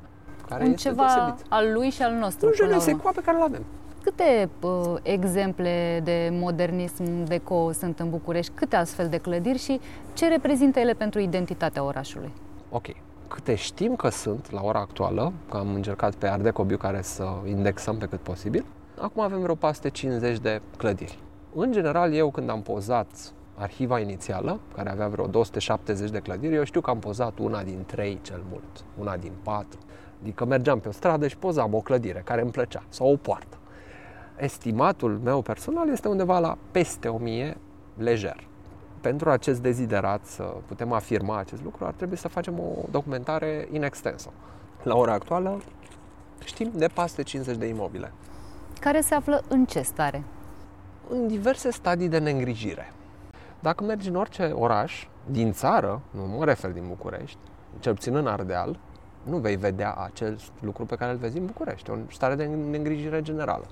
Care 0.49 0.65
un 0.65 0.71
este 0.71 0.89
ceva 0.89 1.05
deosebit. 1.15 1.45
al 1.49 1.73
lui 1.73 1.91
și 1.91 2.03
al 2.03 2.13
nostru. 2.13 2.47
Un 2.47 2.53
până 2.53 2.65
je 2.65 2.71
la 2.71 2.77
ne 2.77 2.83
sais 2.83 2.87
urmă. 2.97 3.03
quoi 3.03 3.13
pe 3.15 3.23
care 3.25 3.37
îl 3.37 3.43
avem. 3.43 3.63
Câte 4.03 4.49
uh, 4.61 4.95
exemple 5.03 6.01
de 6.05 6.29
modernism 6.33 7.25
deco 7.25 7.73
sunt 7.73 7.99
în 8.01 8.11
București? 8.11 8.53
Câte 8.55 8.77
astfel 8.77 9.09
de 9.09 9.17
clădiri 9.19 9.59
și 9.59 9.81
ce 10.13 10.29
reprezintă 10.29 10.79
ele 10.79 10.93
pentru 10.93 11.21
identitatea 11.21 11.83
orașului? 11.83 12.33
Ok. 12.71 12.87
Câte 13.29 13.55
știm 13.55 13.97
că 13.97 14.09
sunt 14.09 14.51
la 14.51 14.61
ora 14.63 14.79
actuală, 14.79 15.33
că 15.51 15.57
am 15.57 15.75
încercat 15.75 16.15
pe 16.15 16.27
Ardecobiu 16.29 16.77
care 16.77 17.03
să 17.03 17.25
indexăm 17.47 17.97
pe 17.97 18.07
cât 18.07 18.21
posibil, 18.21 18.65
acum 19.01 19.23
avem 19.23 19.41
vreo 19.41 19.55
450 19.55 20.39
de 20.39 20.61
clădiri. 20.77 21.19
În 21.55 21.73
general, 21.73 22.13
eu 22.13 22.31
când 22.31 22.51
am 22.51 22.63
pozat 22.63 23.33
arhiva 23.63 23.99
inițială, 23.99 24.61
care 24.75 24.91
avea 24.91 25.09
vreo 25.09 25.27
270 25.27 26.11
de 26.11 26.19
clădiri, 26.19 26.55
eu 26.55 26.65
știu 26.65 26.81
că 26.81 26.91
am 26.91 26.99
pozat 26.99 27.39
una 27.39 27.63
din 27.63 27.83
trei 27.87 28.19
cel 28.23 28.43
mult, 28.51 28.85
una 28.99 29.17
din 29.17 29.33
patru. 29.43 29.79
Adică 30.23 30.45
mergeam 30.45 30.81
pe 30.81 30.89
o 30.89 30.93
stradă 30.93 31.29
și 31.29 31.37
pozam 31.37 31.75
o 31.75 31.81
clădire 31.81 32.23
care 32.25 32.41
îmi 32.41 32.51
plăcea, 32.51 32.83
sau 32.89 33.13
o 33.13 33.17
poartă. 33.17 33.57
Estimatul 34.37 35.21
meu 35.25 35.43
personal 35.43 35.89
este 35.89 36.09
undeva 36.09 36.39
la 36.39 36.59
peste 36.71 37.09
1000 37.09 37.57
lejer. 37.97 38.47
Pentru 39.01 39.31
acest 39.31 39.61
deziderat 39.61 40.25
să 40.25 40.43
putem 40.43 40.93
afirma 40.93 41.39
acest 41.39 41.63
lucru, 41.63 41.85
ar 41.85 41.93
trebui 41.93 42.17
să 42.17 42.29
facem 42.29 42.59
o 42.59 42.85
documentare 42.91 43.69
in 43.71 43.83
extenso. 43.83 44.33
La 44.83 44.97
ora 44.97 45.13
actuală 45.13 45.61
știm 46.45 46.71
de 46.75 46.87
450 46.87 47.57
de 47.57 47.67
imobile, 47.67 48.13
Care 48.81 49.01
se 49.01 49.15
află 49.15 49.43
în 49.49 49.65
ce 49.65 49.81
stare? 49.81 50.23
în 51.09 51.27
diverse 51.27 51.71
stadii 51.71 52.09
de 52.09 52.19
neîngrijire. 52.19 52.93
Dacă 53.63 53.85
mergi 53.85 54.09
în 54.09 54.15
orice 54.15 54.45
oraș 54.45 55.07
din 55.31 55.53
țară, 55.53 56.01
nu 56.11 56.27
mă 56.27 56.45
refer 56.45 56.71
din 56.71 56.85
București, 56.89 57.39
cel 57.81 57.95
puțin 57.95 58.17
în 58.17 58.27
Ardeal, 58.27 58.79
nu 59.23 59.37
vei 59.37 59.57
vedea 59.57 59.93
acel 59.93 60.39
lucru 60.61 60.85
pe 60.85 60.97
care 60.97 61.11
îl 61.11 61.17
vezi 61.17 61.39
în 61.39 61.47
București, 61.47 61.91
o 61.91 61.95
stare 62.11 62.35
de 62.35 62.45
neîngrijire 62.45 63.23
generală. 63.23 63.67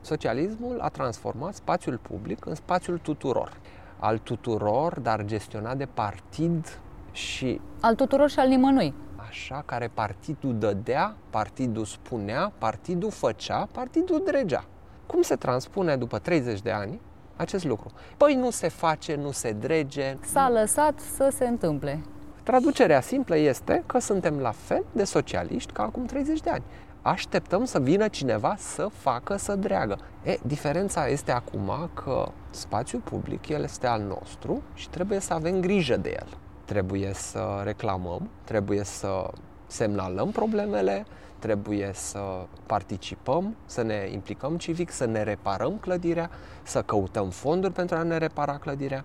Socialismul 0.00 0.78
a 0.80 0.88
transformat 0.88 1.54
spațiul 1.54 1.98
public 1.98 2.46
în 2.46 2.54
spațiul 2.54 2.98
tuturor. 2.98 3.52
Al 3.98 4.18
tuturor, 4.18 5.00
dar 5.00 5.24
gestionat 5.24 5.76
de 5.76 5.88
partid 5.94 6.80
și 7.12 7.60
Al 7.80 7.94
tuturor 7.94 8.30
și 8.30 8.38
al 8.38 8.48
nimănui. 8.48 8.94
așa 9.16 9.62
care 9.66 9.90
partidul 9.94 10.58
dădea, 10.58 11.16
partidul 11.30 11.84
spunea, 11.84 12.52
partidul 12.58 13.10
făcea, 13.10 13.68
partidul 13.72 14.22
dregea. 14.26 14.64
Cum 15.06 15.22
se 15.22 15.36
transpune 15.36 15.96
după 15.96 16.18
30 16.18 16.60
de 16.60 16.70
ani 16.70 17.00
acest 17.36 17.64
lucru? 17.64 17.90
Păi 18.16 18.34
nu 18.34 18.50
se 18.50 18.68
face, 18.68 19.14
nu 19.14 19.30
se 19.30 19.52
drege. 19.52 20.16
S-a 20.20 20.48
lăsat 20.48 21.00
să 21.16 21.32
se 21.36 21.46
întâmple. 21.46 22.00
Traducerea 22.42 23.00
simplă 23.00 23.36
este 23.36 23.82
că 23.86 23.98
suntem 23.98 24.38
la 24.38 24.50
fel 24.50 24.84
de 24.92 25.04
socialiști 25.04 25.72
ca 25.72 25.82
acum 25.82 26.04
30 26.04 26.40
de 26.40 26.50
ani. 26.50 26.62
Așteptăm 27.02 27.64
să 27.64 27.78
vină 27.80 28.08
cineva 28.08 28.54
să 28.58 28.88
facă, 28.92 29.36
să 29.36 29.54
dreagă. 29.54 29.98
E, 30.22 30.36
diferența 30.42 31.06
este 31.06 31.32
acum 31.32 31.90
că 31.94 32.28
spațiul 32.50 33.00
public, 33.00 33.48
el 33.48 33.62
este 33.62 33.86
al 33.86 34.02
nostru 34.02 34.62
și 34.74 34.88
trebuie 34.88 35.18
să 35.20 35.32
avem 35.32 35.60
grijă 35.60 35.96
de 35.96 36.10
el. 36.10 36.26
Trebuie 36.64 37.10
să 37.14 37.60
reclamăm, 37.64 38.28
trebuie 38.44 38.84
să 38.84 39.30
semnalăm 39.66 40.30
problemele, 40.30 41.06
trebuie 41.44 41.90
să 41.94 42.46
participăm, 42.66 43.56
să 43.66 43.82
ne 43.82 44.08
implicăm 44.12 44.56
civic, 44.56 44.90
să 44.90 45.04
ne 45.04 45.22
reparăm 45.22 45.76
clădirea, 45.80 46.30
să 46.62 46.82
căutăm 46.82 47.30
fonduri 47.30 47.72
pentru 47.72 47.96
a 47.96 48.02
ne 48.02 48.18
repara 48.18 48.58
clădirea. 48.58 49.04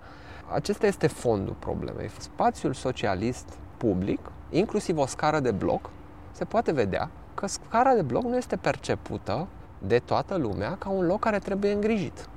Acesta 0.53 0.87
este 0.87 1.07
fondul 1.07 1.55
problemei. 1.59 2.09
Spațiul 2.17 2.73
socialist 2.73 3.45
public, 3.77 4.19
inclusiv 4.49 4.97
o 4.97 5.05
scară 5.05 5.39
de 5.39 5.51
bloc, 5.51 5.89
se 6.31 6.45
poate 6.45 6.71
vedea 6.71 7.09
că 7.33 7.47
scara 7.47 7.93
de 7.93 8.01
bloc 8.01 8.23
nu 8.23 8.37
este 8.37 8.55
percepută 8.55 9.47
de 9.77 9.99
toată 9.99 10.37
lumea 10.37 10.75
ca 10.75 10.89
un 10.89 11.05
loc 11.05 11.19
care 11.19 11.39
trebuie 11.39 11.71
îngrijit. 11.71 12.29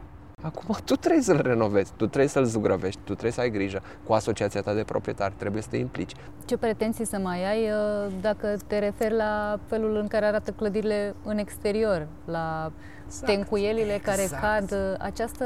Acum 0.42 0.76
tu 0.85 0.94
trebuie 0.96 1.22
să-l 1.22 1.40
renovezi, 1.42 1.90
tu 1.96 2.07
trebuie 2.07 2.26
să-l 2.28 2.44
zugrăvești, 2.44 2.98
tu 3.05 3.11
trebuie 3.12 3.33
să 3.33 3.40
ai 3.40 3.50
grijă. 3.50 3.83
Cu 4.07 4.12
asociația 4.12 4.61
ta 4.61 4.74
de 4.74 4.83
proprietari 4.83 5.35
trebuie 5.37 5.62
să 5.62 5.68
te 5.70 5.76
implici. 5.76 6.12
Ce 6.44 6.57
pretenții 6.57 7.05
să 7.07 7.18
mai 7.18 7.44
ai 7.50 7.62
uh, 7.62 8.12
dacă 8.20 8.57
te 8.66 8.78
referi 8.78 9.14
la 9.14 9.59
felul 9.66 9.96
în 9.96 10.07
care 10.07 10.24
arată 10.24 10.50
clădirile 10.50 11.14
în 11.24 11.38
exterior, 11.38 12.07
la 12.24 12.72
Exact. 13.07 13.33
tencuielile 13.33 14.00
care 14.02 14.22
Exact. 14.22 14.42
cad, 14.42 14.72
uh, 14.72 14.94
această 14.98 15.44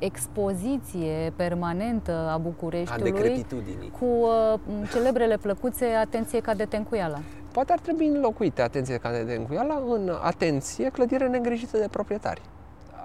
expoziție 0.00 1.32
permanentă 1.36 2.12
a 2.12 2.32
A 2.32 2.36
Bucureștiului 2.36 3.12
decrepitudinii. 3.12 3.90
cu 3.98 4.04
uh, 4.04 4.58
celebrele 4.92 5.36
plăcuțe 5.36 5.84
Atenție 5.86 6.40
ca 6.40 6.54
de 6.54 6.64
tencuiala. 6.64 7.18
Poate 7.52 7.72
ar 7.72 7.78
trebui 7.78 8.06
înlocuite 8.06 8.62
atenție 8.62 8.96
ca 8.96 9.10
de 9.10 9.34
încuiala 9.34 9.82
în 9.88 10.12
atenție 10.22 10.88
clădire 10.88 11.28
neîngrijită 11.28 11.78
de 11.78 11.88
proprietari. 11.90 12.40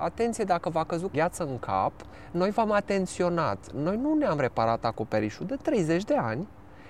Atenție 0.04 0.44
dacă 0.44 0.70
v-a 0.70 0.84
căzut 0.84 1.12
gheață 1.14 1.44
în 1.44 1.60
cap, 1.60 1.92
noi 2.32 2.50
v-am 2.50 2.72
atenționat. 2.72 3.58
Noi 3.76 3.98
nu 3.98 4.14
ne-am 4.14 4.40
reparat 4.40 4.86
acoperișul 4.86 5.46
de 5.46 5.56
30 5.62 6.04
de 6.04 6.16
ani, 6.16 6.48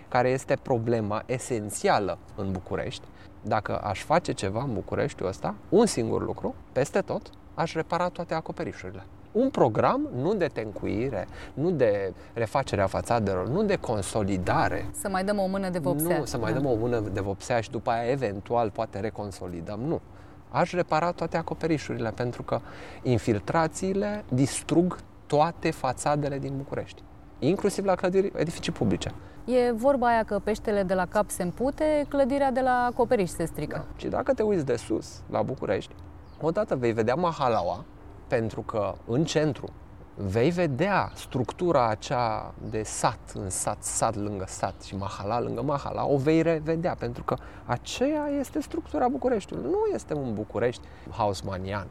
care 0.07 0.29
este 0.29 0.55
problema 0.61 1.23
esențială 1.25 2.17
în 2.35 2.51
București. 2.51 3.03
Dacă 3.41 3.77
aș 3.77 4.03
face 4.03 4.31
ceva 4.31 4.61
în 4.63 4.73
Bucureștiul 4.73 5.27
ăsta, 5.27 5.55
un 5.69 5.85
singur 5.85 6.25
lucru, 6.25 6.55
peste 6.71 6.99
tot, 7.01 7.29
aș 7.53 7.73
repara 7.73 8.09
toate 8.09 8.33
acoperișurile. 8.33 9.03
Un 9.31 9.49
program 9.49 10.09
nu 10.15 10.33
de 10.33 10.45
tencuire, 10.47 11.27
nu 11.53 11.71
de 11.71 12.13
refacerea 12.33 12.87
fațadelor, 12.87 13.47
nu 13.47 13.63
de 13.63 13.75
consolidare, 13.75 14.85
Să 14.91 15.09
mai 15.09 15.23
dăm 15.23 15.39
o 15.39 15.45
mână 15.47 15.69
de 15.69 15.79
vopsea. 15.79 16.17
nu, 16.17 16.25
să 16.25 16.37
mai 16.37 16.53
Da. 16.53 16.59
dăm 16.59 16.69
o 16.71 16.75
mână 16.75 16.99
de 16.99 17.19
vopsea 17.21 17.61
și 17.61 17.69
după 17.71 17.89
aia 17.89 18.09
eventual 18.11 18.69
poate 18.69 18.99
reconsolidăm. 18.99 19.79
Nu. 19.79 20.01
Aș 20.51 20.71
repara 20.73 21.11
toate 21.11 21.37
acoperișurile 21.37 22.11
pentru 22.11 22.43
că 22.43 22.59
infiltrațiile 23.03 24.23
distrug 24.29 24.97
toate 25.27 25.71
fațadele 25.71 26.39
din 26.39 26.53
București. 26.57 27.03
Inclusiv 27.39 27.85
la 27.85 27.95
clădiri, 27.95 28.31
edificii 28.35 28.71
publice. 28.71 29.13
E 29.45 29.71
vorba 29.71 30.07
aia 30.07 30.23
că 30.23 30.39
peștele 30.43 30.83
de 30.83 30.93
la 30.93 31.05
cap 31.05 31.29
se 31.29 31.43
împute, 31.43 32.05
clădirea 32.09 32.51
de 32.51 32.61
la 32.61 32.85
acoperiș 32.91 33.29
se 33.29 33.45
strică. 33.45 33.75
Da. 33.75 33.99
Și 33.99 34.07
dacă 34.07 34.33
te 34.33 34.43
uiți 34.43 34.65
de 34.65 34.75
sus, 34.75 35.21
la 35.29 35.41
București, 35.41 35.93
odată 36.41 36.75
vei 36.75 36.91
vedea 36.91 37.15
Mahalaua, 37.15 37.85
pentru 38.27 38.61
că 38.61 38.93
în 39.07 39.23
centru 39.23 39.69
vei 40.15 40.49
vedea 40.49 41.11
structura 41.15 41.87
acea 41.87 42.53
de 42.69 42.83
sat 42.83 43.19
în 43.33 43.49
sat, 43.49 43.83
sat 43.83 44.15
lângă 44.15 44.45
sat 44.47 44.81
și 44.81 44.95
mahala 44.95 45.39
lângă 45.39 45.61
mahala, 45.61 46.05
o 46.05 46.17
vei 46.17 46.41
revedea, 46.41 46.95
pentru 46.99 47.23
că 47.23 47.35
aceea 47.65 48.27
este 48.39 48.61
structura 48.61 49.07
Bucureștiului. 49.07 49.69
Nu 49.69 49.79
este 49.93 50.13
un 50.13 50.33
București 50.33 50.87
hausmanian. 51.09 51.87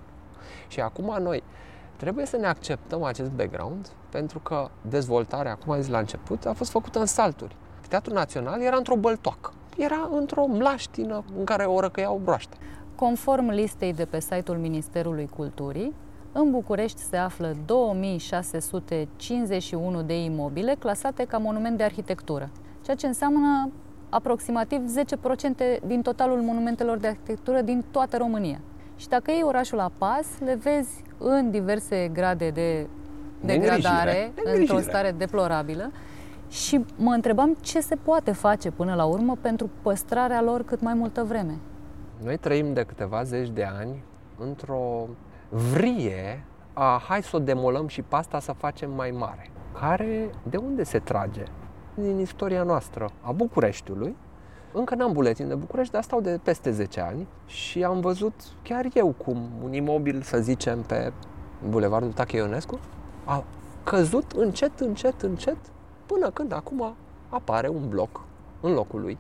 Și 0.69 0.81
acum 0.81 1.17
noi 1.23 1.43
trebuie 1.97 2.27
să 2.27 2.37
ne 2.37 2.47
acceptăm 2.47 3.03
acest 3.03 3.31
background, 3.31 3.89
pentru 4.11 4.39
că 4.39 4.71
dezvoltarea, 4.81 5.55
cum 5.55 5.73
am 5.73 5.81
zis 5.81 5.91
la 5.91 5.99
început, 5.99 6.47
a 6.47 6.53
fost 6.53 6.71
făcută 6.71 6.99
în 6.99 7.07
salturi. 7.07 7.57
Teatrul 7.89 8.15
Național 8.15 8.61
era 8.61 8.77
într-o 8.77 8.97
băltoacă. 8.97 9.53
Era 9.77 10.09
într-o 10.13 10.47
mlaștină 10.47 11.25
în 11.39 11.45
care 11.45 11.65
o 11.65 11.81
răcăiau 11.81 12.21
broaște. 12.25 12.57
conform 12.95 13.49
listei 13.49 13.93
de 13.93 14.05
pe 14.05 14.21
site-ul 14.21 14.59
Ministerului 14.59 15.29
Culturii, 15.37 15.95
în 16.33 16.51
București 16.51 17.01
se 17.01 17.17
află 17.17 17.57
2651 17.67 20.03
de 20.03 20.23
imobile 20.23 20.77
clasate 20.79 21.25
ca 21.25 21.39
monument 21.39 21.77
de 21.77 21.83
arhitectură, 21.83 22.51
ceea 22.83 22.97
ce 22.97 23.07
înseamnă 23.07 23.71
aproximativ 24.09 24.81
10% 25.79 25.83
din 25.87 26.03
totalul 26.03 26.41
monumentelor 26.41 26.99
de 26.99 27.07
arhitectură 27.07 27.61
din 27.61 27.85
toată 27.91 28.17
România. 28.17 28.61
Și 28.97 29.09
dacă 29.09 29.31
iei 29.31 29.43
orașul 29.43 29.79
la 29.79 29.91
pas, 29.99 30.27
le 30.45 30.55
vezi 30.55 31.03
în 31.19 31.51
diverse 31.51 32.11
grade 32.13 32.51
de 32.51 32.87
degradare, 33.41 34.33
într-o 34.45 34.81
stare 34.81 35.15
deplorabilă. 35.19 35.91
Și 36.49 36.85
mă 36.97 37.11
întrebam 37.11 37.57
ce 37.61 37.81
se 37.81 37.97
poate 37.97 38.33
face 38.33 38.71
până 38.71 38.95
la 38.95 39.05
urmă 39.05 39.37
pentru 39.41 39.71
păstrarea 39.83 40.43
lor 40.43 40.65
cât 40.65 40.81
mai 40.81 40.95
multă 40.95 41.25
vreme. 41.25 41.59
Noi 42.23 42.37
trăim 42.37 42.73
de 42.73 42.83
câteva 42.83 43.23
zeci 43.23 43.49
de 43.49 43.65
ani 43.65 44.03
într-o 44.39 45.09
vrie 45.51 46.45
a 46.73 47.03
hai 47.09 47.23
să 47.23 47.37
o 47.37 47.39
demolăm 47.39 47.87
și 47.87 48.03
pe 48.03 48.17
asta 48.17 48.41
să 48.41 48.53
facem 48.53 48.91
mai 48.91 49.11
mare. 49.11 49.51
Care 49.81 50.31
de 50.43 50.57
unde 50.57 50.83
se 50.85 50.99
trage? 50.99 51.43
Din 51.95 52.19
istoria 52.19 52.63
noastră 52.63 53.11
a 53.21 53.33
Bucureștiului. 53.33 54.17
Încă 54.73 54.95
n-am 54.95 55.13
buletin 55.13 55.49
de 55.49 55.55
București, 55.55 55.93
dar 55.93 56.03
stau 56.03 56.21
de 56.21 56.41
peste 56.43 56.71
10 56.71 57.01
ani 57.01 57.27
și 57.47 57.85
am 57.85 58.01
văzut 58.01 58.35
chiar 58.63 58.87
eu 58.95 59.15
cum 59.25 59.51
un 59.63 59.73
imobil, 59.73 60.23
să 60.23 60.39
zicem, 60.39 60.83
pe 60.83 61.13
Bulevardul 61.69 62.13
Tache 62.13 62.37
Ionescu 62.37 62.79
a 63.25 63.45
căzut 63.85 64.33
încet, 64.33 64.81
încet, 64.81 65.23
încet, 65.23 65.59
până 66.07 66.31
când 66.31 66.53
acum 66.53 66.95
apare 67.29 67.69
un 67.69 67.89
bloc 67.89 68.21
în 68.61 68.73
locul 68.73 69.01
lui. 69.01 69.19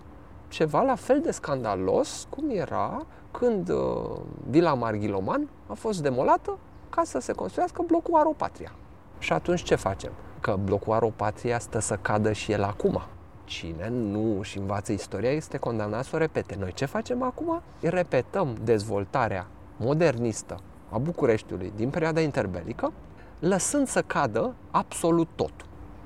Ceva 0.48 0.82
la 0.82 0.94
fel 0.94 1.20
de 1.20 1.30
scandalos 1.30 2.26
cum 2.30 2.50
era 2.50 3.06
când 3.30 3.68
uh, 3.68 4.20
Vila 4.48 4.74
Marghiloman 4.74 5.48
a 5.70 5.74
fost 5.74 6.02
demolată 6.02 6.58
ca 6.90 7.02
să 7.04 7.18
se 7.18 7.32
construiască 7.32 7.82
blocul 7.86 8.14
Aropatria. 8.14 8.72
Și 9.18 9.32
atunci 9.32 9.62
ce 9.62 9.74
facem? 9.74 10.12
Că 10.40 10.56
blocul 10.64 10.92
Aropatria 10.92 11.58
stă 11.58 11.78
să 11.78 11.96
cadă 11.96 12.32
și 12.32 12.52
el 12.52 12.62
acum. 12.62 13.02
Cine 13.44 13.88
nu 13.88 14.42
și 14.42 14.58
învață 14.58 14.92
istoria 14.92 15.30
este 15.30 15.56
condamnat 15.58 16.04
să 16.04 16.10
o 16.14 16.18
repete. 16.18 16.56
Noi 16.58 16.72
ce 16.72 16.84
facem 16.84 17.22
acum? 17.22 17.62
Repetăm 17.80 18.56
dezvoltarea 18.64 19.46
modernistă 19.76 20.60
a 20.90 20.98
Bucureștiului 20.98 21.72
din 21.76 21.90
perioada 21.90 22.20
interbelică, 22.20 22.92
lăsând 23.38 23.86
să 23.86 24.02
cadă 24.02 24.54
absolut 24.70 25.28
tot. 25.34 25.52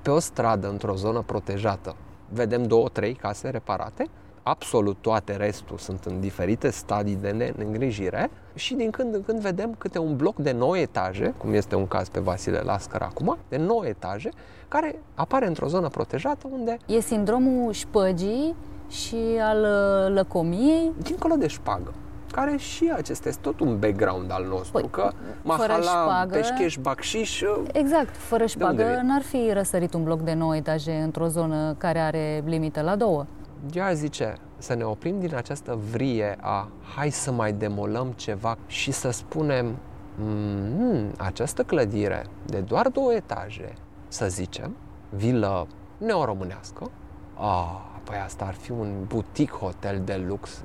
Pe 0.02 0.10
o 0.10 0.18
stradă, 0.18 0.68
într-o 0.68 0.94
zonă 0.94 1.22
protejată, 1.26 1.96
vedem 2.28 2.62
două, 2.66 2.88
trei 2.88 3.14
case 3.14 3.48
reparate, 3.48 4.08
absolut 4.44 4.96
toate 5.00 5.36
restul 5.36 5.78
sunt 5.78 6.04
în 6.04 6.20
diferite 6.20 6.70
stadii 6.70 7.16
de 7.16 7.54
îngrijire 7.58 8.30
și 8.54 8.74
din 8.74 8.90
când 8.90 9.14
în 9.14 9.22
când 9.22 9.40
vedem 9.40 9.74
câte 9.78 9.98
un 9.98 10.16
bloc 10.16 10.36
de 10.36 10.52
9 10.52 10.78
etaje, 10.78 11.34
cum 11.36 11.52
este 11.52 11.74
un 11.74 11.86
caz 11.86 12.08
pe 12.08 12.20
Vasile 12.20 12.58
Lascăr 12.58 13.00
acum, 13.00 13.38
de 13.48 13.56
9 13.56 13.86
etaje, 13.86 14.28
care 14.68 14.98
apare 15.14 15.46
într-o 15.46 15.66
zonă 15.66 15.88
protejată 15.88 16.48
unde... 16.50 16.76
E 16.86 17.00
sindromul 17.00 17.72
șpăgii 17.72 18.54
și 18.88 19.16
al 19.40 19.60
uh, 19.60 20.14
lăcomiei? 20.14 20.92
Dincolo 21.02 21.34
de 21.34 21.46
șpagă 21.46 21.92
care 22.32 22.56
și 22.56 22.92
acesta 22.94 23.28
este 23.28 23.40
tot 23.42 23.60
un 23.60 23.78
background 23.78 24.30
al 24.32 24.46
nostru, 24.48 24.72
păi, 24.72 24.88
că 24.90 25.10
Mahala, 25.42 25.80
șpagă, 25.80 26.34
Peșcheș, 26.36 26.76
Bacșiș... 26.76 27.40
Uh, 27.40 27.62
exact, 27.72 28.16
fără 28.16 28.46
șpagă 28.46 29.00
n-ar 29.02 29.22
fi 29.22 29.50
răsărit 29.52 29.94
un 29.94 30.02
bloc 30.02 30.20
de 30.20 30.32
9 30.32 30.56
etaje 30.56 30.92
într-o 30.92 31.26
zonă 31.26 31.74
care 31.78 31.98
are 31.98 32.42
limită 32.46 32.80
la 32.80 32.96
două 32.96 33.26
eu 33.72 33.84
aș 33.84 33.92
zice 33.94 34.34
să 34.58 34.74
ne 34.74 34.84
oprim 34.84 35.20
din 35.20 35.34
această 35.34 35.78
vrie 35.90 36.36
a 36.40 36.68
hai 36.96 37.10
să 37.10 37.32
mai 37.32 37.52
demolăm 37.52 38.12
ceva 38.12 38.56
și 38.66 38.90
să 38.90 39.10
spunem 39.10 39.76
mm, 40.18 41.12
această 41.18 41.62
clădire 41.62 42.26
de 42.46 42.60
doar 42.60 42.88
două 42.88 43.12
etaje, 43.12 43.72
să 44.08 44.28
zicem, 44.28 44.76
vilă 45.08 45.66
neoromânească, 45.98 46.90
a, 47.34 47.82
păi 48.04 48.16
asta 48.24 48.44
ar 48.44 48.54
fi 48.54 48.70
un 48.70 49.04
butic 49.06 49.50
hotel 49.50 50.00
de 50.04 50.24
lux 50.26 50.64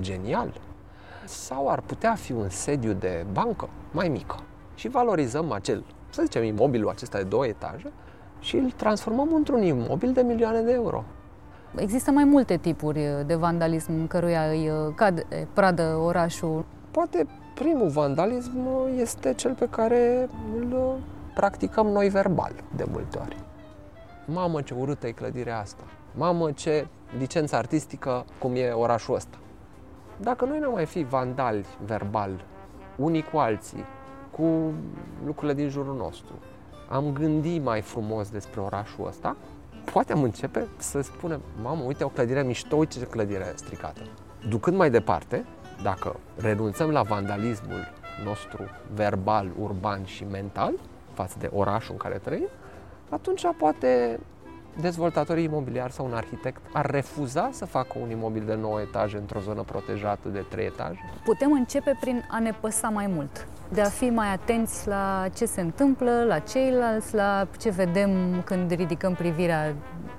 genial. 0.00 0.60
Sau 1.24 1.68
ar 1.68 1.80
putea 1.80 2.14
fi 2.14 2.32
un 2.32 2.48
sediu 2.48 2.92
de 2.92 3.26
bancă 3.32 3.68
mai 3.92 4.08
mică. 4.08 4.36
Și 4.74 4.88
valorizăm 4.88 5.52
acel, 5.52 5.84
să 6.10 6.22
zicem, 6.22 6.42
imobilul 6.42 6.88
acesta 6.88 7.18
de 7.18 7.24
două 7.24 7.46
etaje 7.46 7.92
și 8.40 8.56
îl 8.56 8.70
transformăm 8.70 9.34
într-un 9.34 9.62
imobil 9.62 10.12
de 10.12 10.22
milioane 10.22 10.60
de 10.60 10.72
euro. 10.72 11.04
Există 11.76 12.10
mai 12.10 12.24
multe 12.24 12.56
tipuri 12.56 13.08
de 13.26 13.34
vandalism 13.34 13.92
în 13.92 14.06
căruia 14.06 14.42
îi 14.42 14.68
uh, 14.68 14.94
cad 14.94 15.26
pradă 15.52 15.96
orașul. 16.04 16.64
Poate 16.90 17.26
primul 17.54 17.88
vandalism 17.88 18.68
este 18.96 19.34
cel 19.34 19.54
pe 19.54 19.68
care 19.68 20.28
îl 20.56 20.72
uh, 20.72 20.94
practicăm 21.34 21.86
noi 21.86 22.08
verbal 22.08 22.52
de 22.76 22.84
multe 22.90 23.18
ori. 23.18 23.36
Mamă, 24.26 24.62
ce 24.62 24.74
urâtă 24.74 25.06
e 25.06 25.10
clădirea 25.10 25.58
asta. 25.58 25.82
Mamă, 26.14 26.50
ce 26.50 26.86
licență 27.18 27.56
artistică 27.56 28.24
cum 28.38 28.54
e 28.54 28.70
orașul 28.70 29.14
ăsta. 29.14 29.38
Dacă 30.16 30.44
noi 30.44 30.58
nu 30.58 30.70
mai 30.70 30.86
fi 30.86 31.02
vandali 31.02 31.64
verbal, 31.84 32.44
unii 32.96 33.22
cu 33.22 33.38
alții, 33.38 33.84
cu 34.30 34.72
lucrurile 35.24 35.54
din 35.54 35.68
jurul 35.68 35.96
nostru, 35.96 36.32
am 36.88 37.12
gândit 37.12 37.62
mai 37.62 37.80
frumos 37.80 38.30
despre 38.30 38.60
orașul 38.60 39.06
ăsta, 39.06 39.36
poate 39.92 40.12
am 40.12 40.22
începe 40.22 40.66
să 40.76 41.00
spunem, 41.00 41.40
mamă, 41.62 41.82
uite 41.82 42.04
o 42.04 42.08
clădire 42.08 42.42
mișto, 42.42 42.76
uite 42.76 42.98
ce 42.98 43.06
clădire 43.06 43.52
stricată. 43.54 44.00
Ducând 44.48 44.76
mai 44.76 44.90
departe, 44.90 45.44
dacă 45.82 46.16
renunțăm 46.36 46.90
la 46.90 47.02
vandalismul 47.02 47.92
nostru 48.24 48.64
verbal, 48.94 49.50
urban 49.60 50.04
și 50.04 50.24
mental 50.24 50.74
față 51.12 51.36
de 51.38 51.50
orașul 51.52 51.92
în 51.92 51.98
care 51.98 52.18
trăim, 52.18 52.48
atunci 53.08 53.42
poate 53.58 54.20
dezvoltatorii 54.80 55.44
imobiliari 55.44 55.92
sau 55.92 56.06
un 56.06 56.12
arhitect 56.12 56.60
ar 56.72 56.86
refuza 56.90 57.48
să 57.52 57.64
facă 57.64 57.98
un 58.02 58.10
imobil 58.10 58.42
de 58.46 58.54
9 58.54 58.80
etaje 58.80 59.16
într-o 59.16 59.40
zonă 59.40 59.62
protejată 59.62 60.28
de 60.28 60.44
3 60.48 60.66
etaje? 60.66 60.98
Putem 61.24 61.52
începe 61.52 61.96
prin 62.00 62.24
a 62.30 62.38
ne 62.38 62.52
păsa 62.60 62.88
mai 62.88 63.06
mult, 63.06 63.46
de 63.68 63.80
a 63.80 63.88
fi 63.88 64.10
mai 64.10 64.32
atenți 64.32 64.88
la 64.88 65.26
ce 65.34 65.44
se 65.44 65.60
întâmplă, 65.60 66.24
la 66.26 66.38
ceilalți, 66.38 67.14
la 67.14 67.46
ce 67.58 67.70
vedem 67.70 68.10
când 68.44 68.70
ridicăm 68.70 69.14
privirea 69.14 69.74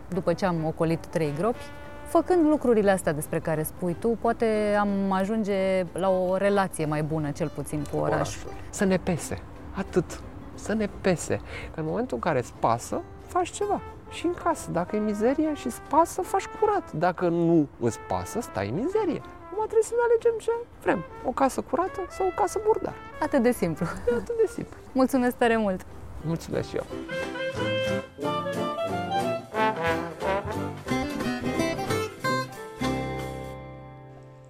după 0.08 0.34
ce 0.34 0.46
am 0.46 0.66
ocolit 0.66 1.06
trei 1.06 1.34
gropi. 1.38 1.64
Făcând 2.08 2.46
lucrurile 2.46 2.92
astea 2.92 3.14
despre 3.14 3.40
care 3.40 3.64
spui 3.64 3.96
tu, 4.00 4.08
poate 4.22 4.76
am 4.80 5.12
ajunge 5.12 5.86
la 5.94 6.10
o 6.10 6.38
relație 6.38 6.86
mai 6.86 7.04
bună, 7.04 7.32
cel 7.32 7.52
puțin, 7.56 7.84
cu 7.92 7.98
orașul. 7.98 8.52
Să 8.70 8.86
ne 8.86 8.98
pese, 8.98 9.42
atât, 9.72 10.20
să 10.54 10.74
ne 10.74 10.90
pese. 11.02 11.42
Că 11.74 11.80
în 11.80 11.86
momentul 11.86 12.16
în 12.16 12.22
care 12.22 12.40
îți 12.40 12.54
pasă, 12.60 13.02
faci 13.28 13.50
ceva 13.50 13.82
și 14.12 14.26
în 14.26 14.34
casă. 14.44 14.72
Dacă 14.72 14.96
e 14.96 15.00
mizerie 15.00 15.54
și 15.56 15.66
îți 15.66 15.82
pasă, 15.82 16.22
faci 16.22 16.46
curat. 16.46 16.92
Dacă 16.92 17.28
nu 17.28 17.68
îți 17.80 18.00
pasă, 18.00 18.40
stai 18.42 18.70
în 18.70 18.76
mizerie. 18.76 19.22
Acum 19.46 19.64
trebuie 19.64 19.84
să 19.84 19.94
ne 19.96 20.04
alegem 20.04 20.34
ce 20.40 20.52
vrem. 20.82 21.04
O 21.26 21.32
casă 21.32 21.62
curată 21.62 22.00
sau 22.10 22.28
o 22.28 22.42
casă 22.42 22.62
murdar. 22.66 22.94
Atât 23.22 23.44
de 23.44 23.52
simplu. 23.52 23.86
E 23.86 24.14
atât 24.14 24.36
de 24.38 24.48
simplu. 24.54 24.78
Mulțumesc 25.02 25.36
tare 25.36 25.58
mult! 25.58 25.86
Mulțumesc 26.26 26.70
și 26.70 26.76
eu! 26.76 26.86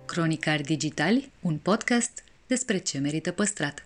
Cronicari 0.06 0.64
Digitali, 0.64 1.32
un 1.42 1.58
podcast 1.58 2.24
despre 2.48 2.78
ce 2.78 3.00
merită 3.00 3.32
păstrat. 3.32 3.86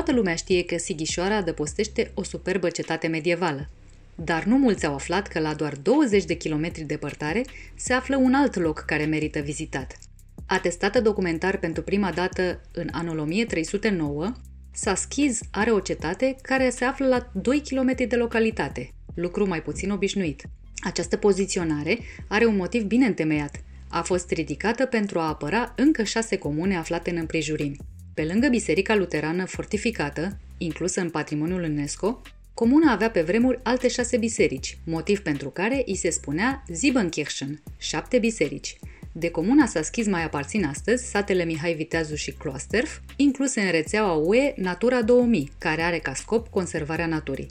Toată 0.00 0.18
lumea 0.18 0.34
știe 0.34 0.64
că 0.64 0.76
Sighișoara 0.78 1.36
adăpostește 1.36 2.10
o 2.14 2.22
superbă 2.22 2.68
cetate 2.68 3.06
medievală, 3.06 3.68
dar 4.14 4.44
nu 4.44 4.58
mulți 4.58 4.86
au 4.86 4.94
aflat 4.94 5.28
că 5.28 5.40
la 5.40 5.54
doar 5.54 5.76
20 5.76 6.24
de 6.24 6.34
kilometri 6.34 6.82
departare 6.82 7.44
se 7.74 7.92
află 7.92 8.16
un 8.16 8.34
alt 8.34 8.56
loc 8.56 8.78
care 8.78 9.04
merită 9.04 9.38
vizitat. 9.38 9.98
Atestată 10.46 11.00
documentar 11.00 11.58
pentru 11.58 11.82
prima 11.82 12.10
dată 12.10 12.60
în 12.72 12.88
anul 12.92 13.18
1309, 13.18 14.32
Saschiz 14.72 15.40
are 15.50 15.70
o 15.70 15.80
cetate 15.80 16.36
care 16.42 16.70
se 16.70 16.84
află 16.84 17.06
la 17.06 17.30
2 17.32 17.62
km 17.68 17.94
de 18.08 18.16
localitate, 18.16 18.92
lucru 19.14 19.46
mai 19.46 19.62
puțin 19.62 19.90
obișnuit. 19.90 20.42
Această 20.84 21.16
poziționare 21.16 21.98
are 22.28 22.46
un 22.46 22.56
motiv 22.56 22.82
bine 22.82 23.06
întemeiat. 23.06 23.62
a 23.88 24.02
fost 24.02 24.30
ridicată 24.30 24.86
pentru 24.86 25.18
a 25.18 25.28
apăra 25.28 25.72
încă 25.76 26.02
șase 26.02 26.36
comune 26.36 26.76
aflate 26.76 27.10
în 27.10 27.16
împrejurimi. 27.16 27.76
Pe 28.20 28.26
lângă 28.26 28.48
biserica 28.48 28.94
luterană 28.94 29.44
fortificată, 29.44 30.36
inclusă 30.58 31.00
în 31.00 31.10
patrimoniul 31.10 31.62
UNESCO, 31.62 32.22
comuna 32.54 32.92
avea 32.92 33.10
pe 33.10 33.22
vremuri 33.22 33.60
alte 33.62 33.88
șase 33.88 34.16
biserici, 34.16 34.78
motiv 34.86 35.20
pentru 35.20 35.48
care 35.48 35.82
îi 35.86 35.96
se 35.96 36.10
spunea 36.10 36.62
Siebenkirchen, 36.72 37.62
șapte 37.78 38.18
biserici. 38.18 38.78
De 39.12 39.30
comuna 39.30 39.66
s-a 39.66 39.82
schis 39.82 40.06
mai 40.06 40.24
aparțin 40.24 40.64
astăzi 40.64 41.10
satele 41.10 41.44
Mihai 41.44 41.74
Viteazu 41.74 42.14
și 42.14 42.32
Closterf, 42.32 42.98
incluse 43.16 43.60
în 43.60 43.70
rețeaua 43.70 44.12
UE 44.12 44.52
Natura 44.56 45.02
2000, 45.02 45.52
care 45.58 45.82
are 45.82 45.98
ca 45.98 46.14
scop 46.14 46.48
conservarea 46.48 47.06
naturii. 47.06 47.50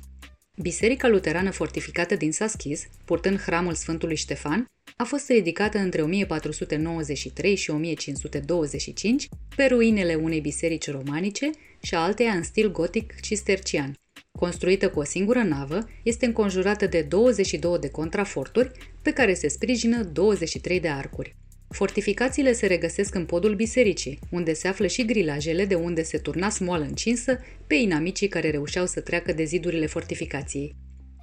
Biserica 0.61 1.07
luterană 1.07 1.51
fortificată 1.51 2.15
din 2.15 2.31
Saschis, 2.31 2.87
purtând 3.05 3.39
hramul 3.39 3.73
Sfântului 3.73 4.15
Ștefan, 4.15 4.65
a 4.95 5.03
fost 5.03 5.29
ridicată 5.29 5.77
între 5.77 6.01
1493 6.01 7.55
și 7.55 7.69
1525 7.69 9.27
pe 9.55 9.65
ruinele 9.65 10.15
unei 10.15 10.39
biserici 10.39 10.91
romanice 10.91 11.49
și 11.81 11.95
alteia 11.95 12.31
în 12.31 12.43
stil 12.43 12.71
gotic 12.71 13.19
cistercian. 13.21 13.93
Construită 14.39 14.89
cu 14.89 14.99
o 14.99 15.03
singură 15.03 15.43
navă, 15.43 15.89
este 16.03 16.25
înconjurată 16.25 16.85
de 16.85 17.01
22 17.01 17.79
de 17.79 17.89
contraforturi 17.89 18.71
pe 19.01 19.11
care 19.13 19.33
se 19.33 19.47
sprijină 19.47 20.03
23 20.03 20.79
de 20.79 20.89
arcuri. 20.89 21.35
Fortificațiile 21.69 22.53
se 22.53 22.67
regăsesc 22.67 23.15
în 23.15 23.25
podul 23.25 23.55
bisericii, 23.55 24.19
unde 24.31 24.53
se 24.53 24.67
află 24.67 24.87
și 24.87 25.05
grilajele 25.05 25.65
de 25.65 25.75
unde 25.75 26.03
se 26.03 26.17
turna 26.17 26.49
smoală 26.49 26.83
încinsă 26.83 27.39
pe 27.67 27.75
inamicii 27.75 28.27
care 28.27 28.49
reușeau 28.49 28.85
să 28.85 29.01
treacă 29.01 29.33
de 29.33 29.43
zidurile 29.43 29.85
fortificației. 29.85 30.75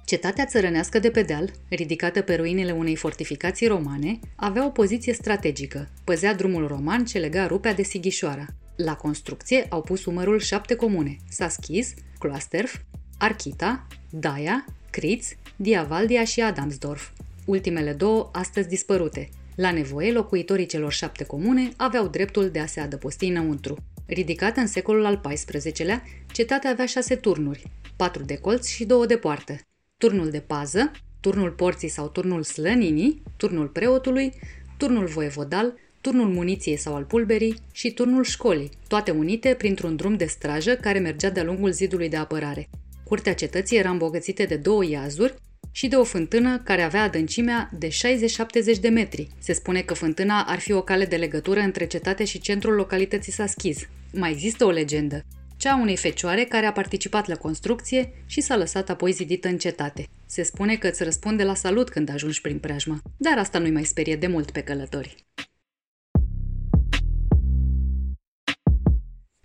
Cetatea 0.05 0.45
țărănească 0.45 0.99
de 0.99 1.09
pe 1.09 1.21
deal, 1.21 1.51
ridicată 1.69 2.21
pe 2.21 2.35
ruinele 2.35 2.71
unei 2.71 2.95
fortificații 2.95 3.67
romane, 3.67 4.19
avea 4.35 4.65
o 4.65 4.69
poziție 4.69 5.13
strategică, 5.13 5.89
păzea 6.03 6.33
drumul 6.33 6.67
roman 6.67 7.05
ce 7.05 7.17
lega 7.17 7.47
rupea 7.47 7.73
de 7.73 7.83
Sighișoara. 7.83 8.45
La 8.75 8.95
construcție 8.95 9.65
au 9.69 9.81
pus 9.81 10.05
umărul 10.05 10.39
șapte 10.39 10.75
comune, 10.75 11.17
Saschis, 11.29 11.93
Cloasterf, 12.19 12.75
Archita, 13.17 13.87
Daia, 14.09 14.65
Criț, 14.89 15.27
Diavaldia 15.55 16.23
și 16.23 16.41
Adamsdorf, 16.41 17.09
ultimele 17.45 17.93
două 17.93 18.29
astăzi 18.33 18.67
dispărute, 18.67 19.29
la 19.57 19.71
nevoie, 19.71 20.11
locuitorii 20.11 20.65
celor 20.65 20.91
șapte 20.91 21.23
comune 21.23 21.69
aveau 21.75 22.07
dreptul 22.07 22.49
de 22.49 22.59
a 22.59 22.65
se 22.65 22.79
adăposti 22.79 23.25
înăuntru. 23.25 23.77
Ridicată 24.05 24.59
în 24.59 24.67
secolul 24.67 25.05
al 25.05 25.21
XIV-lea, 25.21 26.03
cetatea 26.31 26.69
avea 26.69 26.85
șase 26.85 27.15
turnuri, 27.15 27.63
patru 27.95 28.23
de 28.23 28.37
colț 28.37 28.67
și 28.67 28.85
două 28.85 29.05
de 29.05 29.17
poartă. 29.17 29.55
Turnul 29.97 30.29
de 30.29 30.39
pază, 30.39 30.91
turnul 31.19 31.51
porții 31.51 31.87
sau 31.87 32.07
turnul 32.07 32.43
slăninii, 32.43 33.23
turnul 33.37 33.67
preotului, 33.67 34.33
turnul 34.77 35.05
voievodal, 35.05 35.73
turnul 36.01 36.27
muniției 36.27 36.77
sau 36.77 36.95
al 36.95 37.03
pulberii 37.03 37.55
și 37.71 37.91
turnul 37.91 38.23
școlii, 38.23 38.69
toate 38.87 39.11
unite 39.11 39.55
printr-un 39.57 39.95
drum 39.95 40.15
de 40.15 40.25
strajă 40.25 40.75
care 40.75 40.99
mergea 40.99 41.29
de-a 41.29 41.43
lungul 41.43 41.71
zidului 41.71 42.09
de 42.09 42.17
apărare. 42.17 42.69
Curtea 43.03 43.33
cetății 43.33 43.77
era 43.77 43.89
îmbogățită 43.89 44.43
de 44.45 44.55
două 44.55 44.85
iazuri 44.85 45.35
și 45.77 45.87
de 45.87 45.95
o 45.95 46.03
fântână 46.03 46.59
care 46.59 46.81
avea 46.81 47.03
adâncimea 47.03 47.69
de 47.73 47.87
60-70 47.87 48.79
de 48.81 48.89
metri. 48.89 49.27
Se 49.39 49.53
spune 49.53 49.81
că 49.81 49.93
fântâna 49.93 50.43
ar 50.43 50.59
fi 50.59 50.71
o 50.71 50.81
cale 50.81 51.05
de 51.05 51.15
legătură 51.15 51.59
între 51.59 51.87
cetate 51.87 52.23
și 52.25 52.39
centrul 52.39 52.73
localității 52.73 53.31
Saschiz. 53.31 53.77
Mai 54.13 54.31
există 54.31 54.65
o 54.65 54.69
legendă, 54.69 55.25
cea 55.57 55.71
a 55.71 55.79
unei 55.81 55.97
fecioare 55.97 56.43
care 56.43 56.65
a 56.65 56.71
participat 56.71 57.27
la 57.27 57.35
construcție 57.35 58.13
și 58.25 58.41
s-a 58.41 58.57
lăsat 58.57 58.89
apoi 58.89 59.11
zidită 59.11 59.47
în 59.47 59.57
cetate. 59.57 60.07
Se 60.25 60.43
spune 60.43 60.75
că 60.75 60.87
îți 60.87 61.03
răspunde 61.03 61.43
la 61.43 61.53
salut 61.53 61.89
când 61.89 62.09
ajungi 62.09 62.41
prin 62.41 62.59
preajmă, 62.59 63.01
dar 63.17 63.37
asta 63.37 63.59
nu-i 63.59 63.71
mai 63.71 63.83
sperie 63.83 64.15
de 64.15 64.27
mult 64.27 64.51
pe 64.51 64.61
călători. 64.61 65.15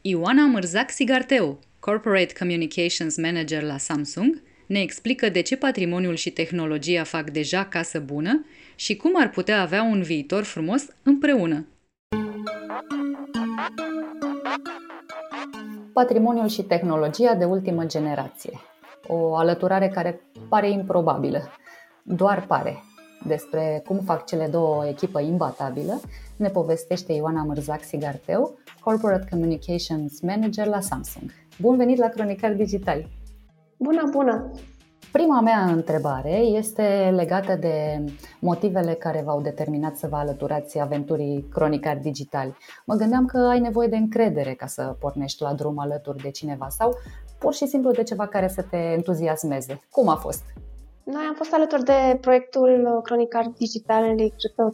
Ioana 0.00 0.46
Mărzac 0.46 0.90
Sigarteu, 0.90 1.60
Corporate 1.78 2.32
Communications 2.38 3.16
Manager 3.16 3.62
la 3.62 3.78
Samsung, 3.78 4.42
ne 4.72 4.80
explică 4.80 5.28
de 5.28 5.40
ce 5.40 5.56
patrimoniul 5.56 6.14
și 6.14 6.30
tehnologia 6.30 7.04
fac 7.04 7.30
deja 7.30 7.64
casă 7.64 8.00
bună 8.00 8.44
și 8.74 8.96
cum 8.96 9.12
ar 9.16 9.30
putea 9.30 9.60
avea 9.60 9.82
un 9.82 10.02
viitor 10.02 10.42
frumos 10.42 10.86
împreună. 11.02 11.66
Patrimoniul 15.92 16.48
și 16.48 16.62
tehnologia 16.62 17.34
de 17.34 17.44
ultimă 17.44 17.84
generație. 17.84 18.60
O 19.06 19.34
alăturare 19.34 19.88
care 19.88 20.20
pare 20.48 20.70
improbabilă. 20.70 21.52
Doar 22.02 22.46
pare. 22.46 22.82
Despre 23.26 23.82
cum 23.86 23.98
fac 23.98 24.26
cele 24.26 24.46
două 24.46 24.76
o 24.76 24.88
echipă 24.88 25.20
imbatabilă, 25.20 26.00
ne 26.36 26.48
povestește 26.48 27.12
Ioana 27.12 27.42
Mărzac 27.42 27.82
Sigarteu, 27.82 28.58
Corporate 28.80 29.26
Communications 29.30 30.20
Manager 30.20 30.66
la 30.66 30.80
Samsung. 30.80 31.30
Bun 31.58 31.76
venit 31.76 31.98
la 31.98 32.08
Cronicar 32.08 32.52
Digital! 32.52 33.06
Bună, 33.82 34.08
bună! 34.10 34.50
Prima 35.12 35.40
mea 35.40 35.64
întrebare 35.64 36.36
este 36.36 37.12
legată 37.14 37.56
de 37.60 38.04
motivele 38.40 38.92
care 38.94 39.22
v-au 39.24 39.40
determinat 39.40 39.96
să 39.96 40.06
vă 40.10 40.16
alăturați 40.16 40.78
aventurii 40.78 41.48
Cronicar 41.50 41.96
Digital. 41.96 42.56
Mă 42.86 42.94
gândeam 42.94 43.26
că 43.26 43.38
ai 43.38 43.60
nevoie 43.60 43.88
de 43.88 43.96
încredere 43.96 44.54
ca 44.54 44.66
să 44.66 44.96
pornești 45.00 45.42
la 45.42 45.52
drum 45.52 45.78
alături 45.78 46.22
de 46.22 46.30
cineva 46.30 46.68
sau 46.68 46.94
pur 47.38 47.54
și 47.54 47.66
simplu 47.66 47.90
de 47.90 48.02
ceva 48.02 48.26
care 48.26 48.48
să 48.48 48.62
te 48.62 48.76
entuziasmeze. 48.76 49.80
Cum 49.90 50.08
a 50.08 50.16
fost? 50.16 50.42
Noi 51.04 51.24
am 51.28 51.34
fost 51.34 51.52
alături 51.52 51.84
de 51.84 52.18
proiectul 52.20 53.00
Cronicar 53.02 53.44
Digital 53.58 54.14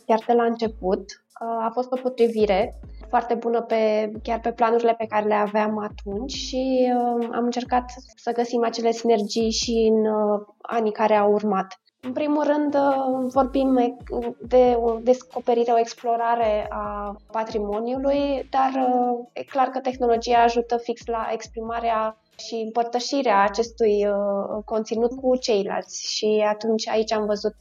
chiar 0.06 0.24
de 0.26 0.32
la 0.32 0.44
început. 0.44 1.24
A 1.61 1.70
fost 1.72 1.92
o 1.92 1.96
potrivire 2.02 2.80
foarte 3.09 3.34
bună 3.34 3.62
pe, 3.62 4.12
chiar 4.22 4.40
pe 4.40 4.52
planurile 4.52 4.94
pe 4.98 5.06
care 5.06 5.26
le 5.26 5.34
aveam 5.34 5.78
atunci 5.78 6.32
și 6.32 6.92
uh, 6.94 7.28
am 7.32 7.44
încercat 7.44 7.84
să 8.16 8.32
găsim 8.32 8.64
acele 8.64 8.90
sinergii 8.90 9.50
și 9.50 9.90
în 9.92 10.06
uh, 10.06 10.40
anii 10.61 10.92
care 10.92 11.14
au 11.14 11.32
urmat. 11.32 11.80
În 12.00 12.12
primul 12.12 12.44
rând, 12.44 12.74
uh, 12.74 13.30
vorbim 13.32 13.96
de 14.40 14.76
o 14.80 14.98
descoperire, 15.02 15.72
o 15.72 15.78
explorare 15.78 16.66
a 16.68 17.16
patrimoniului, 17.32 18.48
dar 18.50 18.88
uh, 18.88 19.26
e 19.32 19.42
clar 19.42 19.66
că 19.68 19.78
tehnologia 19.80 20.42
ajută 20.42 20.76
fix 20.76 21.06
la 21.06 21.28
exprimarea 21.32 22.16
și 22.36 22.54
împărtășirea 22.64 23.42
acestui 23.42 24.06
uh, 24.06 24.62
conținut 24.64 25.20
cu 25.20 25.36
ceilalți. 25.36 26.16
Și 26.16 26.44
atunci 26.48 26.88
aici 26.88 27.12
am 27.12 27.26
văzut 27.26 27.56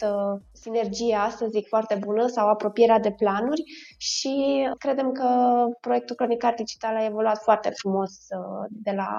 sinergia, 0.61 1.29
să 1.29 1.47
zic, 1.49 1.67
foarte 1.67 1.95
bună 2.05 2.27
sau 2.27 2.47
apropierea 2.47 2.99
de 2.99 3.11
planuri 3.11 3.63
și 3.97 4.67
credem 4.77 5.11
că 5.11 5.27
proiectul 5.81 6.15
Cronicar 6.15 6.53
Digital 6.53 6.95
a 6.95 7.05
evoluat 7.05 7.41
foarte 7.41 7.69
frumos 7.69 8.11
de 8.69 8.91
la 8.91 9.09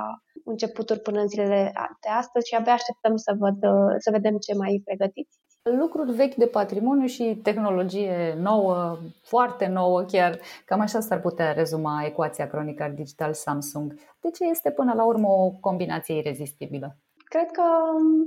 începuturi 0.45 1.01
până 1.01 1.21
în 1.21 1.29
zilele 1.29 1.73
de 2.01 2.09
astăzi 2.09 2.49
și 2.49 2.55
abia 2.55 2.73
așteptăm 2.73 3.17
să, 3.17 3.35
văd, 3.39 3.59
să 3.99 4.11
vedem 4.11 4.37
ce 4.37 4.55
mai 4.55 4.83
pregătiți. 4.85 5.37
Lucruri 5.63 6.13
vechi 6.13 6.35
de 6.35 6.47
patrimoniu 6.47 7.07
și 7.07 7.41
tehnologie 7.43 8.35
nouă, 8.39 8.99
foarte 9.23 9.67
nouă 9.67 10.03
chiar. 10.03 10.39
Cam 10.65 10.81
așa 10.81 11.01
s-ar 11.01 11.21
putea 11.21 11.53
rezuma 11.53 12.05
ecuația 12.05 12.49
Cronicar 12.49 12.91
Digital 12.91 13.33
Samsung. 13.33 13.95
De 14.21 14.31
ce 14.31 14.45
este 14.45 14.71
până 14.71 14.93
la 14.95 15.05
urmă 15.05 15.29
o 15.29 15.51
combinație 15.51 16.17
irezistibilă? 16.17 16.97
Cred 17.29 17.51
că, 17.51 17.63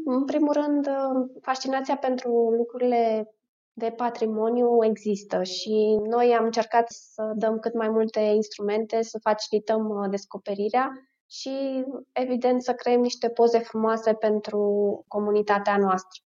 în 0.06 0.26
primul 0.26 0.54
rând, 0.54 0.88
fascinația 1.42 1.98
pentru 1.98 2.30
lucrurile 2.58 3.34
de 3.74 3.94
patrimoniu 3.98 4.86
există 4.86 5.44
și 5.44 6.00
noi 6.04 6.36
am 6.36 6.46
încercat 6.46 6.90
să 6.90 7.32
dăm 7.36 7.60
cât 7.60 7.74
mai 7.74 7.90
multe 7.90 8.20
instrumente, 8.20 9.02
să 9.02 9.20
facilităm 9.22 9.90
uh, 9.90 10.10
descoperirea 10.10 10.92
și, 11.30 11.86
evident, 12.12 12.64
să 12.64 12.74
creăm 12.74 13.02
niște 13.02 13.30
poze 13.30 13.60
frumoase 13.60 14.14
pentru 14.14 14.60
comunitatea 15.08 15.78
noastră. 15.78 16.22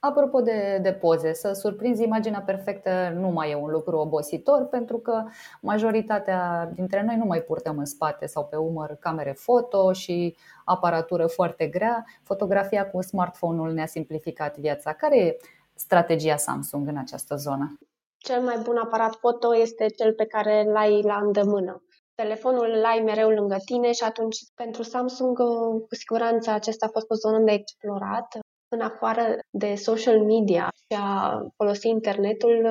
Apropo 0.00 0.40
de, 0.40 0.78
de 0.82 0.92
poze, 0.92 1.32
să 1.32 1.52
surprinzi 1.52 2.02
imaginea 2.02 2.42
perfectă 2.42 3.12
nu 3.14 3.28
mai 3.28 3.50
e 3.50 3.54
un 3.54 3.70
lucru 3.70 3.96
obositor 3.96 4.66
pentru 4.66 4.98
că 4.98 5.24
majoritatea 5.60 6.70
dintre 6.74 7.02
noi 7.02 7.16
nu 7.16 7.24
mai 7.24 7.40
purtăm 7.40 7.78
în 7.78 7.84
spate 7.84 8.26
sau 8.26 8.46
pe 8.46 8.56
umăr 8.56 8.96
camere 9.00 9.32
foto 9.32 9.92
și 9.92 10.36
aparatură 10.64 11.26
foarte 11.26 11.66
grea. 11.66 12.04
Fotografia 12.22 12.90
cu 12.90 13.02
smartphone-ul 13.02 13.72
ne-a 13.72 13.86
simplificat 13.86 14.58
viața. 14.58 14.92
Care 14.92 15.18
e 15.18 15.36
strategia 15.74 16.36
Samsung 16.36 16.88
în 16.88 16.96
această 16.96 17.34
zonă? 17.36 17.78
Cel 18.16 18.40
mai 18.40 18.60
bun 18.62 18.76
aparat 18.76 19.14
foto 19.14 19.56
este 19.56 19.86
cel 19.86 20.12
pe 20.12 20.26
care 20.26 20.64
îl 20.66 20.76
ai 20.76 21.02
la 21.02 21.16
îndemână 21.22 21.82
telefonul 22.22 22.70
îl 22.76 22.84
ai 22.84 23.00
mereu 23.04 23.28
lângă 23.28 23.56
tine 23.64 23.92
și 23.92 24.04
atunci 24.04 24.36
pentru 24.54 24.82
Samsung 24.82 25.36
cu 25.38 25.86
siguranță 25.90 26.50
acesta 26.50 26.86
a 26.86 26.94
fost 26.96 27.10
o 27.10 27.14
zonă 27.14 27.38
de 27.44 27.52
explorat. 27.52 28.28
În 28.72 28.80
afară 28.80 29.38
de 29.50 29.74
social 29.74 30.24
media 30.24 30.68
și 30.74 30.98
a 31.00 31.40
folosi 31.56 31.88
internetul, 31.88 32.66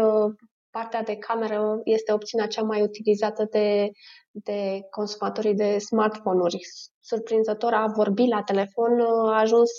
partea 0.70 1.04
de 1.04 1.16
cameră 1.16 1.82
este 1.84 2.14
opțiunea 2.14 2.48
cea 2.48 2.62
mai 2.62 2.82
utilizată 2.82 3.48
de, 3.52 3.90
de 4.32 4.80
consumatorii 4.90 5.54
de 5.54 5.78
smartphone-uri. 5.78 6.60
Surprinzător, 7.00 7.74
a 7.74 7.86
vorbi 7.96 8.28
la 8.28 8.44
telefon 8.44 9.00
a 9.02 9.40
ajuns 9.40 9.70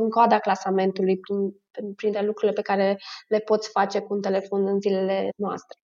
în 0.00 0.10
coada 0.10 0.38
clasamentului 0.38 1.18
prin, 1.18 1.94
printre 1.94 2.24
lucrurile 2.24 2.52
pe 2.52 2.62
care 2.62 2.98
le 3.28 3.38
poți 3.38 3.70
face 3.70 4.00
cu 4.00 4.14
un 4.14 4.20
telefon 4.20 4.66
în 4.66 4.80
zilele 4.80 5.28
noastre. 5.36 5.78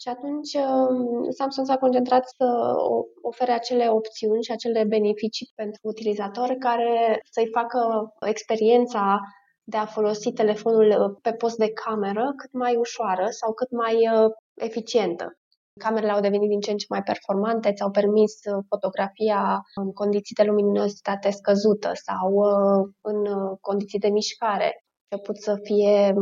Și 0.00 0.08
atunci 0.08 0.54
um, 0.54 1.30
Samsung 1.30 1.66
s-a 1.66 1.76
concentrat 1.76 2.24
să 2.36 2.74
ofere 3.22 3.52
acele 3.52 3.88
opțiuni 3.88 4.42
și 4.42 4.52
acele 4.52 4.84
beneficii 4.84 5.52
pentru 5.54 5.80
utilizatori 5.82 6.58
care 6.58 7.20
să-i 7.30 7.48
facă 7.52 8.12
experiența 8.20 9.20
de 9.64 9.76
a 9.76 9.86
folosi 9.86 10.32
telefonul 10.32 10.88
uh, 10.88 11.18
pe 11.22 11.32
post 11.32 11.56
de 11.56 11.72
cameră 11.72 12.32
cât 12.36 12.52
mai 12.52 12.76
ușoară 12.76 13.26
sau 13.30 13.52
cât 13.52 13.70
mai 13.70 13.94
uh, 13.94 14.30
eficientă. 14.54 15.38
Camerele 15.80 16.12
au 16.12 16.20
devenit 16.20 16.48
din 16.48 16.60
ce 16.60 16.70
în 16.70 16.76
ce 16.76 16.86
mai 16.88 17.02
performante, 17.02 17.72
ți-au 17.72 17.90
permis 17.90 18.32
uh, 18.44 18.64
fotografia 18.68 19.62
în 19.74 19.92
condiții 19.92 20.34
de 20.34 20.42
luminositate 20.42 21.30
scăzută 21.30 21.90
sau 21.94 22.28
în 23.00 23.24
condiții 23.60 23.98
de 23.98 24.08
mișcare 24.08 24.84
început 25.08 25.36
să 25.42 25.58
fie 25.62 26.14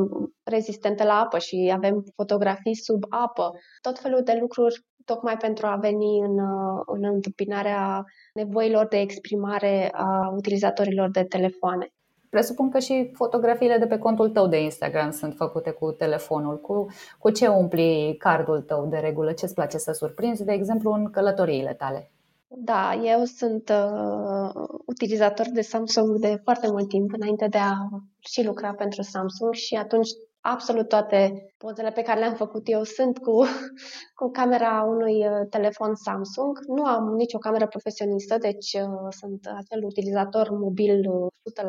rezistente 0.43 1.05
la 1.05 1.21
apă 1.21 1.39
și 1.39 1.73
avem 1.75 2.05
fotografii 2.15 2.77
sub 2.77 3.05
apă, 3.09 3.53
tot 3.81 3.99
felul 3.99 4.23
de 4.25 4.37
lucruri 4.41 4.85
tocmai 5.05 5.37
pentru 5.37 5.67
a 5.67 5.77
veni 5.77 6.19
în, 6.19 6.39
în 6.87 7.05
întâmpinarea 7.15 8.05
nevoilor 8.35 8.87
de 8.87 8.99
exprimare 8.99 9.91
a 9.93 10.33
utilizatorilor 10.37 11.11
de 11.11 11.25
telefoane. 11.25 11.91
Presupun 12.31 12.71
că 12.71 12.79
și 12.79 13.11
fotografiile 13.15 13.79
de 13.79 13.87
pe 13.87 13.99
contul 13.99 14.31
tău 14.31 14.47
de 14.47 14.63
Instagram 14.63 15.11
sunt 15.11 15.35
făcute 15.35 15.71
cu 15.71 15.91
telefonul. 15.91 16.61
Cu, 16.61 16.87
cu 17.19 17.31
ce 17.31 17.47
umpli 17.47 18.15
cardul 18.19 18.61
tău 18.61 18.87
de 18.87 18.97
regulă? 18.97 19.33
Ce-ți 19.33 19.55
place 19.55 19.79
să 19.79 19.93
surprinzi, 19.93 20.45
de 20.45 20.53
exemplu, 20.53 20.93
în 20.93 21.11
călătoriile 21.11 21.75
tale? 21.75 22.11
Da, 22.49 22.95
eu 22.95 23.25
sunt 23.25 23.69
uh, 23.69 24.65
utilizator 24.87 25.47
de 25.49 25.61
Samsung 25.61 26.19
de 26.19 26.41
foarte 26.43 26.71
mult 26.71 26.89
timp, 26.89 27.13
înainte 27.13 27.47
de 27.49 27.59
a 27.59 27.75
și 28.19 28.45
lucra 28.45 28.75
pentru 28.75 29.03
Samsung 29.03 29.55
și 29.55 29.75
atunci 29.75 30.09
absolut 30.41 30.89
toate 30.89 31.47
pozele 31.57 31.91
pe 31.91 32.03
care 32.03 32.19
le-am 32.19 32.35
făcut 32.35 32.63
eu 32.65 32.83
sunt 32.83 33.19
cu, 33.19 33.45
cu 34.19 34.31
camera 34.31 34.83
unui 34.83 35.27
uh, 35.27 35.47
telefon 35.51 35.95
Samsung. 35.95 36.59
Nu 36.67 36.85
am 36.85 37.15
nicio 37.15 37.39
cameră 37.39 37.67
profesionistă, 37.67 38.39
deci 38.39 38.73
uh, 38.73 39.07
sunt 39.21 39.47
acel 39.57 39.85
utilizator 39.85 40.51
mobil 40.51 41.11
uh, 41.11 41.33
100%. 41.63 41.67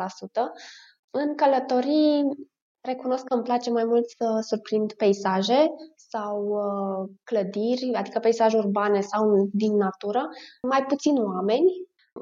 În 1.10 1.36
călătorii 1.36 2.24
recunosc 2.88 3.24
că 3.24 3.34
îmi 3.34 3.44
place 3.44 3.70
mai 3.72 3.84
mult 3.84 4.10
să 4.10 4.38
surprind 4.42 4.94
peisaje 4.94 5.66
sau 5.96 6.36
uh, 6.48 7.10
clădiri, 7.24 7.94
adică 7.94 8.20
peisaje 8.20 8.58
urbane 8.58 9.02
sau 9.02 9.50
din 9.54 9.76
natură, 9.76 10.30
mai 10.62 10.84
puțin 10.86 11.16
oameni. 11.18 11.72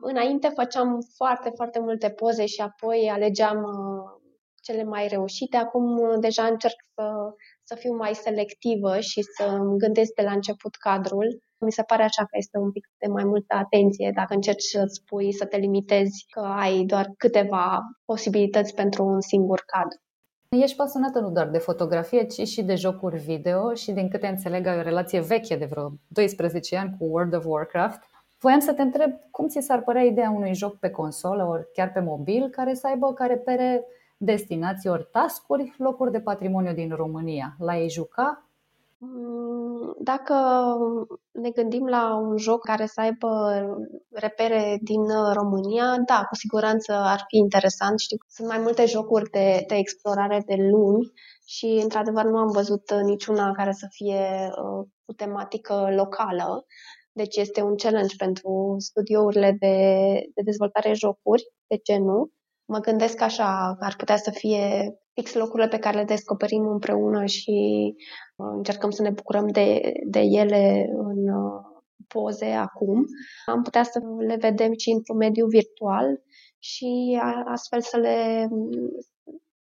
Înainte 0.02 0.48
făceam 0.48 1.00
foarte, 1.16 1.52
foarte 1.56 1.80
multe 1.80 2.10
poze 2.10 2.46
și 2.46 2.62
apoi 2.62 3.10
alegeam 3.12 3.58
uh, 3.58 4.24
cele 4.62 4.84
mai 4.84 5.08
reușite. 5.08 5.58
Acum 5.58 5.98
uh, 5.98 6.16
deja 6.20 6.44
încerc 6.44 6.76
să, 6.96 7.06
să 7.64 7.76
fiu 7.76 7.96
mai 7.96 8.14
selectivă 8.16 9.00
și 9.00 9.22
să 9.22 9.44
îmi 9.44 9.78
gândesc 9.78 10.14
de 10.14 10.22
la 10.22 10.32
început 10.32 10.76
cadrul. 10.76 11.28
Mi 11.66 11.72
se 11.72 11.84
pare 11.84 12.04
așa 12.04 12.22
că 12.24 12.38
este 12.38 12.58
un 12.58 12.72
pic 12.72 12.86
de 12.98 13.08
mai 13.08 13.24
multă 13.24 13.56
atenție 13.56 14.12
dacă 14.16 14.34
încerci 14.34 14.64
să 14.64 14.84
spui, 14.88 15.34
să 15.34 15.46
te 15.46 15.58
limitezi, 15.58 16.26
că 16.30 16.40
ai 16.40 16.84
doar 16.84 17.06
câteva 17.18 17.80
posibilități 18.06 18.74
pentru 18.74 19.04
un 19.04 19.22
singur 19.22 19.64
cadru. 19.66 20.05
Ești 20.62 20.76
pasionată 20.76 21.20
nu 21.20 21.30
doar 21.30 21.48
de 21.48 21.58
fotografie, 21.58 22.24
ci 22.24 22.48
și 22.48 22.64
de 22.64 22.76
jocuri 22.76 23.18
video 23.18 23.74
și 23.74 23.92
din 23.92 24.10
câte 24.10 24.28
înțeleg 24.28 24.68
ai 24.68 24.78
o 24.78 24.82
relație 24.82 25.20
veche 25.20 25.56
de 25.56 25.66
vreo 25.66 25.92
12 26.08 26.78
ani 26.78 26.96
cu 27.00 27.06
World 27.06 27.34
of 27.34 27.46
Warcraft. 27.46 28.00
Voiam 28.40 28.60
să 28.60 28.74
te 28.74 28.82
întreb 28.82 29.12
cum 29.32 29.48
ți 29.48 29.62
s-ar 29.62 29.82
părea 29.82 30.04
ideea 30.04 30.30
unui 30.30 30.54
joc 30.54 30.76
pe 30.80 30.90
consolă 30.90 31.44
ori 31.44 31.72
chiar 31.74 31.92
pe 31.92 32.00
mobil 32.00 32.50
care 32.50 32.74
să 32.74 32.88
aibă 32.88 33.14
ca 33.14 33.26
repere 33.26 33.86
destinații 34.18 34.90
ori 34.90 35.10
tascuri, 35.12 35.74
locuri 35.78 36.12
de 36.12 36.20
patrimoniu 36.20 36.74
din 36.74 36.94
România. 36.96 37.56
L-ai 37.60 37.90
juca 37.90 38.40
Mm, 38.40 38.45
dacă 39.98 40.36
ne 41.32 41.50
gândim 41.50 41.86
la 41.86 42.16
un 42.16 42.38
joc 42.38 42.66
care 42.66 42.86
să 42.86 43.02
aibă 43.02 43.30
repere 44.12 44.80
din 44.82 45.04
România, 45.34 45.98
da, 46.06 46.26
cu 46.30 46.36
siguranță 46.36 46.94
ar 46.94 47.24
fi 47.28 47.38
interesant. 47.38 48.00
Știu 48.00 48.18
că 48.18 48.26
sunt 48.30 48.48
mai 48.48 48.60
multe 48.60 48.86
jocuri 48.86 49.30
de, 49.30 49.64
de 49.68 49.76
explorare 49.76 50.44
de 50.46 50.56
lumi 50.56 51.12
și, 51.46 51.80
într-adevăr, 51.84 52.24
nu 52.24 52.38
am 52.38 52.52
văzut 52.52 52.94
niciuna 52.94 53.52
care 53.52 53.72
să 53.72 53.88
fie 53.90 54.50
uh, 54.50 54.88
cu 55.06 55.14
tematică 55.14 55.88
locală. 55.96 56.66
Deci 57.12 57.36
este 57.36 57.62
un 57.62 57.76
challenge 57.76 58.16
pentru 58.18 58.76
studiourile 58.78 59.56
de, 59.60 59.76
de 60.34 60.42
dezvoltare 60.42 60.94
jocuri, 60.94 61.44
de 61.68 61.78
ce 61.78 61.98
nu? 61.98 62.30
Mă 62.66 62.80
gândesc 62.80 63.22
așa, 63.22 63.76
ar 63.80 63.96
putea 63.96 64.18
să 64.18 64.32
fie 64.32 64.96
fix 65.16 65.34
locurile 65.34 65.68
pe 65.68 65.80
care 65.80 65.98
le 65.98 66.04
descoperim 66.04 66.68
împreună 66.68 67.26
și 67.26 67.94
uh, 68.36 68.52
încercăm 68.56 68.90
să 68.90 69.02
ne 69.02 69.10
bucurăm 69.10 69.48
de, 69.48 69.94
de 70.06 70.20
ele 70.20 70.90
în 70.94 71.30
uh, 71.30 71.62
poze 72.08 72.46
acum. 72.46 73.06
Am 73.46 73.62
putea 73.62 73.84
să 73.84 74.00
le 74.28 74.36
vedem 74.36 74.74
și 74.78 74.90
într-un 74.90 75.18
mediu 75.18 75.46
virtual 75.46 76.22
și 76.60 77.22
astfel 77.46 77.82
să 77.82 77.98
le, 77.98 78.48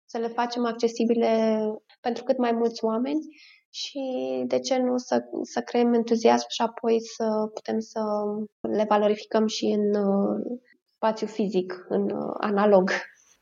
să 0.05 0.18
le 0.18 0.28
facem 0.28 0.64
accesibile 0.64 1.61
pentru 2.01 2.24
cât 2.24 2.38
mai 2.38 2.53
mulți 2.53 2.84
oameni 2.84 3.20
și 3.70 4.01
de 4.47 4.59
ce 4.59 4.78
nu 4.78 4.97
să, 4.97 5.22
să 5.43 5.61
creăm 5.61 5.93
entuziasm 5.93 6.47
și 6.49 6.62
apoi 6.62 7.01
să 7.01 7.51
putem 7.55 7.78
să 7.78 8.01
le 8.61 8.84
valorificăm 8.88 9.47
și 9.47 9.64
în 9.64 9.95
uh, 9.95 10.59
spațiu 10.95 11.26
fizic, 11.26 11.86
în 11.88 12.11
analog. 12.41 12.91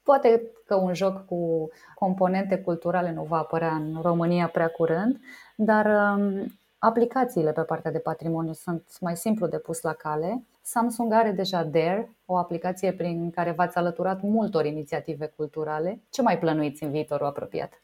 Poate 0.09 0.51
că 0.65 0.75
un 0.75 0.95
joc 0.95 1.27
cu 1.27 1.69
componente 1.95 2.59
culturale 2.59 3.13
nu 3.13 3.23
va 3.23 3.39
apărea 3.39 3.75
în 3.75 3.99
România 4.03 4.49
prea 4.49 4.69
curând, 4.69 5.21
dar 5.57 5.87
um, 5.87 6.47
aplicațiile 6.79 7.53
pe 7.53 7.61
partea 7.61 7.91
de 7.91 7.99
patrimoniu 7.99 8.53
sunt 8.53 8.85
mai 9.01 9.17
simplu 9.17 9.47
de 9.47 9.59
pus 9.59 9.81
la 9.81 9.93
cale. 9.93 10.45
Samsung 10.63 11.13
are 11.13 11.31
deja 11.31 11.63
Dare, 11.63 12.17
o 12.27 12.37
aplicație 12.37 12.93
prin 12.93 13.31
care 13.31 13.51
v-ați 13.51 13.77
alăturat 13.77 14.23
multor 14.23 14.65
inițiative 14.65 15.27
culturale. 15.37 16.01
Ce 16.11 16.23
mai 16.23 16.39
plănuiți 16.39 16.83
în 16.83 16.91
viitorul 16.91 17.27
apropiat? 17.27 17.83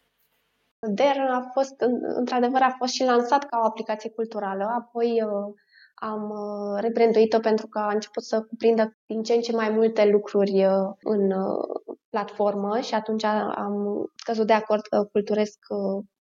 Dare 0.78 1.28
a 1.30 1.40
fost, 1.40 1.80
într-adevăr, 2.00 2.60
a 2.60 2.74
fost 2.78 2.92
și 2.92 3.04
lansat 3.04 3.44
ca 3.44 3.60
o 3.62 3.66
aplicație 3.66 4.10
culturală, 4.10 4.64
apoi 4.64 5.22
uh, 5.22 5.54
am 5.94 6.30
uh, 6.30 6.80
rebranduit-o 6.80 7.38
pentru 7.38 7.66
că 7.66 7.78
a 7.78 7.92
început 7.92 8.22
să 8.22 8.42
cuprindă 8.42 8.96
din 9.06 9.22
ce 9.22 9.34
în 9.34 9.40
ce 9.40 9.52
mai 9.52 9.70
multe 9.70 10.08
lucruri 10.08 10.64
uh, 10.64 10.90
în 11.00 11.30
uh, 11.30 11.94
platformă 12.10 12.78
și 12.80 12.94
atunci 12.94 13.24
am 13.24 14.04
căzut 14.24 14.46
de 14.46 14.52
acord 14.52 14.82
că 14.82 15.08
culturesc, 15.12 15.58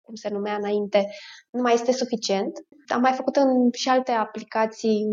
cum 0.02 0.16
se 0.16 0.30
numea 0.30 0.56
înainte, 0.56 1.08
nu 1.50 1.62
mai 1.62 1.74
este 1.74 1.92
suficient. 1.92 2.52
Am 2.94 3.02
mai 3.02 3.14
făcut 3.14 3.36
în 3.36 3.70
și 3.72 3.90
alte 3.90 4.12
aplicații 4.12 5.06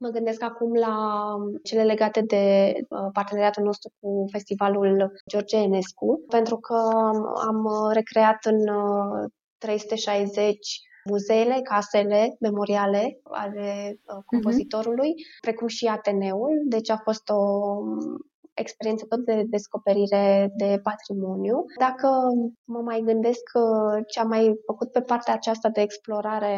Mă 0.00 0.08
gândesc 0.08 0.42
acum 0.42 0.74
la 0.74 0.94
cele 1.62 1.82
legate 1.82 2.20
de 2.20 2.72
parteneriatul 3.12 3.64
nostru 3.64 3.90
cu 4.00 4.24
festivalul 4.30 5.12
George 5.30 5.56
Enescu, 5.56 6.24
pentru 6.28 6.56
că 6.56 6.74
am 7.46 7.90
recreat 7.92 8.44
în 8.44 8.58
360 9.58 10.80
muzeele, 11.08 11.60
casele 11.62 12.36
memoriale 12.40 13.20
ale 13.22 13.90
uh, 13.92 14.14
mhm. 14.14 14.24
compozitorului, 14.26 15.08
uh-huh. 15.08 15.40
precum 15.40 15.66
și 15.66 15.86
Ateneul. 15.86 16.62
Deci 16.64 16.90
a 16.90 16.96
fost 16.96 17.28
o 17.28 17.42
experiență 18.58 19.06
tot 19.06 19.24
de 19.24 19.44
descoperire 19.46 20.52
de 20.56 20.80
patrimoniu. 20.82 21.64
Dacă 21.78 22.08
mă 22.64 22.78
mai 22.78 23.02
gândesc 23.04 23.42
uh, 23.54 24.04
ce 24.06 24.20
am 24.20 24.28
mai 24.28 24.54
făcut 24.66 24.92
pe 24.92 25.00
partea 25.00 25.34
aceasta 25.34 25.68
de 25.68 25.80
explorare, 25.80 26.54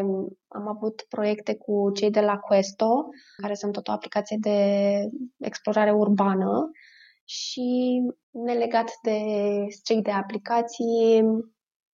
am 0.49 0.69
avut 0.69 1.07
proiecte 1.09 1.55
cu 1.55 1.91
cei 1.93 2.11
de 2.11 2.21
la 2.21 2.37
Questo, 2.39 3.09
care 3.41 3.55
sunt 3.55 3.73
tot 3.73 3.89
o 3.89 3.93
aplicație 3.93 4.37
de 4.41 4.59
explorare 5.39 5.93
urbană 5.93 6.71
și 7.25 8.01
nelegat 8.31 8.91
de 9.03 9.19
strict 9.69 10.05
de 10.05 10.11
aplicații, 10.11 11.23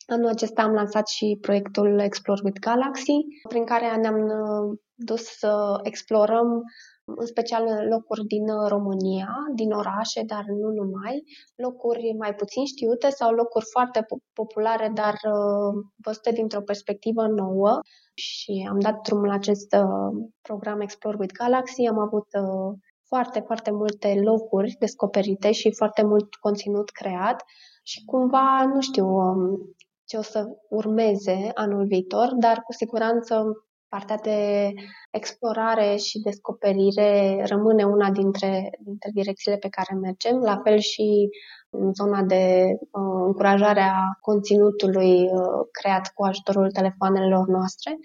Anul 0.08 0.28
acesta 0.28 0.62
am 0.62 0.72
lansat 0.72 1.08
și 1.08 1.38
proiectul 1.40 1.98
Explore 1.98 2.40
with 2.44 2.60
Galaxy, 2.60 3.16
prin 3.48 3.64
care 3.64 3.96
ne-am 3.96 4.14
uh, 4.14 4.78
dus 4.94 5.22
să 5.22 5.78
explorăm 5.82 6.62
în 7.04 7.26
special 7.26 7.64
locuri 7.88 8.24
din 8.24 8.48
uh, 8.48 8.68
România, 8.68 9.28
din 9.54 9.70
orașe, 9.72 10.22
dar 10.26 10.44
nu 10.44 10.68
numai, 10.70 11.22
locuri 11.54 12.14
mai 12.18 12.34
puțin 12.34 12.64
știute 12.64 13.08
sau 13.08 13.32
locuri 13.32 13.64
foarte 13.72 14.06
populare, 14.32 14.90
dar 14.94 15.14
uh, 15.14 15.84
văzute 16.04 16.30
dintr-o 16.30 16.60
perspectivă 16.60 17.26
nouă. 17.26 17.80
Și 18.14 18.66
am 18.70 18.78
dat 18.78 19.00
drumul 19.00 19.26
la 19.26 19.34
acest 19.34 19.76
program 20.42 20.80
Explore 20.80 21.16
with 21.20 21.34
Galaxy. 21.38 21.86
Am 21.86 21.98
avut 21.98 22.26
foarte, 23.08 23.40
foarte 23.40 23.70
multe 23.70 24.20
locuri 24.24 24.76
descoperite 24.78 25.52
și 25.52 25.72
foarte 25.72 26.02
mult 26.04 26.34
conținut 26.34 26.90
creat 26.90 27.42
și 27.82 28.04
cumva, 28.04 28.64
nu 28.74 28.80
știu, 28.80 29.06
um, 29.06 29.74
ce 30.06 30.16
o 30.16 30.22
să 30.22 30.44
urmeze 30.68 31.50
anul 31.54 31.86
viitor, 31.86 32.34
dar 32.34 32.62
cu 32.62 32.72
siguranță 32.72 33.44
partea 33.88 34.16
de 34.22 34.72
explorare 35.10 35.96
și 35.96 36.18
descoperire 36.18 37.42
rămâne 37.46 37.84
una 37.84 38.10
dintre, 38.10 38.70
dintre 38.80 39.10
direcțiile 39.14 39.56
pe 39.56 39.68
care 39.68 39.98
mergem, 39.98 40.36
la 40.38 40.60
fel 40.64 40.78
și 40.78 41.28
în 41.70 41.94
zona 41.94 42.22
de 42.22 42.64
uh, 42.68 43.22
încurajare 43.26 43.80
a 43.80 44.02
conținutului 44.20 45.22
uh, 45.22 45.66
creat 45.70 46.12
cu 46.14 46.24
ajutorul 46.24 46.70
telefoanelor 46.70 47.46
noastre. 47.46 47.96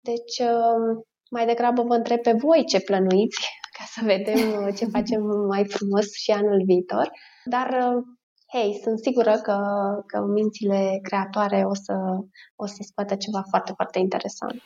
Deci, 0.00 0.38
uh, 0.38 1.02
mai 1.30 1.46
degrabă 1.46 1.82
vă 1.82 1.94
întreb 1.94 2.20
pe 2.20 2.32
voi 2.32 2.64
ce 2.64 2.80
plănuiți 2.80 3.48
ca 3.76 3.84
să 3.86 4.00
vedem 4.04 4.64
uh, 4.64 4.74
ce 4.76 4.84
facem 4.96 5.22
mai 5.48 5.64
frumos 5.64 6.06
și 6.12 6.30
anul 6.30 6.62
viitor. 6.64 7.10
Dar, 7.44 7.68
uh, 7.68 8.02
hei, 8.52 8.80
sunt 8.82 8.98
sigură 8.98 9.36
că, 9.42 9.56
că 10.06 10.20
mințile 10.20 10.98
creatoare 11.02 11.64
o 11.64 11.74
să, 11.74 11.94
o 12.56 12.66
să 12.66 12.76
scoată 12.80 13.14
ceva 13.14 13.44
foarte, 13.48 13.72
foarte 13.72 13.98
interesant. 13.98 14.62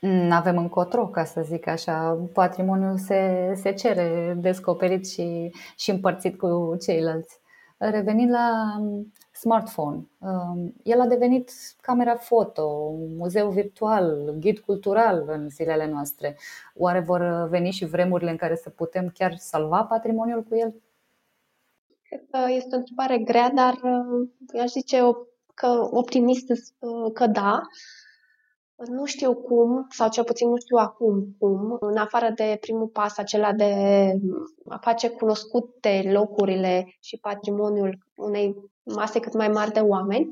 Nu 0.00 0.34
avem 0.34 0.58
încotro, 0.58 1.06
ca 1.06 1.24
să 1.24 1.42
zic 1.44 1.66
așa. 1.66 2.26
Patrimoniul 2.32 2.98
se, 2.98 3.52
se 3.56 3.72
cere 3.72 4.36
descoperit 4.40 5.08
și, 5.08 5.52
și 5.76 5.90
împărțit 5.90 6.38
cu 6.38 6.76
ceilalți. 6.80 7.38
Revenind 7.76 8.30
la 8.30 8.76
um, 8.80 9.12
smartphone, 9.32 10.06
um, 10.18 10.74
el 10.82 11.00
a 11.00 11.06
devenit 11.06 11.50
camera 11.80 12.14
foto, 12.14 12.94
muzeu 13.16 13.50
virtual, 13.50 14.34
ghid 14.38 14.58
cultural 14.58 15.24
în 15.26 15.48
zilele 15.48 15.86
noastre. 15.86 16.36
Oare 16.74 17.00
vor 17.00 17.46
veni 17.48 17.70
și 17.70 17.84
vremurile 17.84 18.30
în 18.30 18.36
care 18.36 18.56
să 18.56 18.70
putem 18.70 19.10
chiar 19.14 19.36
salva 19.36 19.84
patrimoniul 19.84 20.42
cu 20.42 20.56
el? 20.56 20.74
Cred 22.14 22.26
că 22.30 22.52
este 22.52 22.74
o 22.74 22.78
întrebare 22.78 23.18
grea, 23.18 23.50
dar 23.50 23.74
uh, 23.82 24.60
aș 24.60 24.70
zice 24.70 25.00
că 25.54 25.88
optimist 25.90 26.50
uh, 26.50 27.12
că 27.12 27.26
da. 27.26 27.60
Nu 28.88 29.04
știu 29.04 29.34
cum, 29.34 29.86
sau 29.90 30.08
cel 30.08 30.24
puțin 30.24 30.48
nu 30.48 30.56
știu 30.56 30.76
acum 30.76 31.34
cum, 31.38 31.76
în 31.80 31.96
afară 31.96 32.32
de 32.34 32.56
primul 32.60 32.88
pas 32.88 33.18
acela 33.18 33.52
de 33.52 33.72
a 34.68 34.78
face 34.78 35.08
cunoscute 35.08 36.10
locurile 36.12 36.96
și 37.00 37.18
patrimoniul 37.20 37.98
unei 38.16 38.54
mase 38.82 39.20
cât 39.20 39.34
mai 39.34 39.48
mari 39.48 39.72
de 39.72 39.80
oameni 39.80 40.28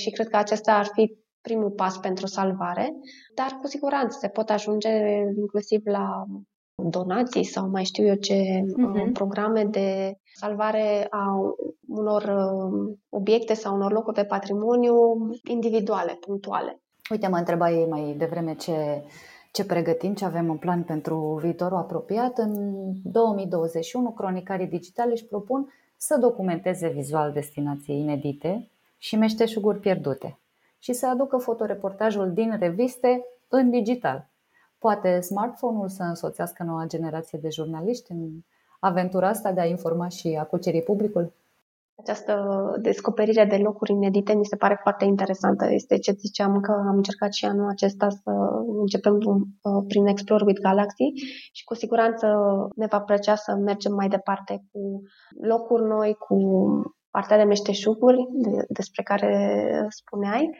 și 0.00 0.10
cred 0.10 0.28
că 0.28 0.36
acesta 0.36 0.72
ar 0.72 0.86
fi 0.92 1.16
primul 1.40 1.70
pas 1.70 1.98
pentru 1.98 2.26
salvare, 2.26 2.92
dar 3.34 3.58
cu 3.60 3.66
siguranță 3.66 4.18
se 4.20 4.28
pot 4.28 4.50
ajunge 4.50 4.88
inclusiv 5.36 5.80
la 5.84 6.24
donații 6.74 7.44
sau 7.44 7.68
mai 7.68 7.84
știu 7.84 8.06
eu 8.06 8.14
ce 8.14 8.34
uh-huh. 8.34 9.12
programe 9.12 9.64
de 9.64 10.18
salvare 10.34 11.06
a 11.10 11.54
unor 11.88 12.22
uh, 12.22 12.96
obiecte 13.08 13.54
sau 13.54 13.74
unor 13.74 13.92
locuri 13.92 14.16
de 14.16 14.24
patrimoniu 14.24 14.94
individuale, 15.48 16.18
punctuale. 16.20 16.80
Uite, 17.10 17.28
mă 17.28 17.36
întrebai 17.36 17.86
mai 17.88 18.14
devreme 18.18 18.54
ce, 18.54 19.02
ce 19.52 19.64
pregătim, 19.64 20.14
ce 20.14 20.24
avem 20.24 20.50
în 20.50 20.56
plan 20.56 20.82
pentru 20.82 21.38
viitorul 21.42 21.78
apropiat. 21.78 22.38
În 22.38 22.52
2021, 23.02 24.10
cronicarii 24.10 24.66
digitale 24.66 25.12
își 25.12 25.26
propun 25.26 25.72
să 25.96 26.18
documenteze 26.20 26.88
vizual 26.88 27.32
destinații 27.32 27.98
inedite 27.98 28.70
și 28.98 29.16
meșteșuguri 29.16 29.78
pierdute 29.78 30.38
și 30.78 30.92
să 30.92 31.06
aducă 31.06 31.36
fotoreportajul 31.36 32.32
din 32.32 32.56
reviste 32.58 33.24
în 33.48 33.70
digital. 33.70 34.28
Poate 34.84 35.20
smartphone-ul 35.20 35.88
să 35.88 36.02
însoțească 36.02 36.62
noua 36.62 36.84
generație 36.86 37.38
de 37.42 37.48
jurnaliști 37.48 38.12
în 38.12 38.30
aventura 38.80 39.28
asta 39.28 39.52
de 39.52 39.60
a 39.60 39.66
informa 39.66 40.08
și 40.08 40.38
a 40.40 40.44
cuceri 40.44 40.82
publicul? 40.82 41.32
Această 41.94 42.34
descoperire 42.80 43.44
de 43.44 43.56
locuri 43.56 43.92
inedite 43.92 44.34
mi 44.34 44.44
se 44.44 44.56
pare 44.56 44.78
foarte 44.82 45.04
interesantă. 45.04 45.72
Este 45.72 45.98
ce 45.98 46.12
ziceam 46.12 46.60
că 46.60 46.70
am 46.72 46.96
încercat 46.96 47.32
și 47.32 47.44
anul 47.44 47.68
acesta 47.68 48.08
să 48.08 48.30
începem 48.80 49.14
uh, 49.14 49.84
prin 49.88 50.06
Explore 50.06 50.44
with 50.44 50.60
Galaxy 50.60 51.12
și 51.52 51.64
cu 51.64 51.74
siguranță 51.74 52.26
ne 52.76 52.86
va 52.86 53.00
plăcea 53.00 53.34
să 53.34 53.54
mergem 53.54 53.94
mai 53.94 54.08
departe 54.08 54.64
cu 54.72 55.02
locuri 55.40 55.84
noi, 55.84 56.14
cu 56.14 56.36
partea 57.10 57.36
de 57.36 57.44
meșteșuguri 57.44 58.28
despre 58.68 59.02
care 59.02 59.86
spuneai. 59.88 60.50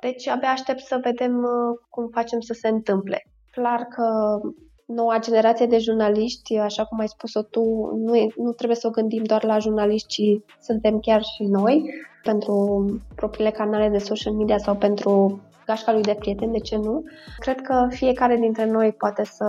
Deci 0.00 0.28
abia 0.28 0.48
aștept 0.48 0.80
să 0.80 1.00
vedem 1.02 1.36
uh, 1.38 1.78
cum 1.88 2.08
facem 2.08 2.40
să 2.40 2.52
se 2.52 2.68
întâmple. 2.68 3.24
Clar 3.50 3.80
că 3.80 4.38
noua 4.86 5.18
generație 5.18 5.66
de 5.66 5.78
jurnaliști, 5.78 6.56
așa 6.56 6.84
cum 6.84 6.98
ai 6.98 7.08
spus-o 7.08 7.42
tu, 7.42 7.62
nu, 7.96 8.16
e, 8.16 8.26
nu 8.36 8.52
trebuie 8.52 8.76
să 8.76 8.86
o 8.86 8.90
gândim 8.90 9.24
doar 9.24 9.44
la 9.44 9.58
jurnaliști, 9.58 10.08
ci 10.08 10.42
suntem 10.60 10.98
chiar 10.98 11.22
și 11.22 11.42
noi 11.42 11.90
pentru 12.22 12.84
propriile 13.14 13.50
canale 13.50 13.88
de 13.88 13.98
social 13.98 14.32
media 14.32 14.58
sau 14.58 14.76
pentru 14.76 15.40
gașca 15.66 15.92
lui 15.92 16.02
de 16.02 16.16
prieteni, 16.18 16.52
de 16.52 16.58
ce 16.58 16.76
nu? 16.76 17.02
Cred 17.38 17.60
că 17.60 17.86
fiecare 17.90 18.36
dintre 18.36 18.70
noi 18.70 18.92
poate 18.92 19.24
să 19.24 19.44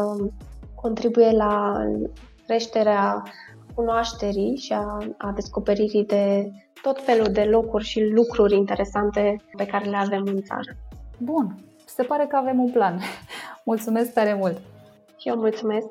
contribuie 0.75 1.31
la 1.31 1.73
creșterea 2.47 3.23
cunoașterii 3.75 4.55
și 4.55 4.73
a, 4.73 4.97
a 5.17 5.31
descoperirii 5.35 6.05
de 6.05 6.51
tot 6.81 7.01
felul 7.01 7.27
de 7.31 7.43
locuri 7.43 7.83
și 7.83 8.03
lucruri 8.03 8.55
interesante 8.55 9.35
pe 9.57 9.65
care 9.65 9.89
le 9.89 9.97
avem 9.97 10.23
în 10.25 10.41
țară. 10.41 10.77
Bun, 11.17 11.55
se 11.95 12.03
pare 12.03 12.25
că 12.29 12.35
avem 12.35 12.59
un 12.59 12.71
plan. 12.71 13.01
Mulțumesc 13.65 14.13
tare 14.13 14.33
mult! 14.33 14.57
Și 15.17 15.27
eu 15.27 15.35
mulțumesc! 15.35 15.89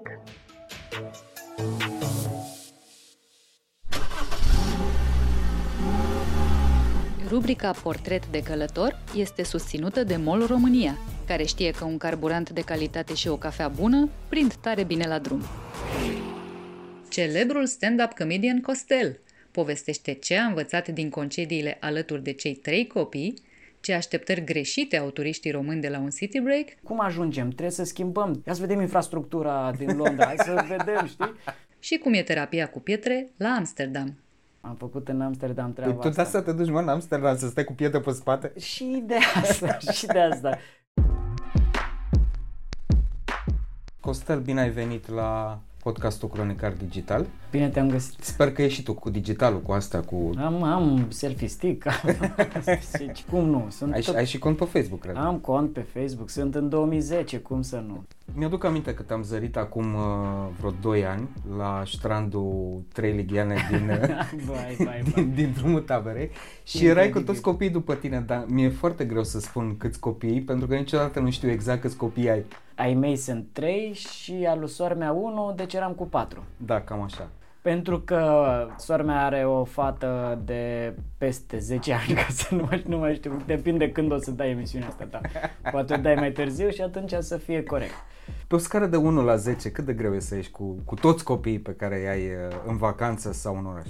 Rubrica 7.28 7.70
Portret 7.82 8.26
de 8.26 8.42
călător 8.42 8.98
este 9.16 9.42
susținută 9.42 10.05
de 10.05 10.16
MOL 10.16 10.46
România, 10.46 10.98
care 11.26 11.44
știe 11.44 11.70
că 11.70 11.84
un 11.84 11.98
carburant 11.98 12.51
de 12.51 12.61
calitate 12.61 13.14
și 13.14 13.28
o 13.28 13.36
cafea 13.36 13.68
bună 13.68 14.09
prind 14.28 14.55
tare 14.55 14.84
bine 14.84 15.07
la 15.07 15.18
drum. 15.18 15.42
Celebrul 17.09 17.66
stand-up 17.66 18.12
comedian 18.12 18.61
Costel 18.61 19.18
povestește 19.51 20.12
ce 20.12 20.36
a 20.36 20.44
învățat 20.44 20.88
din 20.88 21.11
concediile 21.11 21.76
alături 21.80 22.22
de 22.22 22.32
cei 22.32 22.55
trei 22.55 22.86
copii 22.86 23.34
ce 23.81 23.93
așteptări 23.93 24.45
greșite 24.45 24.97
au 24.97 25.11
turiștii 25.11 25.51
români 25.51 25.81
de 25.81 25.89
la 25.89 25.99
un 25.99 26.11
city 26.11 26.41
break. 26.41 26.66
Cum 26.83 27.01
ajungem? 27.01 27.49
Trebuie 27.49 27.70
să 27.70 27.85
schimbăm. 27.85 28.43
Ia 28.47 28.53
să 28.53 28.61
vedem 28.61 28.81
infrastructura 28.81 29.72
din 29.78 29.97
Londra, 29.97 30.24
hai 30.24 30.37
să 30.39 30.64
vedem, 30.68 31.07
știi? 31.07 31.35
Și 31.83 31.97
cum 31.97 32.12
e 32.12 32.22
terapia 32.22 32.68
cu 32.68 32.81
pietre 32.81 33.28
la 33.37 33.49
Amsterdam. 33.49 34.18
Am 34.61 34.74
făcut 34.74 35.09
în 35.09 35.20
Amsterdam 35.20 35.72
treaba 35.72 35.93
păi, 35.93 36.09
asta. 36.09 36.22
tot 36.22 36.26
asta 36.26 36.43
te 36.43 36.57
duci, 36.57 36.70
mă, 36.70 36.81
în 36.81 36.89
Amsterdam, 36.89 37.37
să 37.37 37.49
stai 37.49 37.64
cu 37.64 37.72
pietre 37.72 38.01
pe 38.01 38.11
spate? 38.11 38.53
Și 38.59 39.03
de 39.07 39.16
asta, 39.43 39.78
și 39.93 40.07
de 40.07 40.18
asta. 40.18 40.59
Costel, 44.01 44.41
bine 44.41 44.61
ai 44.61 44.70
venit 44.70 45.09
la 45.09 45.61
podcastul 45.83 46.28
Cronicar 46.28 46.72
Digital. 46.72 47.26
Bine 47.51 47.68
te-am 47.68 47.91
găsit. 47.91 48.20
Sper 48.20 48.53
că 48.53 48.62
ești 48.62 48.78
și 48.78 48.83
tu 48.83 48.95
cu 48.95 49.11
digitalul, 49.11 49.61
cu 49.61 49.72
asta, 49.72 50.01
cu... 50.01 50.31
Am, 50.37 50.62
am 50.62 51.07
selfie 51.09 51.49
stick, 51.49 51.85
deci, 52.99 53.24
cum 53.31 53.45
nu? 53.45 53.66
Sunt 53.70 53.93
ai, 53.93 54.01
tot... 54.01 54.14
ai 54.14 54.26
și 54.26 54.39
cont 54.39 54.57
pe 54.57 54.64
Facebook, 54.64 55.01
cred. 55.01 55.16
Am 55.16 55.39
cont 55.39 55.72
pe 55.72 55.81
Facebook, 55.81 56.31
sunt 56.31 56.55
în 56.55 56.68
2010, 56.68 57.39
cum 57.39 57.62
să 57.62 57.83
nu? 57.87 58.05
Mi-aduc 58.35 58.64
aminte 58.64 58.95
că 58.95 59.03
te-am 59.03 59.22
zărit 59.22 59.57
acum 59.57 59.95
uh, 59.95 60.49
vreo 60.59 60.70
2 60.81 61.07
ani 61.07 61.28
la 61.57 61.83
strandul 61.87 62.83
Trei 62.93 63.12
Lighiane 63.12 63.57
din, 63.70 63.87
bai, 63.87 64.76
bai, 64.76 64.76
bai. 64.85 65.03
din, 65.14 65.35
din 65.35 65.53
drumul 65.57 65.81
taberei 65.81 66.31
și 66.64 66.87
erai 66.87 67.11
cu 67.11 67.20
toți 67.20 67.41
copiii 67.41 67.70
după 67.70 67.95
tine, 67.95 68.20
dar 68.20 68.45
mi-e 68.49 68.68
foarte 68.68 69.05
greu 69.05 69.24
să 69.24 69.41
spun 69.41 69.76
câți 69.76 70.01
copii, 70.01 70.41
pentru 70.41 70.66
că 70.66 70.74
niciodată 70.74 71.20
nu 71.20 71.31
știu 71.31 71.51
exact 71.51 71.81
câți 71.81 71.97
copii 71.97 72.31
ai. 72.31 72.45
Ai 72.74 72.95
mei 72.95 73.16
sunt 73.16 73.47
3 73.53 73.93
și 73.93 74.47
al 74.49 74.59
lui 74.59 74.68
sora 74.68 74.95
mea 74.95 75.12
1, 75.12 75.53
deci 75.57 75.74
eram 75.74 75.93
cu 75.93 76.07
4. 76.07 76.45
Da, 76.57 76.81
cam 76.81 77.03
așa. 77.03 77.28
Pentru 77.62 78.00
că 78.00 78.66
sora 78.76 79.02
mea 79.02 79.24
are 79.24 79.44
o 79.44 79.64
fată 79.64 80.40
de 80.44 80.94
peste 81.18 81.58
10 81.58 81.92
ani, 81.92 82.14
ca 82.20 82.26
să 82.30 82.54
nu 82.54 82.66
mai, 82.68 82.84
nu 82.86 82.98
mai 82.98 83.14
știu, 83.14 83.42
depinde 83.46 83.92
când 83.92 84.12
o 84.12 84.18
să 84.18 84.30
dai 84.30 84.50
emisiunea 84.50 84.88
asta 84.88 85.04
ta. 85.04 85.20
Poate 85.70 85.94
o 85.94 85.96
dai 85.96 86.14
mai 86.14 86.32
târziu 86.32 86.70
și 86.70 86.80
atunci 86.80 87.12
să 87.18 87.36
fie 87.36 87.62
corect. 87.62 87.94
Pe 88.46 88.54
o 88.54 88.58
scară 88.58 88.86
de 88.86 88.96
1 88.96 89.22
la 89.22 89.36
10, 89.36 89.70
cât 89.70 89.84
de 89.84 89.92
greu 89.92 90.14
e 90.14 90.18
să 90.18 90.34
ieși 90.34 90.50
cu, 90.50 90.78
cu 90.84 90.94
toți 90.94 91.24
copiii 91.24 91.58
pe 91.58 91.74
care 91.74 92.00
îi 92.00 92.08
ai 92.08 92.26
uh, 92.26 92.56
în 92.66 92.76
vacanță 92.76 93.32
sau 93.32 93.56
în 93.56 93.66
oraș? 93.66 93.88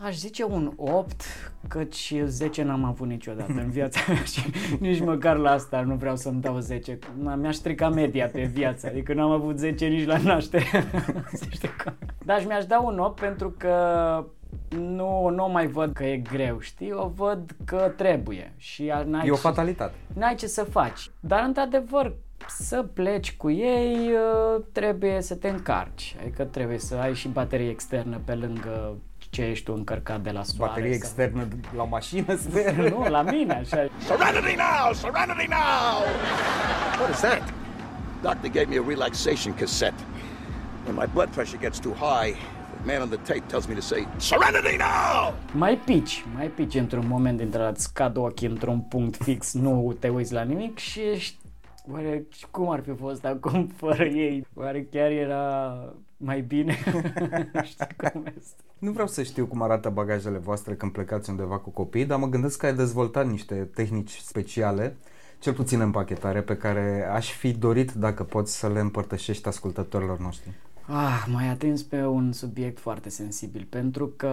Aș 0.00 0.16
zice 0.16 0.44
un 0.44 0.72
8, 0.76 1.22
căci 1.68 2.14
10 2.24 2.62
n-am 2.62 2.84
avut 2.84 3.06
niciodată 3.06 3.52
în 3.56 3.70
viața 3.70 4.00
mea 4.08 4.22
și 4.22 4.40
nici 4.80 5.00
măcar 5.00 5.36
la 5.36 5.50
asta 5.50 5.80
nu 5.80 5.94
vreau 5.94 6.16
să-mi 6.16 6.40
dau 6.40 6.58
10. 6.58 6.98
Mi-a 7.36 7.52
stricat 7.52 7.94
media 7.94 8.26
pe 8.26 8.42
viață, 8.42 8.86
adică 8.86 9.14
n-am 9.14 9.30
avut 9.30 9.58
10 9.58 9.86
nici 9.86 10.06
la 10.06 10.18
naștere. 10.18 10.84
Dar 12.24 12.44
mi-aș 12.46 12.64
da 12.64 12.80
un 12.80 12.98
8 12.98 13.20
pentru 13.20 13.54
că 13.56 13.74
nu, 14.68 15.28
nu 15.28 15.48
mai 15.48 15.66
văd 15.66 15.92
că 15.92 16.04
e 16.04 16.16
greu, 16.16 16.60
știi? 16.60 16.92
O 16.92 17.08
văd 17.08 17.50
că 17.64 17.92
trebuie 17.96 18.52
și 18.56 18.92
n-ai 19.06 19.26
E 19.26 19.30
o 19.30 19.36
fatalitate. 19.36 19.94
N-ai 20.14 20.34
ce 20.34 20.46
să 20.46 20.64
faci. 20.64 21.10
Dar, 21.20 21.44
într-adevăr, 21.46 22.14
să 22.48 22.82
pleci 22.82 23.36
cu 23.36 23.50
ei 23.50 23.96
uh, 23.96 24.62
trebuie 24.72 25.20
să 25.20 25.34
te 25.34 25.48
încarci, 25.48 26.16
adică 26.20 26.44
trebuie 26.44 26.78
să 26.78 26.94
ai 26.94 27.14
și 27.14 27.28
baterie 27.28 27.70
externă 27.70 28.20
pe 28.24 28.34
lângă 28.34 28.96
ce 29.30 29.42
ești 29.42 29.64
tu 29.64 29.72
încărcat 29.72 30.20
de 30.20 30.30
la 30.30 30.42
soare. 30.42 30.70
Baterie 30.72 30.90
sau- 30.98 30.98
externă 31.06 31.48
la 31.76 31.84
mașină, 31.84 32.36
sper. 32.36 32.74
nu, 32.74 33.06
la 33.08 33.22
mine, 33.22 33.52
așa. 33.52 33.86
Serenity 33.98 34.56
now! 34.56 34.92
Serenity 34.92 35.46
now! 35.48 36.02
What 36.98 37.10
is 37.14 37.20
that? 37.20 37.52
Doctor 38.22 38.50
gave 38.50 38.66
me 38.68 38.76
a 38.78 38.82
relaxation 38.88 39.54
cassette. 39.54 40.00
When 40.86 40.94
my 40.96 41.06
blood 41.12 41.28
pressure 41.30 41.58
gets 41.60 41.78
too 41.78 41.92
high, 41.92 42.34
the 42.80 42.92
man 42.92 43.00
on 43.02 43.08
the 43.08 43.18
tape 43.32 43.46
tells 43.46 43.66
me 43.66 43.74
to 43.74 43.80
say, 43.80 44.06
Serenity 44.16 44.76
now! 44.76 45.34
Mai 45.52 45.76
pici, 45.84 46.24
mai 46.36 46.46
pici 46.46 46.74
într-un 46.74 47.06
moment 47.06 47.36
dintre 47.38 47.60
ăla, 47.60 47.68
îți 47.68 47.94
cad 47.94 48.16
ochii 48.16 48.48
într-un 48.48 48.80
punct 48.80 49.22
fix, 49.22 49.52
nu 49.54 49.96
te 50.00 50.08
uiți 50.08 50.32
la 50.32 50.42
nimic 50.42 50.78
și 50.78 51.00
ești... 51.00 51.36
Oare 51.92 52.26
cum 52.50 52.70
ar 52.70 52.80
fi 52.84 52.94
fost 53.00 53.24
acum 53.24 53.66
fără 53.76 54.04
ei? 54.04 54.46
Oare 54.54 54.82
chiar 54.90 55.10
era 55.10 55.74
mai 56.18 56.40
bine? 56.40 56.76
Știi 57.62 57.96
cum 58.12 58.24
este? 58.38 58.62
Nu 58.78 58.90
vreau 58.90 59.06
să 59.06 59.22
știu 59.22 59.46
cum 59.46 59.62
arată 59.62 59.88
bagajele 59.88 60.38
voastre 60.38 60.74
când 60.74 60.92
plecați 60.92 61.30
undeva 61.30 61.58
cu 61.58 61.70
copii, 61.70 62.04
dar 62.04 62.18
mă 62.18 62.28
gândesc 62.28 62.58
că 62.58 62.66
ai 62.66 62.74
dezvoltat 62.74 63.26
niște 63.26 63.54
tehnici 63.54 64.16
speciale, 64.16 64.96
cel 65.38 65.52
puțin 65.52 65.80
în 65.80 65.90
pachetare, 65.90 66.40
pe 66.42 66.56
care 66.56 67.08
aș 67.12 67.32
fi 67.32 67.52
dorit 67.52 67.92
dacă 67.92 68.22
poți 68.22 68.58
să 68.58 68.68
le 68.68 68.80
împărtășești 68.80 69.48
ascultătorilor 69.48 70.18
noștri. 70.18 70.50
Ah, 70.90 71.24
mai 71.32 71.48
atins 71.48 71.82
pe 71.82 72.06
un 72.06 72.32
subiect 72.32 72.78
foarte 72.78 73.08
sensibil, 73.08 73.66
pentru 73.68 74.06
că, 74.16 74.28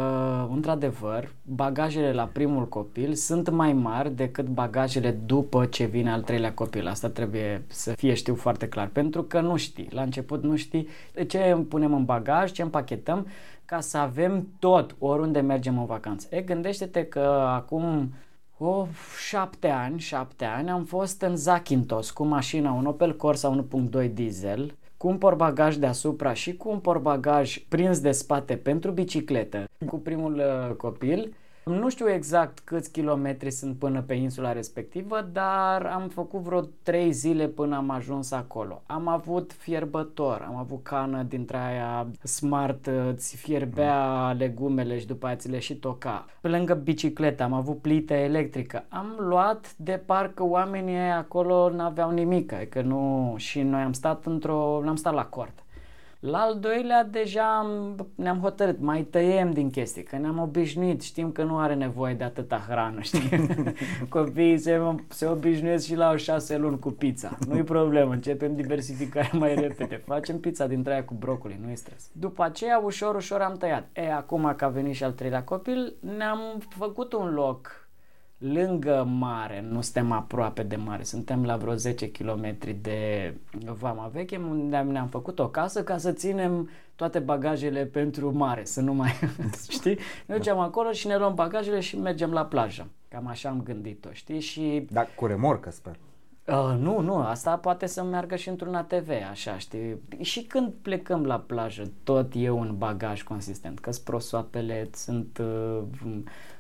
într-adevăr, 0.52 1.32
bagajele 1.42 2.14
la 2.14 2.24
primul 2.24 2.68
copil 2.68 3.14
sunt 3.14 3.50
mai 3.50 3.74
mari 3.74 4.16
decât 4.16 4.48
bagajele 4.48 5.12
după 5.12 5.66
ce 5.66 5.86
vine 5.86 6.12
al 6.12 6.22
treilea 6.22 6.54
copil. 6.54 6.88
Asta 6.88 7.10
trebuie 7.10 7.64
să 7.68 7.92
fie 7.92 8.14
știu 8.14 8.36
foarte 8.36 8.68
clar, 8.68 8.88
pentru 8.88 9.24
că 9.24 9.40
nu 9.42 9.56
știi, 9.56 9.88
la 9.92 10.02
început 10.02 10.44
nu 10.44 10.56
știi 10.56 10.88
ce 11.28 11.66
punem 11.70 11.94
în 11.94 12.06
bagaj, 12.06 12.52
ce 12.52 12.62
împachetăm, 12.62 13.28
ca 13.66 13.80
să 13.80 13.98
avem 13.98 14.48
tot 14.60 14.96
oriunde 15.00 15.40
mergem 15.40 15.78
în 15.80 15.86
vacanță. 15.86 16.28
E, 16.30 16.42
gândește-te 16.42 17.06
că 17.06 17.48
acum 17.48 18.14
o 18.58 18.88
șapte 19.28 19.70
ani, 19.70 20.00
șapte 20.00 20.46
ani, 20.46 20.70
am 20.70 20.84
fost 20.84 21.22
în 21.22 21.36
Zakynthos 21.36 22.12
cu 22.12 22.24
mașina, 22.24 22.72
un 22.72 22.86
Opel 22.86 23.16
Corsa 23.16 23.66
1.2 24.02 24.14
diesel, 24.14 24.76
cu 25.06 25.12
un 25.12 25.18
portbagaj 25.18 25.76
deasupra 25.76 26.34
și 26.34 26.58
cu 26.58 26.70
un 26.70 26.80
portbagaj 26.80 27.60
prins 27.68 28.00
de 28.00 28.12
spate 28.12 28.56
pentru 28.58 28.92
bicicletă, 28.92 29.70
cu 29.86 30.00
primul 30.00 30.34
uh, 30.34 30.76
copil. 30.76 31.36
Nu 31.72 31.90
știu 31.90 32.10
exact 32.10 32.60
câți 32.60 32.92
kilometri 32.92 33.52
sunt 33.52 33.78
până 33.78 34.02
pe 34.02 34.14
insula 34.14 34.52
respectivă, 34.52 35.30
dar 35.32 35.86
am 35.86 36.10
făcut 36.10 36.40
vreo 36.40 36.62
trei 36.84 37.12
zile 37.12 37.48
până 37.48 37.76
am 37.76 37.90
ajuns 37.90 38.32
acolo. 38.32 38.82
Am 38.86 39.08
avut 39.08 39.54
fierbător, 39.54 40.46
am 40.48 40.56
avut 40.56 40.84
cană 40.84 41.24
dintre 41.24 41.58
aia 41.58 42.08
smart, 42.24 42.90
îți 43.14 43.36
fierbea 43.36 44.32
legumele 44.32 45.00
și 45.00 45.06
după 45.08 45.26
aia 45.26 45.36
ți 45.36 45.50
le 45.50 45.60
și 45.60 45.76
toca. 45.76 46.26
Pe 46.42 46.48
lângă 46.48 46.74
bicicletă 46.74 47.44
am 47.44 47.54
avut 47.54 47.82
plită 47.82 48.14
electrică. 48.14 48.86
Am 48.90 49.16
luat 49.20 49.76
de 49.78 50.04
parcă 50.06 50.44
oamenii 50.44 50.96
aia 50.96 51.18
acolo 51.18 51.70
n-aveau 51.70 52.12
nimic, 52.12 52.70
că 52.70 52.82
nu... 52.82 53.34
Și 53.38 53.62
noi 53.62 53.82
am 53.82 53.94
stat 53.94 54.26
într-o... 54.26 54.82
n-am 54.84 54.96
stat 54.96 55.14
la 55.14 55.26
cort. 55.26 55.65
La 56.20 56.38
al 56.38 56.60
doilea 56.60 57.04
deja 57.04 57.58
am, 57.58 57.96
ne-am 58.16 58.40
hotărât, 58.40 58.80
mai 58.80 59.02
tăiem 59.02 59.52
din 59.52 59.70
chestii, 59.70 60.04
că 60.04 60.18
ne-am 60.18 60.40
obișnuit, 60.40 61.02
știm 61.02 61.32
că 61.32 61.44
nu 61.44 61.58
are 61.58 61.74
nevoie 61.74 62.14
de 62.14 62.24
atâta 62.24 62.66
hrană, 62.68 63.02
știi? 63.02 63.30
Copiii 64.10 64.58
se, 64.58 64.96
se 65.08 65.26
obișnuiesc 65.26 65.86
și 65.86 65.96
la 65.96 66.12
o 66.12 66.16
șase 66.16 66.58
luni 66.58 66.80
cu 66.80 66.92
pizza. 66.92 67.38
Nu-i 67.48 67.64
problemă, 67.64 68.14
începem 68.14 68.56
diversificarea 68.56 69.30
mai 69.34 69.56
repede. 69.56 70.02
Facem 70.06 70.40
pizza 70.40 70.68
dintre 70.68 70.94
aia 70.94 71.04
cu 71.04 71.14
brocoli, 71.14 71.60
nu-i 71.66 71.76
stres. 71.76 72.10
După 72.12 72.44
aceea, 72.44 72.78
ușor, 72.78 73.16
ușor 73.16 73.42
am 73.42 73.54
tăiat. 73.54 73.88
E, 73.94 74.14
acum 74.14 74.54
că 74.58 74.66
a 74.66 74.70
venit 74.70 74.96
și 74.96 75.04
al 75.04 75.12
treilea 75.12 75.44
copil, 75.44 75.94
ne-am 76.18 76.40
făcut 76.70 77.14
un 77.14 77.34
loc 77.34 77.85
lângă 78.54 79.08
mare, 79.18 79.66
nu 79.70 79.82
suntem 79.82 80.12
aproape 80.12 80.64
de 80.64 80.76
mare, 80.76 81.04
suntem 81.04 81.46
la 81.46 81.58
vreo 81.58 81.76
10 81.76 82.12
km 82.12 82.58
de 82.82 83.34
Vama 83.80 84.10
Veche, 84.14 84.38
unde 84.38 84.78
ne-am 84.78 85.08
făcut 85.08 85.40
o 85.40 85.48
casă 85.48 85.84
ca 85.84 85.98
să 85.98 86.12
ținem 86.12 86.70
toate 86.96 87.20
bagajele 87.20 87.86
pentru 87.86 88.36
mare, 88.36 88.64
să 88.64 88.82
nu 88.82 88.94
mai, 88.94 89.12
știi? 89.70 89.98
Ne 90.26 90.36
ducem 90.36 90.58
acolo 90.58 90.92
și 90.92 91.08
ne 91.08 91.18
luăm 91.18 91.34
bagajele 91.34 91.80
și 91.80 92.00
mergem 92.00 92.32
la 92.32 92.46
plajă. 92.46 92.88
Cam 93.08 93.28
așa 93.28 93.50
am 93.50 93.62
gândit-o, 93.64 94.10
știi? 94.12 94.40
Și 94.40 94.88
Da, 94.92 95.06
cu 95.16 95.26
remorcă, 95.26 95.72
sper. 95.72 95.96
Uh, 96.48 96.76
nu, 96.80 97.00
nu, 97.00 97.16
asta 97.16 97.58
poate 97.58 97.86
să 97.86 98.04
meargă 98.04 98.36
și 98.36 98.50
într-un 98.50 98.76
ATV, 98.76 99.10
așa, 99.32 99.58
știi? 99.58 100.02
Și 100.22 100.44
când 100.44 100.74
plecăm 100.82 101.26
la 101.26 101.40
plajă, 101.40 101.92
tot 102.04 102.32
e 102.36 102.50
un 102.50 102.76
bagaj 102.78 103.24
consistent, 103.24 103.80
că 103.80 103.92
prosoapele, 104.04 104.90
sunt 104.94 105.38
uh, 105.38 105.82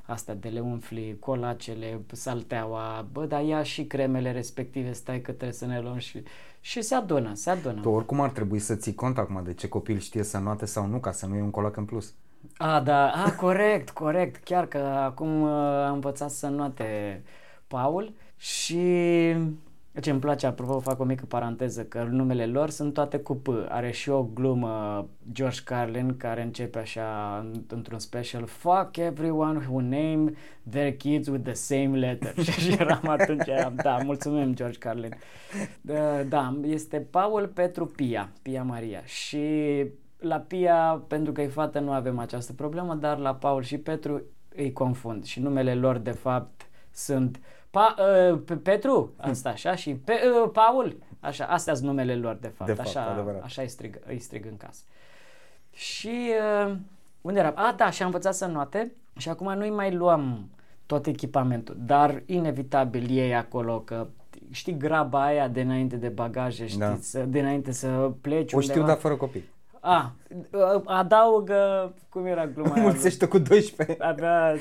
astea 0.05 0.33
de 0.33 0.49
le 0.49 0.59
umfli, 0.59 1.17
colacele, 1.19 2.01
salteaua, 2.11 3.07
bă, 3.11 3.25
dar 3.25 3.43
ia 3.43 3.63
și 3.63 3.85
cremele 3.85 4.31
respective, 4.31 4.91
stai 4.91 5.21
că 5.21 5.31
trebuie 5.31 5.51
să 5.51 5.65
ne 5.65 5.79
luăm 5.79 5.97
și... 5.97 6.23
Și 6.59 6.81
se 6.81 6.95
adună, 6.95 7.33
se 7.33 7.49
adună. 7.49 7.81
Tu 7.81 7.89
oricum 7.89 8.21
ar 8.21 8.29
trebui 8.29 8.59
să 8.59 8.75
ții 8.75 8.95
cont 8.95 9.17
acum 9.17 9.41
de 9.43 9.53
ce 9.53 9.67
copil 9.67 9.99
știe 9.99 10.23
să 10.23 10.37
noate 10.37 10.65
sau 10.65 10.85
nu, 10.85 10.99
ca 10.99 11.11
să 11.11 11.25
nu 11.25 11.33
iei 11.33 11.43
un 11.43 11.49
colac 11.49 11.77
în 11.77 11.85
plus. 11.85 12.13
A, 12.57 12.79
da, 12.79 13.11
a, 13.11 13.31
corect, 13.31 13.89
corect, 13.89 14.43
chiar 14.43 14.65
că 14.65 14.77
acum 14.77 15.41
uh, 15.41 15.49
am 15.87 15.93
învățat 15.93 16.29
să 16.29 16.47
note 16.47 17.23
Paul 17.67 18.13
și 18.37 18.83
ce 20.01 20.09
îmi 20.09 20.19
place, 20.19 20.45
apropo, 20.45 20.79
fac 20.79 20.99
o 20.99 21.03
mică 21.03 21.25
paranteză, 21.25 21.83
că 21.83 22.03
numele 22.03 22.45
lor 22.45 22.69
sunt 22.69 22.93
toate 22.93 23.17
cu 23.17 23.35
P. 23.35 23.47
Are 23.67 23.91
și 23.91 24.09
o 24.09 24.23
glumă 24.23 25.07
George 25.31 25.61
Carlin 25.63 26.17
care 26.17 26.41
începe 26.41 26.79
așa 26.79 27.45
într-un 27.67 27.99
special 27.99 28.45
Fuck 28.45 28.97
everyone 28.97 29.65
who 29.67 29.79
name 29.81 30.31
their 30.69 30.97
kids 30.97 31.27
with 31.27 31.43
the 31.43 31.53
same 31.53 31.97
letter. 31.97 32.43
și 32.61 32.71
eram 32.79 33.07
atunci, 33.07 33.47
eram, 33.47 33.73
da, 33.75 33.97
mulțumim 34.03 34.53
George 34.53 34.77
Carlin. 34.77 35.13
Da, 35.81 36.23
da, 36.23 36.59
este 36.63 36.99
Paul 36.99 37.47
Petru 37.47 37.85
Pia, 37.85 38.29
Pia 38.41 38.63
Maria. 38.63 39.01
Și 39.03 39.85
la 40.19 40.37
Pia, 40.37 41.03
pentru 41.07 41.31
că 41.31 41.41
e 41.41 41.47
fată, 41.47 41.79
nu 41.79 41.91
avem 41.91 42.19
această 42.19 42.53
problemă, 42.53 42.95
dar 42.95 43.17
la 43.17 43.35
Paul 43.35 43.63
și 43.63 43.77
Petru 43.77 44.21
îi 44.55 44.73
confund 44.73 45.23
și 45.23 45.39
numele 45.39 45.75
lor 45.75 45.97
de 45.97 46.11
fapt 46.11 46.69
sunt 46.91 47.39
pa, 47.75 47.95
uh, 48.31 48.39
Pe- 48.45 48.55
Petru, 48.55 49.13
asta 49.17 49.49
așa, 49.49 49.75
și 49.75 49.91
pe, 49.95 50.13
uh, 50.43 50.49
Paul, 50.53 50.95
așa, 51.19 51.45
astea 51.45 51.73
sunt 51.73 51.87
numele 51.87 52.15
lor 52.15 52.37
de 52.41 52.47
fapt, 52.47 52.69
De 52.69 52.75
fapt, 52.75 52.87
așa, 52.87 53.01
adevărat. 53.05 53.43
așa 53.43 53.61
îi 53.61 53.67
strig, 53.67 53.99
îi 54.07 54.19
strig 54.19 54.45
în 54.45 54.57
casă. 54.57 54.81
Și 55.71 56.31
uh, 56.67 56.75
unde 57.21 57.39
eram? 57.39 57.53
A, 57.55 57.73
da, 57.77 57.89
și 57.89 58.01
am 58.01 58.07
învățat 58.07 58.33
să 58.33 58.45
note 58.45 58.91
și 59.17 59.29
acum 59.29 59.53
nu-i 59.53 59.69
mai 59.69 59.93
luăm 59.93 60.49
tot 60.85 61.05
echipamentul, 61.07 61.77
dar 61.85 62.23
inevitabil 62.25 63.05
ei 63.09 63.35
acolo 63.35 63.79
că 63.79 64.07
știi 64.51 64.77
graba 64.77 65.23
aia 65.25 65.47
de 65.47 65.61
înainte 65.61 65.95
de 65.95 66.07
bagaje, 66.07 66.65
știi, 66.67 66.79
Da. 66.79 66.97
să, 66.99 67.19
de 67.19 67.39
înainte 67.39 67.71
să 67.71 68.11
pleci 68.21 68.53
O 68.53 68.59
știu, 68.59 68.73
undeva. 68.73 68.87
dar 68.87 68.97
fără 68.97 69.15
copii. 69.15 69.53
A, 69.79 70.11
adaugă, 70.85 71.93
cum 72.09 72.25
era 72.25 72.47
gluma 72.47 72.73
aia? 72.75 72.81
Mulțește 72.83 73.27
cu 73.27 73.37
12. 73.37 74.03
Avea 74.03 74.55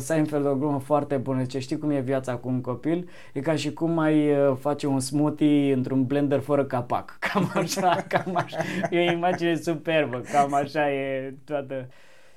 Seinfeld 0.00 0.46
o 0.46 0.54
glumă 0.54 0.78
foarte 0.78 1.16
bună, 1.16 1.42
zice, 1.42 1.58
știi 1.58 1.78
cum 1.78 1.90
e 1.90 2.00
viața 2.00 2.36
cu 2.36 2.48
un 2.48 2.60
copil? 2.60 3.08
E 3.32 3.40
ca 3.40 3.54
și 3.54 3.72
cum 3.72 3.98
ai 3.98 4.30
uh, 4.30 4.56
face 4.58 4.86
un 4.86 5.00
smoothie 5.00 5.72
într-un 5.72 6.04
blender 6.04 6.40
fără 6.40 6.64
capac. 6.64 7.16
Cam 7.32 7.50
așa, 7.54 8.04
cam 8.08 8.36
așa. 8.36 8.58
E 8.90 9.08
o 9.08 9.12
imagine 9.12 9.54
superbă, 9.54 10.22
cam 10.32 10.54
așa 10.54 10.92
e 10.92 11.34
toată. 11.44 11.88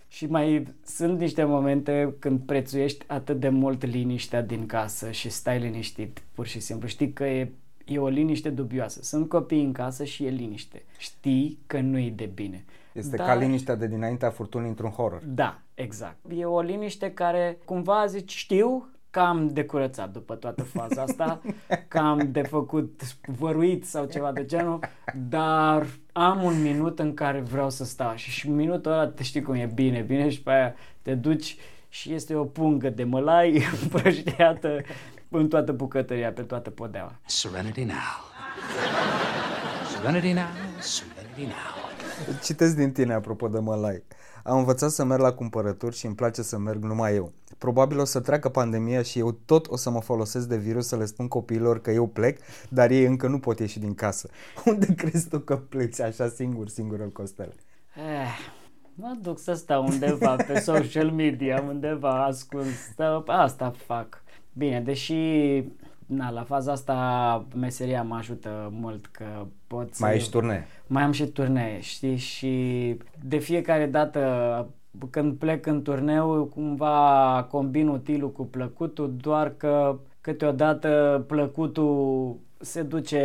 Și 0.08 0.26
mai 0.26 0.68
sunt 0.86 1.20
niște 1.20 1.44
momente 1.44 2.16
când 2.20 2.40
prețuiești 2.40 3.06
atât 3.08 3.40
de 3.40 3.50
mult 3.50 3.86
liniștea 3.86 4.42
din 4.42 4.66
casă 4.66 5.12
și 5.12 5.30
stai 5.30 5.60
liniștit, 5.60 6.22
pur 6.34 6.46
și 6.46 6.60
simplu. 6.60 6.88
Știi 6.88 7.14
că 7.14 7.24
e, 7.24 7.52
e 7.86 8.00
o 8.00 8.08
liniște 8.08 8.50
dubioasă. 8.50 9.00
Sunt 9.02 9.30
copii 9.30 9.64
în 9.64 9.72
casă 9.72 10.04
și 10.04 10.26
e 10.26 10.30
liniște. 10.30 10.84
Știi 10.98 11.60
că 11.68 11.80
nu 11.80 12.00
e 12.00 12.10
de 12.16 12.30
bine. 12.34 12.66
Este 12.94 13.16
Dar- 13.16 13.28
ca 13.28 13.36
liniștea 13.36 13.76
de 13.76 13.88
dinaintea 13.88 14.30
furtunii 14.30 14.70
într-un 14.70 14.90
horror. 14.90 15.22
Da, 15.26 15.62
exact. 15.74 16.18
E 16.30 16.46
o 16.46 16.62
liniște 16.62 17.12
care 17.12 17.58
cumva 17.66 18.06
zici, 18.06 18.36
știu 18.36 18.88
că 19.10 19.20
am 19.20 19.48
de 19.48 19.66
curățat 19.66 20.12
după 20.12 20.36
toată 20.36 20.64
faza 20.64 21.02
asta, 21.02 21.42
că 21.88 21.98
am 21.98 22.32
de 22.32 22.42
făcut 22.42 23.02
văruit 23.26 23.86
sau 23.86 24.06
ceva 24.06 24.32
de 24.32 24.46
genul, 24.46 24.80
dar 25.30 25.86
am 26.12 26.44
un 26.44 26.62
minut 26.62 27.00
în 27.00 27.14
care 27.14 27.40
vreau 27.40 27.70
să 27.70 27.86
stau 27.86 28.16
și, 28.16 28.30
și 28.30 28.50
minutul 28.50 28.92
ăla 28.92 29.08
te 29.08 29.24
știi 29.24 29.42
cum 29.42 29.54
e 29.54 29.72
bine, 29.74 30.02
bine 30.02 30.30
și 30.30 30.42
pe 30.42 30.52
aia 30.52 30.76
te 31.02 31.16
duci 31.16 31.58
și 31.90 32.14
este 32.14 32.36
o 32.36 32.44
pungă 32.44 32.90
de 32.90 33.04
mălai 33.04 33.64
împrăștiată 33.82 34.82
în 35.30 35.48
toată 35.48 35.72
bucătăria, 35.72 36.32
pe 36.32 36.42
toată 36.42 36.70
podeaua. 36.70 37.20
Serenity 37.26 37.84
now. 37.84 37.96
Serenity 39.96 40.32
now. 40.32 40.48
Serenity 40.80 41.42
now. 41.42 41.84
Citesc 42.44 42.76
din 42.76 42.92
tine 42.92 43.14
apropo 43.14 43.48
de 43.48 43.60
mălai. 43.60 44.04
Am 44.44 44.58
învățat 44.58 44.90
să 44.90 45.04
merg 45.04 45.22
la 45.22 45.34
cumpărături 45.34 45.96
și 45.96 46.06
îmi 46.06 46.16
place 46.16 46.42
să 46.42 46.58
merg 46.58 46.84
numai 46.84 47.16
eu. 47.16 47.32
Probabil 47.58 48.00
o 48.00 48.04
să 48.04 48.20
treacă 48.20 48.50
pandemia 48.50 49.02
și 49.02 49.20
eu 49.20 49.32
tot 49.32 49.68
o 49.68 49.76
să 49.76 49.90
mă 49.90 50.02
folosesc 50.02 50.48
de 50.48 50.58
virus 50.58 50.88
să 50.88 50.96
le 50.96 51.06
spun 51.06 51.28
copiilor 51.28 51.82
că 51.82 51.92
eu 51.92 52.08
plec, 52.08 52.40
dar 52.70 52.92
ei 52.92 53.06
încă 53.06 53.28
nu 53.28 53.40
pot 53.40 53.60
ieși 53.60 53.80
din 53.80 53.94
casă. 53.94 54.30
Unde 54.66 54.94
crezi 54.96 55.28
tu 55.28 55.40
că 55.40 55.58
pleci 55.58 56.00
așa 56.00 56.28
singur, 56.28 56.68
singurul 56.68 57.12
Costel? 57.12 57.54
Eh, 57.96 58.38
mă 58.96 59.18
duc 59.22 59.40
să 59.40 59.54
stau 59.54 59.86
undeva 59.86 60.36
pe 60.36 60.60
social 60.72 61.12
media, 61.12 61.64
undeva 61.68 62.26
ascuns. 62.26 62.76
Stau, 62.92 63.24
asta 63.28 63.74
fac. 63.86 64.24
Bine, 64.54 64.82
deși 64.82 65.14
na, 66.06 66.30
la 66.30 66.44
faza 66.44 66.72
asta 66.72 67.46
meseria 67.56 68.04
mă 68.04 68.16
ajută 68.16 68.70
mult 68.72 69.06
că 69.06 69.46
pot 69.68 69.94
să... 69.94 70.04
Mai 70.04 70.16
ești 70.16 70.30
turnee. 70.30 70.68
Mai 70.94 71.04
am 71.04 71.12
și 71.12 71.26
turnee, 71.26 71.80
știi? 71.80 72.16
Și 72.18 72.98
de 73.24 73.38
fiecare 73.38 73.86
dată 73.86 74.68
când 75.10 75.38
plec 75.38 75.66
în 75.66 75.82
turneu, 75.82 76.44
cumva 76.46 77.48
combin 77.52 77.88
utilul 77.88 78.32
cu 78.32 78.46
plăcutul, 78.46 79.16
doar 79.18 79.54
că 79.58 80.00
câteodată 80.22 81.24
plăcutul 81.28 82.36
se 82.58 82.82
duce 82.82 83.22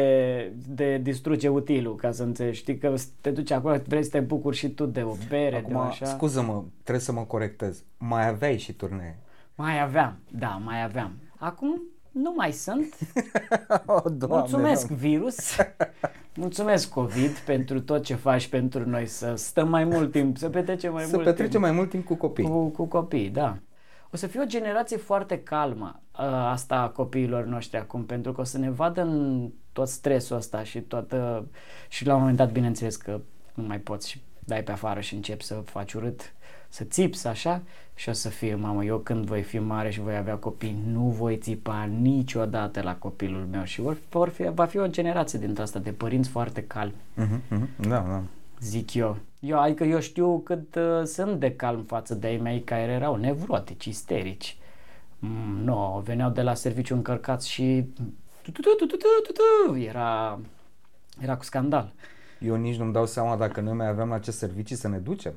de 0.68 0.98
distruge 0.98 1.48
utilul, 1.48 1.94
ca 1.94 2.10
să 2.12 2.22
înțelegi. 2.22 2.58
Știi 2.58 2.78
că 2.78 2.94
te 3.20 3.30
duci 3.30 3.50
acolo, 3.50 3.76
vrei 3.86 4.02
să 4.04 4.10
te 4.10 4.20
bucuri 4.20 4.56
și 4.56 4.68
tu 4.68 4.86
de 4.86 5.02
o 5.02 5.12
bere, 5.28 5.56
Acum, 5.56 5.72
de 5.72 5.78
așa. 5.78 6.04
scuză-mă, 6.06 6.62
trebuie 6.82 7.04
să 7.04 7.12
mă 7.12 7.22
corectez. 7.22 7.84
Mai 7.98 8.28
aveai 8.28 8.58
și 8.58 8.72
turnee. 8.72 9.18
Mai 9.54 9.82
aveam, 9.82 10.18
da, 10.30 10.60
mai 10.64 10.82
aveam. 10.84 11.12
Acum 11.36 11.82
nu 12.22 12.32
mai 12.36 12.52
sunt. 12.52 12.94
Oh, 13.86 14.02
Doamne, 14.04 14.36
Mulțumesc, 14.38 14.86
Doamne. 14.88 15.06
virus. 15.08 15.56
Mulțumesc, 16.34 16.90
COVID, 16.90 17.38
pentru 17.38 17.80
tot 17.80 18.04
ce 18.04 18.14
faci 18.14 18.46
pentru 18.48 18.88
noi, 18.88 19.06
să 19.06 19.34
stăm 19.34 19.68
mai 19.68 19.84
mult 19.84 20.10
timp, 20.12 20.36
să 20.36 20.48
petrecem 20.48 20.92
mai 20.92 21.04
Să 21.04 21.10
mult 21.12 21.24
petrecem 21.24 21.50
timp 21.50 21.62
mai 21.62 21.72
mult 21.72 21.90
timp 21.90 22.04
cu 22.04 22.14
copii. 22.14 22.44
cu, 22.44 22.66
cu 22.68 22.84
copii, 22.84 23.28
da. 23.28 23.56
O 24.10 24.16
să 24.16 24.26
fie 24.26 24.40
o 24.40 24.44
generație 24.44 24.96
foarte 24.96 25.42
calmă 25.42 26.00
ă, 26.18 26.22
asta 26.24 26.74
a 26.76 26.88
copiilor 26.88 27.44
noștri 27.44 27.78
acum, 27.78 28.04
pentru 28.04 28.32
că 28.32 28.40
o 28.40 28.44
să 28.44 28.58
ne 28.58 28.70
vadă 28.70 29.00
în 29.00 29.48
tot 29.72 29.88
stresul 29.88 30.36
ăsta 30.36 30.62
și 30.62 30.80
toată... 30.80 31.46
Și 31.88 32.06
la 32.06 32.12
un 32.14 32.18
moment 32.20 32.36
dat, 32.38 32.52
bineînțeles 32.52 32.96
că 32.96 33.20
nu 33.54 33.62
mai 33.66 33.78
poți 33.78 34.08
și 34.10 34.22
dai 34.38 34.62
pe 34.62 34.72
afară 34.72 35.00
și 35.00 35.14
începi 35.14 35.44
să 35.44 35.54
faci 35.54 35.92
urât, 35.92 36.32
să 36.68 36.84
țips 36.84 37.24
așa 37.24 37.62
și 37.98 38.08
o 38.08 38.12
să 38.12 38.28
fie, 38.28 38.54
mamă, 38.54 38.84
eu 38.84 38.98
când 38.98 39.24
voi 39.26 39.42
fi 39.42 39.58
mare 39.58 39.90
și 39.90 40.00
voi 40.00 40.16
avea 40.16 40.36
copii, 40.36 40.82
nu 40.86 41.00
voi 41.00 41.36
țipa 41.38 41.84
niciodată 41.84 42.82
la 42.82 42.96
copilul 42.96 43.46
meu 43.50 43.64
și 43.64 43.80
vor, 43.80 43.96
vor 44.10 44.28
fi, 44.28 44.42
va 44.42 44.64
fi 44.64 44.78
o 44.78 44.86
generație 44.86 45.38
dintre 45.38 45.62
asta 45.62 45.78
de 45.78 45.90
părinți 45.90 46.28
foarte 46.28 46.62
calmi 46.62 46.94
Mhm, 47.14 47.42
mhm. 47.50 47.68
Da, 47.88 47.98
da. 48.08 48.22
zic 48.60 48.94
eu. 48.94 49.16
Eu, 49.40 49.60
adică 49.60 49.84
eu 49.84 50.00
știu 50.00 50.38
cât 50.38 50.74
uh, 50.74 51.02
sunt 51.04 51.40
de 51.40 51.54
calm 51.56 51.82
față 51.82 52.14
de 52.14 52.30
ei 52.30 52.38
mei 52.38 52.62
care 52.62 52.92
erau 52.92 53.16
nevrotici, 53.16 53.84
isterici. 53.84 54.56
Mm, 55.18 55.60
nu, 55.64 56.02
veneau 56.04 56.30
de 56.30 56.42
la 56.42 56.54
serviciu 56.54 56.94
încărcați 56.94 57.50
și 57.50 57.84
tu, 58.42 58.50
tu, 58.50 58.60
tu, 58.60 58.74
tu, 58.74 58.86
tu, 58.86 58.96
tu, 58.96 59.32
tu, 59.32 59.76
era, 59.76 60.38
era 61.20 61.36
cu 61.36 61.44
scandal. 61.44 61.92
Eu 62.40 62.54
nici 62.54 62.76
nu-mi 62.76 62.92
dau 62.92 63.06
seama 63.06 63.36
dacă 63.36 63.60
noi 63.60 63.72
mai 63.74 63.88
avem 63.88 64.08
la 64.08 64.18
ce 64.18 64.30
servicii 64.30 64.76
să 64.76 64.88
ne 64.88 64.98
ducem. 64.98 65.32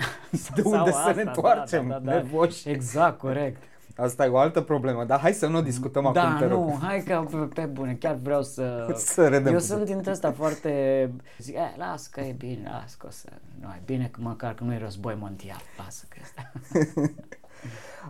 De 0.54 0.62
Sau 0.62 0.78
unde 0.78 0.90
să 0.90 0.96
asta, 0.96 1.12
ne 1.12 1.22
da, 1.22 1.30
întoarcem, 1.30 1.88
da, 1.88 1.98
da, 1.98 2.10
da. 2.10 2.16
nevoși. 2.16 2.68
Exact, 2.68 3.18
corect. 3.18 3.62
Asta 3.96 4.24
e 4.24 4.28
o 4.28 4.36
altă 4.38 4.60
problemă, 4.60 5.04
dar 5.04 5.20
hai 5.20 5.32
să 5.32 5.46
nu 5.46 5.58
o 5.58 5.60
discutăm 5.60 6.06
acum, 6.06 6.20
Da, 6.20 6.36
te 6.38 6.46
rog. 6.46 6.58
nu, 6.68 6.78
hai 6.82 7.02
că 7.02 7.26
pe, 7.30 7.36
pe 7.60 7.66
bune, 7.66 7.94
chiar 7.94 8.18
vreau 8.22 8.42
să... 8.42 8.86
Să 8.96 9.28
râdem 9.28 9.46
Eu 9.46 9.52
puțin. 9.52 9.68
sunt 9.68 9.84
dintre 9.84 10.10
ăsta 10.10 10.32
foarte... 10.32 11.10
Zic, 11.38 11.54
eh, 11.54 11.74
las 11.76 12.06
că 12.06 12.20
e 12.20 12.32
bine, 12.32 12.70
las 12.80 12.94
că 12.94 13.06
o 13.06 13.10
să... 13.10 13.28
Nu, 13.60 13.68
e 13.68 13.82
bine 13.84 14.08
că 14.12 14.20
măcar 14.22 14.54
că 14.54 14.64
nu 14.64 14.72
e 14.72 14.78
război 14.78 15.16
mondial, 15.20 15.60
lasă 15.84 16.04
că 16.08 16.16
este... 16.22 16.52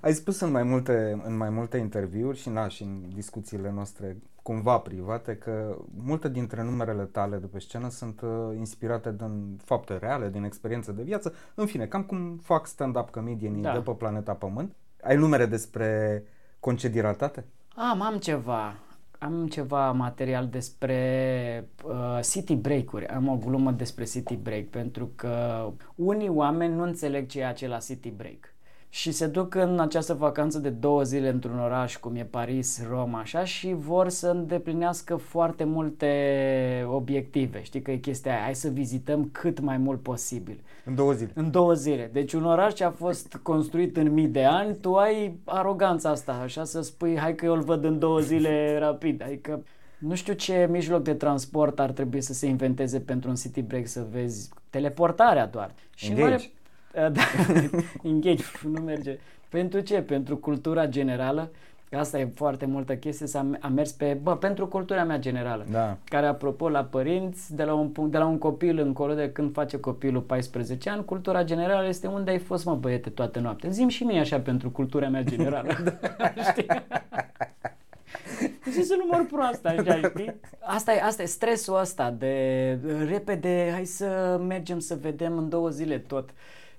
Ai 0.00 0.12
spus 0.12 0.40
în 0.40 0.50
mai 0.50 0.62
multe, 0.62 1.20
în 1.24 1.36
mai 1.36 1.50
multe 1.50 1.76
interviuri 1.76 2.38
și, 2.38 2.48
na, 2.48 2.68
și 2.68 2.82
în 2.82 3.02
discuțiile 3.14 3.70
noastre 3.74 4.16
cumva 4.42 4.78
private 4.78 5.36
că 5.36 5.76
multe 6.04 6.28
dintre 6.28 6.62
numerele 6.62 7.04
tale 7.04 7.36
de 7.36 7.46
pe 7.46 7.58
scenă 7.58 7.88
sunt 7.88 8.20
uh, 8.20 8.56
inspirate 8.56 9.12
din 9.12 9.56
fapte 9.64 9.96
reale, 9.96 10.28
din 10.28 10.44
experiențe 10.44 10.92
de 10.92 11.02
viață. 11.02 11.34
În 11.54 11.66
fine, 11.66 11.86
cam 11.86 12.02
cum 12.02 12.36
fac 12.36 12.66
stand-up 12.66 13.10
comedienii 13.10 13.62
Da. 13.62 13.72
de 13.72 13.78
pe 13.78 13.90
planeta 13.90 14.32
Pământ. 14.32 14.76
Ai 15.02 15.16
numere 15.16 15.46
despre 15.46 16.22
concedii 16.60 17.00
ratate? 17.00 17.44
Am, 17.74 18.02
am 18.02 18.16
ceva. 18.16 18.74
Am 19.18 19.46
ceva 19.46 19.92
material 19.92 20.48
despre 20.48 21.68
uh, 21.84 22.18
city 22.22 22.54
break-uri. 22.54 23.06
Am 23.06 23.28
o 23.28 23.36
glumă 23.36 23.70
despre 23.70 24.04
city 24.04 24.36
break 24.36 24.64
pentru 24.64 25.10
că 25.14 25.66
unii 25.94 26.28
oameni 26.28 26.74
nu 26.74 26.82
înțeleg 26.82 27.28
ce 27.28 27.40
e 27.40 27.46
acela 27.46 27.78
city 27.78 28.10
break. 28.10 28.49
Și 28.92 29.12
se 29.12 29.26
duc 29.26 29.54
în 29.54 29.80
această 29.80 30.14
vacanță 30.14 30.58
de 30.58 30.68
două 30.68 31.02
zile 31.02 31.28
într-un 31.28 31.58
oraș 31.58 31.96
cum 31.96 32.14
e 32.16 32.24
Paris, 32.24 32.82
Roma, 32.88 33.18
așa, 33.18 33.44
și 33.44 33.74
vor 33.78 34.08
să 34.08 34.28
îndeplinească 34.28 35.16
foarte 35.16 35.64
multe 35.64 36.10
obiective. 36.90 37.62
Știi 37.62 37.82
că 37.82 37.90
e 37.90 37.96
chestia 37.96 38.32
aia, 38.32 38.42
hai 38.42 38.54
să 38.54 38.68
vizităm 38.68 39.28
cât 39.32 39.60
mai 39.60 39.76
mult 39.76 40.02
posibil. 40.02 40.60
În 40.84 40.94
două 40.94 41.12
zile. 41.12 41.30
În 41.34 41.50
două 41.50 41.72
zile. 41.74 42.10
Deci 42.12 42.32
un 42.32 42.44
oraș 42.44 42.72
ce 42.72 42.84
a 42.84 42.90
fost 42.90 43.38
construit 43.42 43.96
în 43.96 44.12
mii 44.12 44.28
de 44.28 44.44
ani, 44.44 44.76
tu 44.80 44.94
ai 44.96 45.38
aroganța 45.44 46.10
asta, 46.10 46.32
așa 46.32 46.64
să 46.64 46.80
spui, 46.80 47.16
hai 47.18 47.34
că 47.34 47.44
eu 47.44 47.54
îl 47.54 47.62
văd 47.62 47.84
în 47.84 47.98
două 47.98 48.20
zile 48.20 48.76
rapid. 48.86 49.22
Adică 49.22 49.64
nu 49.98 50.14
știu 50.14 50.32
ce 50.32 50.68
mijloc 50.70 51.02
de 51.02 51.14
transport 51.14 51.80
ar 51.80 51.90
trebui 51.90 52.20
să 52.20 52.32
se 52.32 52.46
inventeze 52.46 53.00
pentru 53.00 53.28
un 53.28 53.34
city 53.36 53.62
break 53.62 53.86
să 53.86 54.06
vezi 54.10 54.48
teleportarea 54.70 55.46
doar. 55.46 55.70
Și 55.94 56.10
în 56.10 56.16
Engage. 56.16 56.30
mare- 56.34 56.50
da, 57.12 57.22
engage, 58.02 58.44
nu 58.72 58.80
merge. 58.80 59.18
Pentru 59.48 59.80
ce? 59.80 60.00
Pentru 60.02 60.36
cultura 60.36 60.86
generală. 60.86 61.50
Asta 61.96 62.18
e 62.18 62.30
foarte 62.34 62.66
multă 62.66 62.96
chestie, 62.96 63.26
să 63.26 63.38
am, 63.38 63.58
am 63.60 63.72
mers 63.72 63.92
pe, 63.92 64.18
bă, 64.22 64.36
pentru 64.36 64.66
cultura 64.66 65.04
mea 65.04 65.18
generală 65.18 65.66
Da. 65.70 65.96
care 66.04 66.26
apropo 66.26 66.68
la 66.68 66.84
părinți, 66.84 67.54
de 67.54 67.64
la 67.64 67.74
un, 67.74 67.88
punct, 67.88 68.10
de 68.10 68.18
la 68.18 68.26
un 68.26 68.38
copil 68.38 68.78
încolo, 68.78 69.14
de 69.14 69.32
când 69.32 69.52
face 69.52 69.80
copilul 69.80 70.20
14 70.20 70.90
ani, 70.90 71.04
cultura 71.04 71.44
generală 71.44 71.88
este 71.88 72.06
unde 72.06 72.30
ai 72.30 72.38
fost, 72.38 72.64
mă, 72.64 72.74
băiete, 72.74 73.10
toată 73.10 73.38
noaptea. 73.40 73.70
Zim 73.70 73.88
și 73.88 74.04
mie 74.04 74.20
așa 74.20 74.40
pentru 74.40 74.70
cultura 74.70 75.08
mea 75.08 75.22
generală. 75.22 75.68
Știi? 76.50 76.66
Și 78.72 78.82
să 78.82 78.94
număr 78.98 79.26
proastă, 79.26 79.68
așa, 79.68 80.00
știi? 80.08 80.34
Asta 80.60 80.92
e, 80.92 81.00
asta 81.02 81.22
e 81.22 81.26
stresul 81.26 81.78
ăsta 81.78 82.10
de 82.18 82.78
repede, 83.08 83.70
hai 83.72 83.84
să 83.84 84.40
mergem 84.46 84.78
să 84.78 84.98
vedem 85.00 85.38
în 85.38 85.48
două 85.48 85.68
zile 85.68 85.98
tot. 85.98 86.30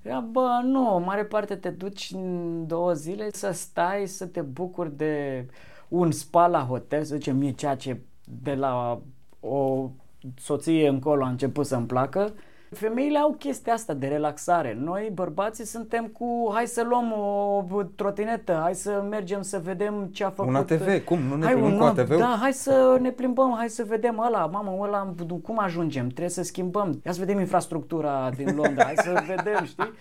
Era, 0.01 0.19
bă, 0.19 0.61
nu, 0.63 0.95
în 0.95 1.03
mare 1.03 1.25
parte 1.25 1.55
te 1.55 1.69
duci 1.69 2.11
în 2.13 2.67
două 2.67 2.93
zile 2.93 3.29
să 3.31 3.51
stai, 3.51 4.07
să 4.07 4.25
te 4.25 4.41
bucuri 4.41 4.95
de 4.97 5.45
un 5.87 6.11
spa 6.11 6.47
la 6.47 6.65
hotel, 6.65 7.03
să 7.03 7.15
zicem 7.15 7.37
mie 7.37 7.51
ceea 7.51 7.75
ce 7.75 8.01
de 8.41 8.55
la 8.55 9.01
o 9.39 9.89
soție 10.37 10.87
încolo 10.87 11.23
a 11.23 11.29
început 11.29 11.65
să-mi 11.65 11.85
placă. 11.85 12.33
Femeile 12.75 13.17
au 13.17 13.35
chestia 13.39 13.73
asta 13.73 13.93
de 13.93 14.07
relaxare. 14.07 14.77
Noi, 14.79 15.09
bărbații, 15.13 15.65
suntem 15.65 16.05
cu 16.07 16.49
hai 16.53 16.65
să 16.67 16.83
luăm 16.89 17.11
o 17.11 17.83
trotinetă, 17.95 18.59
hai 18.61 18.75
să 18.75 19.05
mergem 19.09 19.41
să 19.41 19.59
vedem 19.63 20.09
ce 20.13 20.23
a 20.23 20.29
făcut. 20.29 20.49
Un 20.49 20.55
ATV, 20.55 21.03
cum? 21.03 21.19
Nu 21.19 21.35
ne 21.35 21.43
Hai, 21.45 21.53
plimbăm 21.53 21.71
un- 21.73 21.77
cu 21.77 21.83
ATV-ul? 21.83 22.17
Da, 22.17 22.37
hai 22.41 22.53
să 22.53 22.97
ne 23.01 23.09
plimbăm, 23.09 23.53
hai 23.57 23.69
să 23.69 23.83
vedem 23.87 24.19
ăla, 24.19 24.45
mamă, 24.45 24.77
ăla, 24.81 25.13
cum 25.43 25.59
ajungem? 25.59 26.07
Trebuie 26.07 26.29
să 26.29 26.43
schimbăm. 26.43 27.01
Ia 27.05 27.11
să 27.11 27.19
vedem 27.19 27.39
infrastructura 27.39 28.29
din 28.35 28.55
Londra, 28.55 28.83
hai 28.83 28.93
să 28.95 29.23
vedem, 29.27 29.65
știi? 29.65 29.91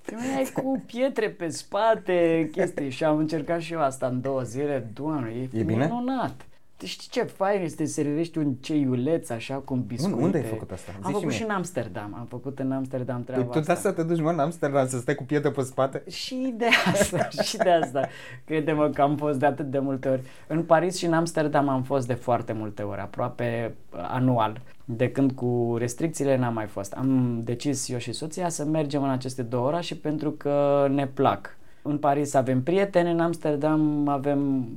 Femeia 0.00 0.40
e 0.40 0.60
cu 0.62 0.82
pietre 0.86 1.28
pe 1.30 1.48
spate, 1.48 2.48
chestii 2.52 2.90
și 2.90 3.04
am 3.04 3.16
încercat 3.16 3.60
și 3.60 3.72
eu 3.72 3.80
asta 3.80 4.06
în 4.06 4.20
două 4.20 4.40
zile, 4.42 4.90
doamne, 4.94 5.30
e, 5.30 5.58
E 5.58 5.62
bine? 5.62 5.84
minunat. 5.84 6.34
Deci 6.36 6.51
știi 6.86 7.08
ce 7.10 7.22
fain 7.22 7.62
este 7.62 7.84
să 7.86 7.92
servești 7.92 8.38
un 8.38 8.54
ceiuleț 8.54 9.30
așa 9.30 9.54
cu 9.54 9.74
un 9.74 9.82
biscuite. 9.82 10.22
unde 10.22 10.38
ai 10.38 10.44
făcut 10.44 10.70
asta? 10.70 10.92
Zi 10.92 10.98
Am 11.02 11.06
și 11.06 11.12
făcut 11.12 11.28
mie. 11.28 11.36
și 11.36 11.42
în 11.42 11.50
Amsterdam. 11.50 12.16
Am 12.18 12.26
făcut 12.26 12.58
în 12.58 12.72
Amsterdam 12.72 13.22
treaba 13.24 13.44
Păi 13.44 13.60
tu 13.60 13.66
de 13.66 13.72
asta 13.72 13.92
te 13.92 14.02
duci, 14.02 14.20
mă, 14.20 14.30
în 14.30 14.38
Amsterdam, 14.38 14.88
să 14.88 14.98
stai 14.98 15.14
cu 15.14 15.24
pietre 15.24 15.50
pe 15.50 15.62
spate? 15.62 16.02
și 16.10 16.54
de 16.56 16.66
asta, 16.92 17.28
și 17.48 17.56
de 17.56 17.70
asta. 17.70 18.08
Crede-mă 18.44 18.88
că 18.88 19.02
am 19.02 19.16
fost 19.16 19.38
de 19.38 19.46
atât 19.46 19.70
de 19.70 19.78
multe 19.78 20.08
ori. 20.08 20.22
În 20.46 20.62
Paris 20.62 20.96
și 20.96 21.06
în 21.06 21.12
Amsterdam 21.12 21.68
am 21.68 21.82
fost 21.82 22.06
de 22.06 22.14
foarte 22.14 22.52
multe 22.52 22.82
ori, 22.82 23.00
aproape 23.00 23.74
uh, 23.92 23.98
anual. 24.10 24.60
De 24.84 25.10
când 25.10 25.32
cu 25.32 25.76
restricțiile 25.78 26.36
n-am 26.36 26.54
mai 26.54 26.66
fost. 26.66 26.92
Am 26.92 27.40
decis 27.44 27.88
eu 27.88 27.98
și 27.98 28.12
soția 28.12 28.48
să 28.48 28.64
mergem 28.64 29.02
în 29.02 29.10
aceste 29.10 29.42
două 29.42 29.66
orașe 29.66 29.94
pentru 29.94 30.30
că 30.30 30.86
ne 30.90 31.06
plac. 31.06 31.56
În 31.82 31.98
Paris 31.98 32.34
avem 32.34 32.62
prieteni, 32.62 33.10
în 33.10 33.20
Amsterdam 33.20 34.08
avem 34.08 34.68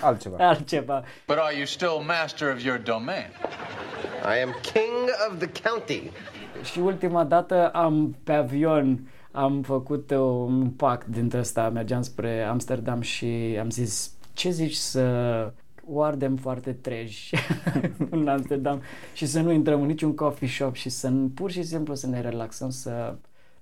Altceva. 0.00 0.36
altceva. 0.48 1.02
But 1.26 1.36
are 1.38 1.56
you 1.56 1.66
still 1.66 2.02
master 2.06 2.52
of 2.52 2.62
your 2.62 2.78
domain? 2.78 3.30
I 4.24 4.42
am 4.42 4.54
king 4.62 5.08
of 5.30 5.38
the 5.38 5.68
county. 5.68 6.10
Și 6.62 6.78
ultima 6.78 7.24
dată 7.24 7.68
am 7.68 8.16
pe 8.24 8.32
avion 8.32 9.00
am 9.36 9.62
făcut 9.62 10.10
uh, 10.10 10.18
un 10.18 10.70
pact 10.70 11.06
dintre 11.06 11.38
ăsta, 11.38 11.70
mergeam 11.70 12.02
spre 12.02 12.42
Amsterdam 12.42 13.00
și 13.00 13.56
am 13.60 13.70
zis 13.70 14.10
ce 14.32 14.50
zici 14.50 14.74
să 14.74 15.52
o 15.88 16.02
ardem 16.02 16.36
foarte 16.36 16.72
treji 16.72 17.34
în 18.10 18.28
Amsterdam 18.28 18.82
și 19.14 19.26
să 19.26 19.40
nu 19.40 19.52
intrăm 19.52 19.80
în 19.80 19.86
niciun 19.86 20.14
coffee 20.14 20.48
shop 20.48 20.74
și 20.74 20.88
să 20.88 21.08
nu, 21.08 21.28
pur 21.34 21.50
și 21.50 21.62
simplu 21.62 21.94
să 21.94 22.06
ne 22.06 22.20
relaxăm, 22.20 22.70
să 22.70 23.14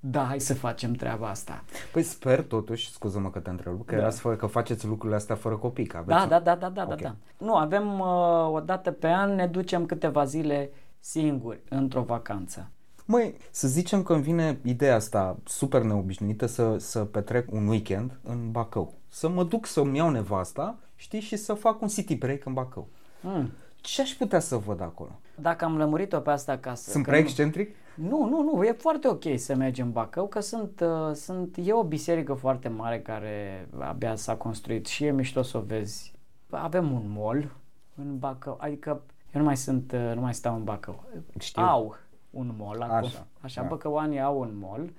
da, 0.07 0.25
hai 0.25 0.41
să 0.41 0.55
facem 0.55 0.93
treaba 0.93 1.29
asta. 1.29 1.65
Păi 1.93 2.03
sper 2.03 2.43
totuși, 2.43 2.91
scuză-mă 2.93 3.31
că 3.31 3.39
te 3.39 3.51
întrerup, 3.51 3.87
că, 3.87 3.95
Da. 3.95 4.01
erați 4.01 4.21
fără, 4.21 4.37
că 4.37 4.47
faceți 4.47 4.87
lucrurile 4.87 5.17
astea 5.17 5.35
fără 5.35 5.57
copii. 5.57 5.87
Că 5.87 5.97
aveți 5.97 6.17
Da, 6.17 6.23
un- 6.23 6.29
da, 6.29 6.39
da, 6.41 6.55
da, 6.55 6.69
da, 6.69 6.83
Ok. 6.83 6.89
da, 6.89 6.95
da. 6.95 7.15
Nu, 7.47 7.55
avem 7.57 8.01
uh, 8.01 8.51
o 8.53 8.61
dată 8.61 8.91
pe 8.91 9.09
an, 9.09 9.35
ne 9.35 9.47
ducem 9.47 9.87
câteva 9.87 10.25
zile 10.25 10.71
singuri 11.01 11.61
într-o 11.69 12.03
vacanță. 12.03 12.69
Măi, 13.05 13.37
să 13.51 13.69
zicem 13.69 14.03
că 14.03 14.13
îmi 14.13 14.23
vine 14.23 14.59
ideea 14.65 14.95
asta 14.95 15.37
super 15.45 15.83
neobișnuită 15.83 16.47
să, 16.47 16.77
să 16.79 16.99
petrec 17.05 17.53
un 17.53 17.67
weekend 17.67 18.19
în 18.23 18.51
Bacău. 18.51 18.95
Să 19.09 19.29
mă 19.29 19.45
duc 19.45 19.67
să-mi 19.67 19.97
iau 19.97 20.11
nevasta, 20.11 20.77
știi, 20.97 21.21
și 21.21 21.37
să 21.37 21.55
fac 21.55 21.81
un 21.81 21.89
city 21.89 22.17
break 22.17 22.45
în 22.45 22.53
Bacău. 22.53 22.89
Mm. 23.21 23.51
Ce 23.77 24.01
aș 24.03 24.11
putea 24.11 24.41
să 24.41 24.57
văd 24.57 24.81
acolo? 24.81 25.21
Dacă 25.41 25.65
am 25.65 25.77
lămurit-o 25.77 26.19
pe 26.19 26.31
asta 26.31 26.53
acasă... 26.53 26.91
Sunt 26.91 27.05
că 27.05 27.11
prea 27.11 27.23
nu- 27.23 27.27
excentric? 27.27 27.75
Nu, 27.95 28.29
nu, 28.29 28.43
nu, 28.43 28.65
e 28.65 28.73
foarte 28.73 29.09
ok 29.09 29.23
să 29.37 29.55
mergem 29.55 29.87
în 29.87 29.93
Bacău, 29.93 30.27
că 30.27 30.41
sunt, 30.41 30.81
uh, 30.81 31.15
sunt, 31.15 31.57
e 31.65 31.73
o 31.73 31.83
biserică 31.83 32.35
foarte 32.35 32.69
mare 32.69 33.01
care 33.01 33.69
abia 33.79 34.15
s-a 34.15 34.37
construit 34.37 34.87
și 34.87 35.05
e 35.05 35.11
mișto 35.11 35.43
să 35.43 35.57
o 35.57 35.61
vezi. 35.61 36.13
Avem 36.51 36.93
un 36.93 37.03
mall 37.17 37.51
în 37.95 38.19
Bacău, 38.19 38.57
adică 38.61 38.91
eu 39.35 39.41
nu 39.41 39.47
mai 39.47 39.57
sunt, 39.57 39.93
uh, 39.93 40.13
nu 40.15 40.21
mai 40.21 40.35
stau 40.35 40.55
în 40.55 40.65
Bacău. 40.65 41.05
Știu. 41.39 41.63
Au 41.63 41.97
un 42.31 42.55
mall 42.59 42.83
acum. 42.83 42.95
Așa, 42.95 43.27
Așa, 43.41 43.63
da. 43.63 43.69
băcăoanii 43.69 44.21
au 44.21 44.41
un 44.41 44.59
mall. 44.59 44.93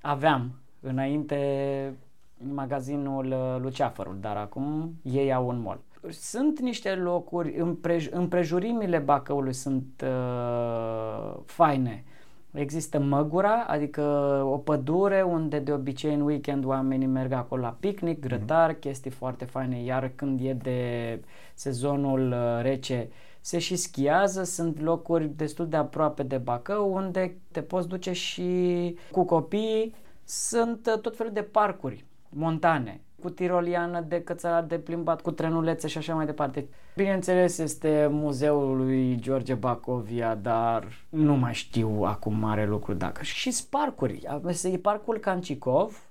Aveam 0.00 0.50
înainte 0.80 1.94
magazinul 2.38 3.26
uh, 3.26 3.56
Luceafărul, 3.60 4.16
dar 4.20 4.36
acum 4.36 4.94
ei 5.02 5.32
au 5.32 5.48
un 5.48 5.60
mall. 5.60 5.78
Sunt 6.10 6.60
niște 6.60 6.94
locuri, 6.94 7.54
împrej- 7.54 8.10
împrejurimile 8.10 8.98
Bacăului 8.98 9.52
sunt 9.52 10.04
uh, 10.04 11.36
faine. 11.44 12.04
Există 12.52 12.98
Măgura, 12.98 13.64
adică 13.66 14.02
o 14.44 14.56
pădure 14.58 15.22
unde 15.22 15.58
de 15.58 15.72
obicei 15.72 16.14
în 16.14 16.20
weekend 16.20 16.64
oamenii 16.64 17.06
merg 17.06 17.32
acolo 17.32 17.62
la 17.62 17.76
picnic, 17.80 18.20
grătar, 18.20 18.72
chestii 18.72 19.10
foarte 19.10 19.44
faine, 19.44 19.82
iar 19.82 20.12
când 20.14 20.40
e 20.40 20.52
de 20.52 21.20
sezonul 21.54 22.30
uh, 22.30 22.62
rece 22.62 23.08
se 23.46 23.58
și 23.58 23.76
schiază, 23.76 24.42
sunt 24.42 24.80
locuri 24.80 25.28
destul 25.36 25.68
de 25.68 25.76
aproape 25.76 26.22
de 26.22 26.38
Bacău 26.38 26.94
unde 26.94 27.36
te 27.50 27.62
poți 27.62 27.88
duce 27.88 28.12
și 28.12 28.96
cu 29.10 29.24
copiii. 29.24 29.94
Sunt 30.24 30.86
uh, 30.86 31.00
tot 31.00 31.16
felul 31.16 31.32
de 31.32 31.42
parcuri 31.42 32.04
montane, 32.28 33.00
cu 33.22 33.30
tiroliană 33.30 34.00
de 34.00 34.22
cățărat 34.22 34.68
de 34.68 34.78
plimbat, 34.78 35.20
cu 35.20 35.30
trenulețe 35.30 35.88
și 35.88 35.98
așa 35.98 36.14
mai 36.14 36.26
departe. 36.26 36.68
Bineînțeles 36.94 37.58
este 37.58 38.08
muzeul 38.10 38.76
lui 38.76 39.18
George 39.20 39.54
Bacovia, 39.54 40.34
dar 40.34 40.84
nu 41.08 41.36
mai 41.36 41.54
știu 41.54 42.02
acum 42.04 42.38
mare 42.38 42.66
lucru 42.66 42.94
dacă. 42.94 43.22
Și 43.22 43.50
sunt 43.50 43.68
parcuri, 43.68 44.26
e 44.62 44.78
parcul 44.78 45.18
Cancicov, 45.18 46.02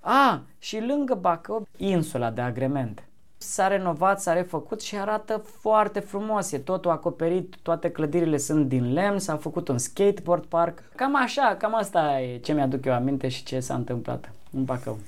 a, 0.00 0.42
și 0.58 0.80
lângă 0.80 1.14
Bacău, 1.14 1.66
insula 1.76 2.30
de 2.30 2.40
agrement. 2.40 3.06
S-a 3.36 3.68
renovat, 3.68 4.20
s-a 4.20 4.32
refăcut 4.32 4.80
și 4.80 4.96
arată 4.96 5.36
foarte 5.36 6.00
frumos. 6.00 6.52
E 6.52 6.58
totul 6.58 6.90
acoperit, 6.90 7.56
toate 7.62 7.90
clădirile 7.90 8.36
sunt 8.36 8.68
din 8.68 8.92
lemn, 8.92 9.18
s-a 9.18 9.36
făcut 9.36 9.68
un 9.68 9.78
skateboard 9.78 10.44
park. 10.44 10.82
Cam 10.96 11.16
așa, 11.16 11.56
cam 11.58 11.74
asta 11.74 12.20
e 12.20 12.38
ce 12.38 12.52
mi-aduc 12.52 12.84
eu 12.84 12.92
aminte 12.92 13.28
și 13.28 13.44
ce 13.44 13.60
s-a 13.60 13.74
întâmplat 13.74 14.32
în 14.52 14.64
Bacău. 14.64 14.98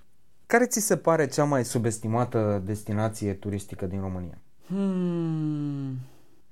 Care 0.55 0.66
ți 0.66 0.80
se 0.80 0.96
pare 0.96 1.26
cea 1.26 1.44
mai 1.44 1.64
subestimată 1.64 2.62
destinație 2.64 3.32
turistică 3.32 3.86
din 3.86 4.00
România? 4.00 4.38
Hmm. 4.66 5.98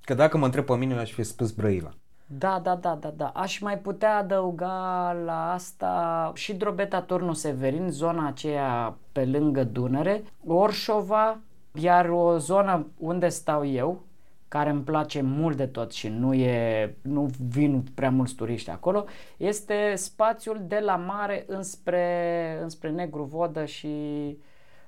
Că 0.00 0.14
dacă 0.14 0.38
mă 0.38 0.44
întreb 0.44 0.64
pe 0.64 0.76
mine, 0.76 0.94
aș 0.94 1.12
fi 1.12 1.22
spus 1.22 1.50
Brăila. 1.50 1.90
Da, 2.26 2.60
da, 2.62 2.74
da, 2.74 2.98
da, 3.00 3.12
da. 3.16 3.26
Aș 3.26 3.58
mai 3.58 3.78
putea 3.78 4.16
adăuga 4.16 5.16
la 5.24 5.52
asta 5.52 6.32
și 6.34 6.54
Drobeta 6.54 7.00
Turnul 7.00 7.34
Severin, 7.34 7.90
zona 7.90 8.26
aceea 8.26 8.96
pe 9.12 9.24
lângă 9.24 9.64
Dunăre, 9.64 10.24
Orșova, 10.46 11.38
iar 11.72 12.08
o 12.08 12.38
zonă 12.38 12.86
unde 12.98 13.28
stau 13.28 13.66
eu, 13.66 14.02
care 14.52 14.70
îmi 14.70 14.82
place 14.82 15.20
mult 15.22 15.56
de 15.56 15.66
tot 15.66 15.92
și 15.92 16.08
nu, 16.08 16.34
e, 16.34 16.96
nu 17.02 17.30
vin 17.48 17.84
prea 17.94 18.10
mulți 18.10 18.34
turiști 18.34 18.70
acolo, 18.70 19.04
este 19.36 19.92
spațiul 19.94 20.64
de 20.66 20.78
la 20.78 20.96
mare 20.96 21.44
înspre, 21.46 22.58
înspre 22.62 22.90
Negru 22.90 23.22
Vodă 23.22 23.64
și 23.64 23.88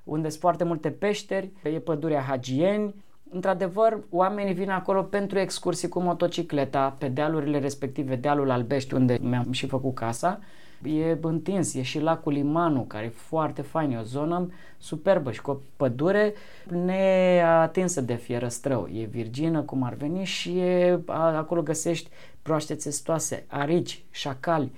unde 0.04 0.28
sunt 0.28 0.40
foarte 0.40 0.64
multe 0.64 0.90
peșteri, 0.90 1.50
e 1.62 1.78
pădurea 1.78 2.20
Hagieni. 2.20 2.94
Într-adevăr, 3.30 3.98
oamenii 4.10 4.54
vin 4.54 4.70
acolo 4.70 5.02
pentru 5.02 5.38
excursii 5.38 5.88
cu 5.88 6.00
motocicleta 6.00 6.94
pe 6.98 7.08
dealurile 7.08 7.58
respective, 7.58 8.16
dealul 8.16 8.50
Albești, 8.50 8.94
unde 8.94 9.18
mi-am 9.22 9.52
și 9.52 9.66
făcut 9.66 9.94
casa. 9.94 10.40
E 10.82 11.18
întins, 11.20 11.74
e 11.74 11.82
și 11.82 12.00
lacul 12.00 12.32
Limanu, 12.32 12.80
care 12.82 13.04
e 13.04 13.08
foarte 13.08 13.62
fain, 13.62 13.90
e 13.90 13.98
o 13.98 14.02
zonă 14.02 14.52
superbă 14.78 15.32
și 15.32 15.42
cu 15.42 15.50
o 15.50 15.56
pădure 15.76 16.34
neatinsă 16.68 18.00
de 18.00 18.14
fierăstrău. 18.14 18.88
E 18.92 19.04
virgină, 19.04 19.62
cum 19.62 19.82
ar 19.82 19.94
veni, 19.94 20.24
și 20.24 20.58
e, 20.58 21.00
a, 21.06 21.36
acolo 21.36 21.62
găsești 21.62 22.10
broaște 22.42 22.74
țestoase, 22.74 23.44
arici, 23.48 24.04
șacali. 24.10 24.72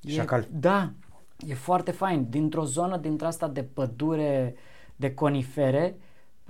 E- 0.00 0.10
Șacali. 0.10 0.46
Da, 0.52 0.90
e 1.46 1.54
foarte 1.54 1.90
fain. 1.90 2.26
Dintr-o 2.30 2.64
zonă 2.64 2.96
dintre 2.96 3.26
asta 3.26 3.48
de 3.48 3.62
pădure 3.62 4.54
de 4.96 5.14
conifere, 5.14 5.96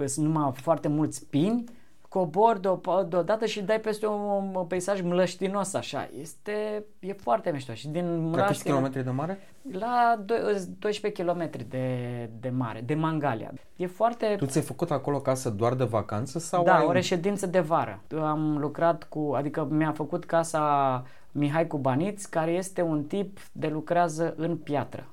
sunt 0.04 0.26
numai 0.26 0.52
foarte 0.54 0.88
mulți 0.88 1.26
pini, 1.26 1.64
cobori 2.08 2.60
de- 2.60 2.68
deodată 3.08 3.46
și 3.46 3.62
dai 3.62 3.80
peste 3.80 4.06
un, 4.06 4.54
un 4.54 4.64
peisaj 4.68 5.00
mlăștinos 5.02 5.74
așa. 5.74 6.08
Este, 6.20 6.84
e 6.98 7.12
foarte 7.12 7.50
mișto. 7.50 7.72
Și 7.74 7.88
din 7.88 8.04
La 8.06 8.20
câți 8.22 8.36
mlaștine- 8.36 8.70
kilometri 8.74 9.04
de 9.04 9.10
mare? 9.10 9.38
La 9.72 10.24
do- 10.24 10.58
12 10.78 11.22
km 11.22 11.50
de, 11.68 12.30
de 12.40 12.48
mare, 12.48 12.80
de 12.80 12.94
Mangalia. 12.94 13.52
E 13.76 13.86
foarte... 13.86 14.34
Tu 14.38 14.46
ți-ai 14.46 14.64
făcut 14.64 14.90
acolo 14.90 15.18
casă 15.20 15.50
doar 15.50 15.74
de 15.74 15.84
vacanță 15.84 16.38
sau 16.38 16.64
Da, 16.64 16.74
ai 16.76 16.82
o 16.84 16.86
un- 16.86 16.92
reședință 16.92 17.46
de 17.46 17.60
vară. 17.60 18.00
Am 18.20 18.58
lucrat 18.58 19.04
cu, 19.04 19.32
adică 19.36 19.66
mi-a 19.70 19.92
făcut 19.92 20.24
casa 20.24 21.04
Mihai 21.32 21.66
Cubaniț, 21.66 22.24
care 22.24 22.50
este 22.50 22.82
un 22.82 23.04
tip 23.04 23.38
de 23.52 23.66
lucrează 23.68 24.34
în 24.36 24.56
piatră. 24.56 25.06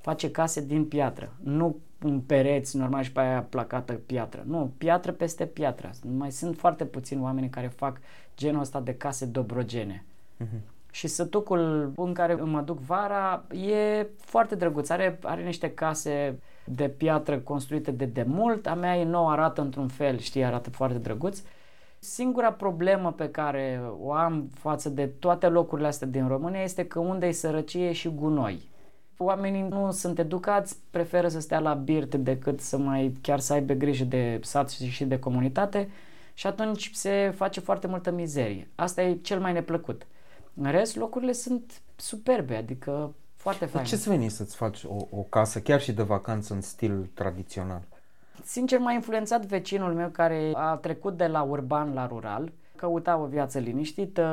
Face 0.00 0.30
case 0.30 0.60
din 0.64 0.84
piatră, 0.84 1.32
nu 1.42 1.76
în 2.00 2.20
pereți 2.20 2.76
normal 2.76 3.02
și 3.02 3.12
pe 3.12 3.20
aia 3.20 3.42
placată 3.42 3.92
piatră. 3.92 4.42
Nu, 4.46 4.72
piatră 4.78 5.12
peste 5.12 5.46
piatră. 5.46 5.90
Mai 6.16 6.30
sunt 6.30 6.56
foarte 6.56 6.84
puțini 6.84 7.22
oameni 7.22 7.48
care 7.48 7.66
fac 7.66 8.00
genul 8.36 8.60
ăsta 8.60 8.80
de 8.80 8.94
case 8.94 9.26
dobrogene. 9.26 10.04
Și 10.90 11.06
sătucul 11.06 11.92
în 11.96 12.12
care 12.12 12.34
mă 12.34 12.60
duc 12.60 12.78
vara 12.78 13.44
e 13.52 14.06
foarte 14.16 14.54
drăguț. 14.54 14.88
Are, 14.88 15.18
are 15.22 15.42
niște 15.42 15.70
case 15.70 16.38
de 16.64 16.88
piatră 16.88 17.38
construite 17.38 17.90
de 17.90 18.04
demult. 18.04 18.66
A 18.66 18.74
mea 18.74 18.96
e 18.96 19.04
nouă, 19.04 19.30
arată 19.30 19.60
într-un 19.60 19.88
fel, 19.88 20.18
știi, 20.18 20.44
arată 20.44 20.70
foarte 20.70 20.98
drăguț. 20.98 21.42
Singura 21.98 22.52
problemă 22.52 23.12
pe 23.12 23.30
care 23.30 23.82
o 24.00 24.12
am 24.12 24.50
față 24.54 24.88
de 24.88 25.06
toate 25.06 25.46
locurile 25.46 25.86
astea 25.86 26.06
din 26.06 26.28
România 26.28 26.62
este 26.62 26.86
că 26.86 26.98
unde 26.98 27.26
e 27.26 27.32
sărăcie 27.32 27.92
și 27.92 28.08
gunoi. 28.08 28.68
Oamenii 29.24 29.62
nu 29.62 29.90
sunt 29.90 30.18
educați, 30.18 30.76
preferă 30.90 31.28
să 31.28 31.40
stea 31.40 31.58
la 31.58 31.74
birt 31.74 32.14
decât 32.14 32.60
să 32.60 32.76
mai 32.78 33.14
chiar 33.22 33.40
să 33.40 33.52
aibă 33.52 33.72
grijă 33.72 34.04
de 34.04 34.40
sat 34.42 34.70
și 34.70 34.86
și 34.88 35.04
de 35.04 35.18
comunitate 35.18 35.88
și 36.34 36.46
atunci 36.46 36.90
se 36.92 37.32
face 37.36 37.60
foarte 37.60 37.86
multă 37.86 38.10
mizerie. 38.10 38.68
Asta 38.74 39.02
e 39.02 39.14
cel 39.14 39.40
mai 39.40 39.52
neplăcut. 39.52 40.06
În 40.54 40.70
rest, 40.70 40.96
locurile 40.96 41.32
sunt 41.32 41.80
superbe, 41.96 42.56
adică 42.56 43.14
foarte 43.36 43.64
De 43.64 43.70
faine. 43.70 43.88
ce 43.88 43.96
să 43.96 44.10
veni 44.10 44.28
să-ți 44.28 44.56
faci 44.56 44.84
o, 44.84 44.96
o 45.10 45.22
casă, 45.22 45.60
chiar 45.60 45.80
și 45.80 45.92
de 45.92 46.02
vacanță, 46.02 46.54
în 46.54 46.60
stil 46.60 47.10
tradițional? 47.14 47.82
Sincer, 48.44 48.78
m-a 48.78 48.92
influențat 48.92 49.46
vecinul 49.46 49.92
meu 49.94 50.08
care 50.08 50.50
a 50.54 50.74
trecut 50.76 51.16
de 51.16 51.26
la 51.26 51.42
urban 51.42 51.92
la 51.94 52.06
rural, 52.06 52.52
căuta 52.80 53.16
o 53.16 53.26
viață 53.26 53.58
liniștită, 53.58 54.24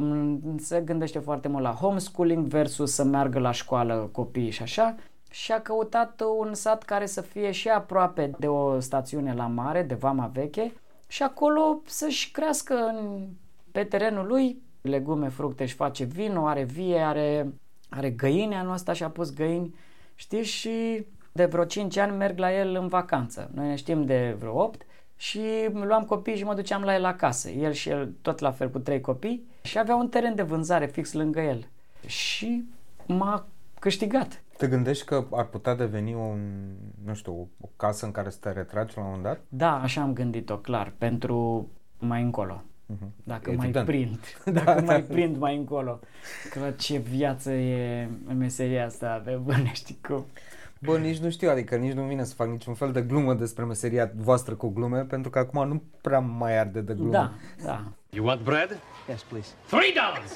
m- 0.00 0.58
se 0.58 0.80
gândește 0.80 1.18
foarte 1.18 1.48
mult 1.48 1.62
la 1.62 1.70
homeschooling 1.70 2.46
versus 2.46 2.92
să 2.92 3.04
meargă 3.04 3.38
la 3.38 3.50
școală 3.50 4.08
copiii 4.12 4.50
și 4.50 4.62
așa 4.62 4.94
și 5.30 5.52
a 5.52 5.60
căutat 5.60 6.22
un 6.38 6.54
sat 6.54 6.82
care 6.82 7.06
să 7.06 7.20
fie 7.20 7.50
și 7.50 7.68
aproape 7.68 8.30
de 8.38 8.48
o 8.48 8.80
stațiune 8.80 9.34
la 9.34 9.46
mare, 9.46 9.82
de 9.82 9.94
Vama 9.94 10.26
Veche 10.26 10.72
și 11.08 11.22
acolo 11.22 11.80
să-și 11.86 12.30
crească 12.30 12.74
în, 12.74 13.26
pe 13.72 13.84
terenul 13.84 14.26
lui 14.26 14.62
legume, 14.80 15.28
fructe, 15.28 15.62
își 15.62 15.74
face 15.74 16.04
vino, 16.04 16.46
are 16.46 16.62
vie, 16.62 16.98
are, 16.98 17.52
are 17.90 18.10
găini 18.10 18.54
anul 18.54 18.72
ăsta 18.72 18.92
și 18.92 19.02
a 19.02 19.10
pus 19.10 19.34
găini, 19.34 19.74
știi, 20.14 20.44
și 20.44 21.06
de 21.32 21.44
vreo 21.44 21.64
5 21.64 21.96
ani 21.96 22.16
merg 22.16 22.38
la 22.38 22.58
el 22.58 22.74
în 22.74 22.88
vacanță. 22.88 23.50
Noi 23.54 23.66
ne 23.66 23.74
știm 23.74 24.04
de 24.04 24.36
vreo 24.38 24.62
8 24.62 24.82
și 25.22 25.40
luam 25.72 26.04
copii 26.04 26.36
și 26.36 26.44
mă 26.44 26.54
duceam 26.54 26.82
la 26.82 26.94
el 26.94 27.04
acasă. 27.04 27.50
El 27.50 27.72
și 27.72 27.88
el 27.88 28.12
tot 28.22 28.38
la 28.38 28.50
fel 28.50 28.70
cu 28.70 28.78
trei 28.78 29.00
copii 29.00 29.46
și 29.62 29.78
avea 29.78 29.94
un 29.94 30.08
teren 30.08 30.34
de 30.34 30.42
vânzare 30.42 30.86
fix 30.86 31.12
lângă 31.12 31.40
el. 31.40 31.66
Și 32.06 32.64
m-a 33.06 33.46
câștigat. 33.78 34.42
Te 34.56 34.66
gândești 34.66 35.04
că 35.04 35.26
ar 35.30 35.44
putea 35.44 35.74
deveni 35.74 36.14
un, 36.14 36.38
nu 37.04 37.14
știu, 37.14 37.48
o 37.60 37.68
casă 37.76 38.04
în 38.04 38.10
care 38.10 38.30
să 38.30 38.38
te 38.40 38.50
retragi 38.50 38.96
la 38.96 39.02
un 39.02 39.08
moment 39.08 39.24
dat? 39.26 39.40
Da, 39.48 39.80
așa 39.80 40.00
am 40.00 40.12
gândit-o, 40.12 40.56
clar, 40.56 40.92
pentru 40.98 41.68
mai 41.98 42.22
încolo. 42.22 42.62
Mhm. 42.86 43.12
Dacă 43.24 43.50
Evident. 43.50 43.74
mai 43.74 43.84
prind, 43.84 44.18
dacă 44.64 44.80
mai 44.80 45.02
prind 45.02 45.36
mai 45.36 45.56
încolo. 45.56 46.00
Că 46.50 46.70
ce 46.70 46.98
viață 46.98 47.52
e 47.52 48.08
în 48.26 48.36
meseria 48.36 48.84
asta, 48.84 49.22
pe 49.24 49.40
bune, 49.42 49.70
știi 49.74 49.98
cum. 50.08 50.24
Bă, 50.84 50.98
nici 50.98 51.18
nu 51.18 51.30
știu, 51.30 51.50
adică 51.50 51.76
nici 51.76 51.92
nu 51.92 52.02
vine 52.02 52.24
să 52.24 52.34
fac 52.34 52.48
niciun 52.48 52.74
fel 52.74 52.92
de 52.92 53.02
glumă 53.02 53.34
despre 53.34 53.64
meseria 53.64 54.12
voastră 54.14 54.54
cu 54.54 54.68
glume, 54.68 55.00
pentru 55.00 55.30
că 55.30 55.38
acum 55.38 55.68
nu 55.68 55.82
prea 56.00 56.18
mai 56.18 56.58
arde 56.58 56.80
de 56.80 56.94
glumă. 56.94 57.10
Da, 57.10 57.32
da. 57.64 57.82
You 58.10 58.26
want 58.26 58.42
bread? 58.42 58.78
Yes, 59.08 59.22
please. 59.22 59.48
Three 59.66 59.92
dollars. 59.94 60.32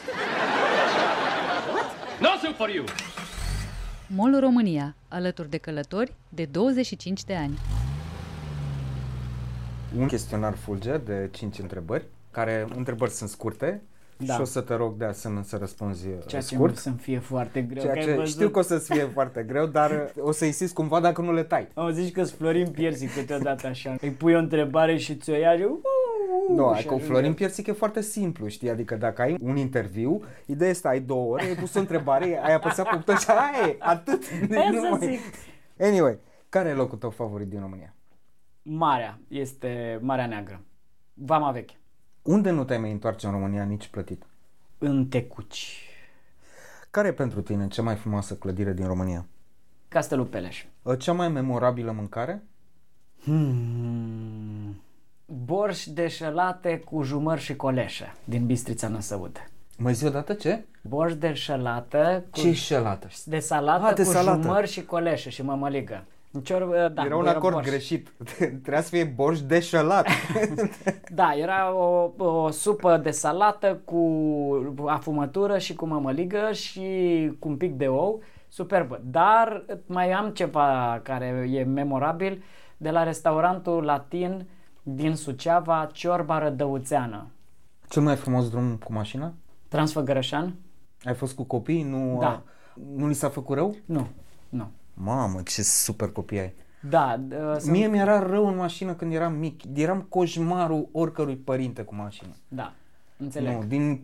No 2.20 2.28
soup 2.42 2.54
for 2.54 2.68
you. 2.68 2.84
MOL 4.06 4.40
România, 4.40 4.94
alături 5.08 5.50
de 5.50 5.56
călători 5.56 6.12
de 6.28 6.44
25 6.44 7.24
de 7.24 7.34
ani. 7.34 7.58
Un 9.98 10.06
chestionar 10.06 10.54
fulger 10.54 10.98
de 10.98 11.28
5 11.32 11.58
întrebări, 11.58 12.04
care 12.30 12.66
întrebări 12.74 13.10
sunt 13.10 13.28
scurte 13.28 13.82
Da. 14.18 14.34
și 14.34 14.40
o 14.40 14.44
să 14.44 14.60
te 14.60 14.74
rog 14.74 14.96
de 14.96 15.04
asemenea 15.04 15.42
să 15.42 15.56
răspunzi 15.56 16.06
uh, 16.06 16.14
Ceea 16.26 16.40
ce 16.42 16.54
scurt. 16.54 16.76
să-mi 16.76 16.96
fie 16.96 17.18
foarte 17.18 17.62
greu. 17.62 17.82
Ceea 17.82 17.92
că 17.92 17.98
ai 17.98 18.04
ce 18.04 18.14
văzut. 18.14 18.34
știu 18.34 18.48
că 18.48 18.58
o 18.58 18.62
să-ți 18.62 18.92
fie 18.92 19.04
foarte 19.14 19.42
greu, 19.42 19.66
dar 19.66 19.90
uh, 20.16 20.22
o 20.24 20.32
să 20.32 20.44
insist 20.44 20.74
cumva 20.74 21.00
dacă 21.00 21.20
nu 21.20 21.32
le 21.32 21.42
tai. 21.42 21.68
Am 21.74 21.90
zis 21.92 22.10
că 22.10 22.24
Florin 22.24 22.70
Piersic 22.70 23.14
câteodată 23.14 23.66
așa. 23.66 23.96
Îi 24.00 24.10
pui 24.10 24.34
o 24.34 24.38
întrebare 24.38 24.96
și 24.96 25.16
ți-o 25.16 25.34
ia 25.34 25.56
și... 25.56 25.66
Nu, 26.48 26.62
și 26.72 26.76
ai 26.76 26.82
cu 26.84 26.88
ajunge. 26.88 27.04
Florin 27.04 27.34
Piersic 27.34 27.66
e 27.66 27.72
foarte 27.72 28.00
simplu, 28.00 28.46
știi? 28.48 28.70
Adică 28.70 28.94
dacă 28.96 29.22
ai 29.22 29.36
un 29.40 29.56
interviu, 29.56 30.22
ideea 30.46 30.70
este 30.70 30.88
ai 30.88 31.00
două 31.00 31.32
ore, 31.32 31.42
ai 31.42 31.54
pus 31.54 31.74
o 31.74 31.78
întrebare, 31.78 32.40
ai 32.44 32.54
apăsat 32.54 32.88
pe 32.88 32.96
buton 32.96 33.16
și 33.16 33.30
aia 33.30 33.68
e, 33.68 33.76
atât. 33.78 34.22
Aia 34.56 34.70
Nu 34.70 34.80
să 34.80 34.88
mai- 34.90 35.06
zic. 35.06 35.20
Anyway, 35.86 36.18
care 36.48 36.68
e 36.68 36.72
locul 36.72 36.98
tău 36.98 37.10
favorit 37.10 37.48
din 37.48 37.60
România? 37.60 37.94
Marea, 38.62 39.20
este 39.28 39.98
Marea 40.02 40.26
Neagră. 40.26 40.60
Vama 41.14 41.50
veche. 41.50 41.74
Unde 42.26 42.50
nu 42.50 42.64
te-ai 42.64 42.78
mai 42.78 42.90
întoarce 42.90 43.26
în 43.26 43.32
România 43.32 43.64
nici 43.64 43.86
plătit? 43.86 44.22
În 44.78 45.06
Tecuci. 45.06 45.80
Care 46.90 47.08
e 47.08 47.12
pentru 47.12 47.40
tine 47.40 47.68
cea 47.68 47.82
mai 47.82 47.94
frumoasă 47.94 48.34
clădire 48.34 48.72
din 48.72 48.86
România? 48.86 49.26
Castelul 49.88 50.24
Peleș. 50.24 50.64
Cea 50.98 51.12
mai 51.12 51.28
memorabilă 51.28 51.92
mâncare? 51.92 52.42
Hmm. 53.22 54.80
Borș 55.26 55.84
de 55.86 56.08
șelate 56.08 56.78
cu 56.78 57.02
jumări 57.02 57.40
și 57.40 57.56
coleșe 57.56 58.14
din 58.24 58.46
Bistrița 58.46 58.88
Năsăude. 58.88 59.50
Mai 59.78 59.92
zi 59.94 60.04
odată 60.06 60.34
ce? 60.34 60.64
Borș 60.82 61.14
de 61.14 61.32
șelată 61.32 62.24
cu... 62.30 62.40
Ce 62.40 62.52
șelată? 62.52 63.08
De 63.24 63.38
salată 63.38 63.84
Ah, 63.86 63.94
de 63.94 64.02
cu 64.04 64.10
salată. 64.10 64.42
jumări 64.42 64.68
și 64.68 64.84
coleșe 64.84 65.30
și 65.30 65.42
mămăligă. 65.42 66.04
În 66.36 66.42
cior, 66.42 66.90
da, 66.94 67.04
era 67.04 67.16
un 67.16 67.26
acord 67.26 67.54
borș. 67.54 67.66
greșit. 67.66 68.12
Trebuia 68.62 68.80
să 68.82 68.88
fie 68.88 69.04
borș 69.04 69.40
deșelat. 69.40 70.06
Da, 71.14 71.32
era 71.36 71.74
o, 71.74 72.10
o 72.16 72.50
supă 72.50 72.96
de 72.96 73.10
salată 73.10 73.80
cu 73.84 74.00
afumătură 74.86 75.58
și 75.58 75.74
cu 75.74 75.86
mămăligă 75.86 76.52
și 76.52 76.80
cu 77.38 77.48
un 77.48 77.56
pic 77.56 77.74
de 77.74 77.86
ou. 77.88 78.22
Superbă. 78.48 79.00
Dar 79.04 79.64
mai 79.86 80.12
am 80.12 80.28
ceva 80.30 81.00
care 81.02 81.48
e 81.50 81.64
memorabil 81.64 82.42
de 82.76 82.90
la 82.90 83.02
restaurantul 83.02 83.84
latin 83.84 84.46
din 84.82 85.14
Suceava, 85.14 85.88
Ciorba 85.92 86.38
Rădăuțeană. 86.38 87.26
Cel 87.88 88.02
mai 88.02 88.16
frumos 88.16 88.50
drum 88.50 88.76
cu 88.84 88.92
mașina? 88.92 89.32
Transfăgărășan? 89.68 90.54
Ai 91.04 91.14
fost 91.14 91.34
cu 91.34 91.42
copii? 91.44 91.82
Nu, 91.82 92.16
Da. 92.20 92.42
nu 92.96 93.06
li 93.06 93.14
s-a 93.14 93.28
făcut 93.28 93.56
rău? 93.56 93.74
Nu, 93.84 94.06
nu. 94.48 94.66
Mamă, 94.98 95.40
ce 95.44 95.62
super 95.62 96.08
copii 96.08 96.38
ai. 96.38 96.54
Da, 96.80 97.20
uh, 97.30 97.56
sunt... 97.58 97.72
Mie 97.72 97.86
mi-era 97.86 98.18
rău 98.18 98.46
în 98.46 98.56
mașină 98.56 98.94
când 98.94 99.12
eram 99.12 99.34
mic. 99.34 99.60
Eram 99.74 100.00
coșmarul 100.08 100.88
oricărui 100.92 101.36
părinte 101.36 101.82
cu 101.82 101.94
mașină. 101.94 102.36
Da, 102.48 102.72
înțeleg. 103.16 103.52
Nu, 103.52 103.64
din 103.64 104.00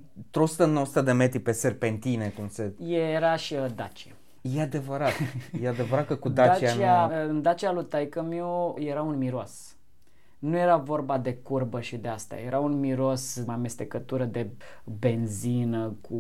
100-900 1.01 1.05
de 1.05 1.13
metri 1.13 1.39
pe 1.39 1.53
serpentine, 1.53 2.29
cum 2.29 2.49
se... 2.49 2.73
Era 2.87 3.37
și 3.37 3.55
uh, 3.55 3.67
Dacia. 3.75 4.11
E 4.41 4.61
adevărat. 4.61 5.13
E 5.63 5.69
adevărat 5.69 6.07
că 6.07 6.15
cu 6.15 6.29
Dacia, 6.39 6.67
Dacia 6.67 7.07
nu... 7.07 7.29
În 7.29 7.43
Dacia 7.43 7.73
lui 7.73 7.85
taică 7.85 8.23
meu 8.23 8.77
era 8.79 9.03
un 9.03 9.19
miros. 9.19 9.77
Nu 10.39 10.57
era 10.57 10.77
vorba 10.77 11.19
de 11.19 11.35
curbă 11.35 11.81
și 11.81 11.97
de 11.97 12.09
asta. 12.09 12.37
Era 12.37 12.59
un 12.59 12.81
miros, 12.81 13.45
amestecătură 13.47 14.25
de 14.25 14.51
benzină 14.99 15.97
cu 16.01 16.17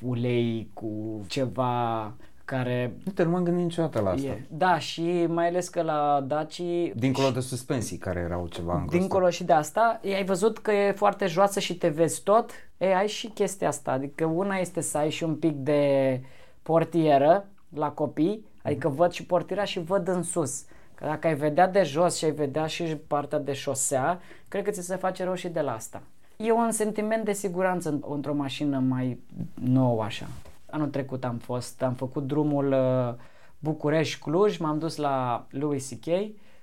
ulei, 0.00 0.70
cu 0.72 1.20
ceva 1.26 2.14
care... 2.44 2.92
Nu 3.04 3.12
te 3.12 3.22
nu 3.22 3.30
m-am 3.30 3.42
gândit 3.42 3.62
niciodată 3.64 4.00
la 4.00 4.10
asta. 4.10 4.26
E, 4.26 4.42
da, 4.48 4.78
și 4.78 5.26
mai 5.28 5.48
ales 5.48 5.68
că 5.68 5.82
la 5.82 6.24
Daci... 6.26 6.62
Dincolo 6.94 7.30
de 7.30 7.40
suspensii 7.40 7.96
care 7.96 8.20
erau 8.20 8.46
ceva 8.46 8.72
îngrosate. 8.72 8.98
Dincolo 8.98 9.30
și 9.30 9.44
de 9.44 9.52
asta, 9.52 10.00
ai 10.04 10.24
văzut 10.24 10.58
că 10.58 10.72
e 10.72 10.92
foarte 10.92 11.26
joasă 11.26 11.60
și 11.60 11.76
te 11.76 11.88
vezi 11.88 12.22
tot, 12.22 12.50
e, 12.78 12.96
ai 12.96 13.08
și 13.08 13.26
chestia 13.26 13.68
asta. 13.68 13.90
Adică 13.90 14.24
una 14.24 14.56
este 14.56 14.80
să 14.80 14.98
ai 14.98 15.10
și 15.10 15.24
un 15.24 15.34
pic 15.36 15.54
de 15.56 16.20
portieră 16.62 17.46
la 17.74 17.90
copii, 17.90 18.44
adică 18.62 18.88
văd 18.88 19.10
și 19.10 19.26
portiera 19.26 19.64
și 19.64 19.80
văd 19.80 20.08
în 20.08 20.22
sus. 20.22 20.64
Că 20.94 21.04
dacă 21.04 21.26
ai 21.26 21.34
vedea 21.34 21.68
de 21.68 21.82
jos 21.82 22.16
și 22.16 22.24
ai 22.24 22.30
vedea 22.30 22.66
și 22.66 22.82
partea 23.06 23.38
de 23.38 23.52
șosea, 23.52 24.20
cred 24.48 24.64
că 24.64 24.70
ți 24.70 24.80
se 24.86 24.96
face 24.96 25.24
rău 25.24 25.34
și 25.34 25.48
de 25.48 25.60
la 25.60 25.72
asta. 25.72 26.02
E 26.36 26.52
un 26.52 26.70
sentiment 26.70 27.24
de 27.24 27.32
siguranță 27.32 27.88
în- 27.88 28.02
într-o 28.10 28.34
mașină 28.34 28.78
mai 28.78 29.18
nouă 29.54 30.02
așa. 30.02 30.26
Anul 30.72 30.88
trecut 30.88 31.24
am 31.24 31.36
fost, 31.36 31.82
am 31.82 31.94
făcut 31.94 32.26
drumul 32.26 32.72
uh, 32.72 33.14
București-Cluj, 33.58 34.56
m-am 34.56 34.78
dus 34.78 34.96
la 34.96 35.46
Louis 35.50 35.88
C.K. 35.88 36.06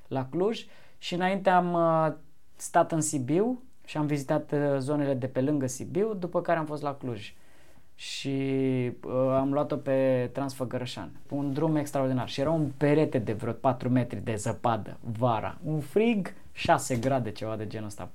la 0.07 0.25
Cluj 0.25 0.65
și 0.97 1.13
înainte 1.13 1.49
am 1.49 1.73
uh, 1.73 2.13
stat 2.55 2.91
în 2.91 3.01
Sibiu 3.01 3.61
și 3.85 3.97
am 3.97 4.05
vizitat 4.05 4.51
uh, 4.51 4.59
zonele 4.77 5.13
de 5.13 5.27
pe 5.27 5.41
lângă 5.41 5.67
Sibiu, 5.67 6.13
după 6.13 6.41
care 6.41 6.59
am 6.59 6.65
fost 6.65 6.81
la 6.81 6.93
Cluj 6.93 7.33
și 7.95 8.29
uh, 9.03 9.13
am 9.13 9.53
luat-o 9.53 9.75
pe 9.75 10.29
Transfăgărășan. 10.33 11.11
Un 11.29 11.53
drum 11.53 11.75
extraordinar 11.75 12.29
și 12.29 12.39
era 12.39 12.51
un 12.51 12.71
perete 12.77 13.17
de 13.17 13.33
vreo 13.33 13.53
4 13.53 13.89
metri 13.89 14.23
de 14.23 14.35
zăpadă, 14.35 14.97
vara. 15.17 15.57
Un 15.63 15.79
frig, 15.79 16.33
6 16.51 16.95
grade, 16.95 17.31
ceva 17.31 17.55
de 17.55 17.67
genul 17.67 17.87
ăsta. 17.87 18.09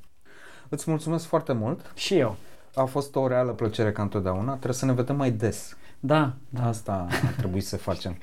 Îți 0.69 0.91
mulțumesc 0.91 1.27
foarte 1.27 1.53
mult. 1.53 1.93
Și 1.95 2.19
eu. 2.19 2.37
A 2.75 2.85
fost 2.85 3.17
o 3.17 3.29
reală 3.29 3.53
plăcere 3.53 3.93
ca 3.93 4.03
întotdeauna. 4.03 4.53
Trebuie 4.53 4.75
să 4.75 4.85
ne 4.85 4.93
vedem 4.93 5.17
mai 5.17 5.31
des. 5.31 5.77
Da, 6.07 6.33
da. 6.49 6.67
Asta 6.67 7.07
ar 7.11 7.35
trebui 7.37 7.61
să 7.61 7.77
facem. 7.77 8.17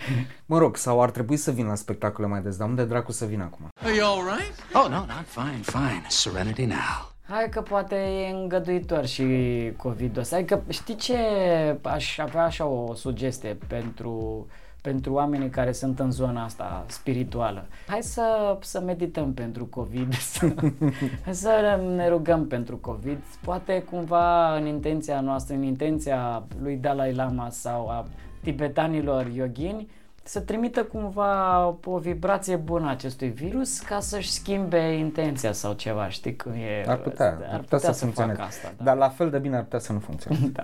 Mă 0.46 0.58
rog, 0.58 0.78
sau 0.78 1.02
ar 1.02 1.12
trebui 1.12 1.38
să 1.38 1.52
vin 1.52 1.66
la 1.66 1.76
spectacole 1.76 2.28
mai 2.28 2.42
des, 2.42 2.58
dar 2.58 2.68
unde 2.68 2.84
dracu 2.86 3.12
să 3.12 3.26
vin 3.26 3.42
acum? 3.42 3.68
Are 3.84 3.96
you 3.96 4.08
all 4.08 4.38
right? 4.38 4.54
Oh, 4.74 4.90
no, 4.90 4.98
no, 4.98 5.14
I'm 5.22 5.26
fine, 5.26 5.62
fine. 5.62 6.04
Serenity 6.08 6.66
now. 6.66 7.14
Hai 7.28 7.50
că 7.50 7.62
poate 7.62 7.96
e 7.96 8.30
îngăduitor 8.30 9.06
și 9.06 9.26
COVID-ul 9.78 10.22
ăsta. 10.22 10.36
Adică 10.36 10.64
știi 10.70 10.96
ce 10.96 11.18
aș 11.82 12.18
avea 12.18 12.44
așa 12.44 12.66
o 12.66 12.94
sugestie 12.94 13.58
pentru, 13.68 14.48
pentru 14.82 15.14
oamenii 15.14 15.50
care 15.50 15.72
sunt 15.72 16.00
în 16.00 16.12
zona 16.12 16.44
asta 16.44 16.84
spirituală. 16.88 17.66
Hai 17.88 18.02
să, 18.02 18.58
să 18.62 18.82
medităm 18.82 19.34
pentru 19.34 19.66
COVID, 19.66 20.14
să, 20.34 20.54
hai 21.24 21.36
să 21.36 21.82
ne 21.96 22.08
rugăm 22.08 22.48
pentru 22.48 22.78
COVID. 22.78 23.18
Poate 23.42 23.82
cumva 23.82 24.56
în 24.56 24.66
intenția 24.66 25.22
noastră, 25.22 25.56
în 25.56 25.64
intenția 25.64 26.44
lui 26.62 26.76
Dalai 26.76 27.14
Lama 27.14 27.50
sau 27.50 27.90
a 27.90 28.08
tibetanilor 28.42 29.28
yogini, 29.34 29.88
să 30.24 30.40
trimită 30.40 30.84
cumva 30.84 31.66
o 31.84 31.98
vibrație 31.98 32.56
bună 32.56 32.90
acestui 32.90 33.30
virus 33.30 33.80
ca 33.80 34.00
să-și 34.00 34.32
schimbe 34.32 34.94
intenția 34.98 35.52
sau 35.52 35.74
ceva, 35.74 36.10
știi 36.10 36.36
cum 36.36 36.52
e? 36.52 36.86
Ar 36.88 36.98
putea, 36.98 37.28
ar 37.28 37.34
putea, 37.34 37.58
putea 37.60 37.80
să, 37.80 37.92
să 37.92 38.04
funcționeze. 38.04 38.38
facă 38.38 38.48
asta, 38.48 38.74
da. 38.78 38.84
Dar 38.84 38.98
la 38.98 39.10
fel 39.10 39.30
de 39.30 39.38
bine 39.38 39.56
ar 39.56 39.64
putea 39.64 39.80
să 39.80 39.94
nu 39.94 40.00
funcționeze. 40.00 40.52
da. 40.58 40.64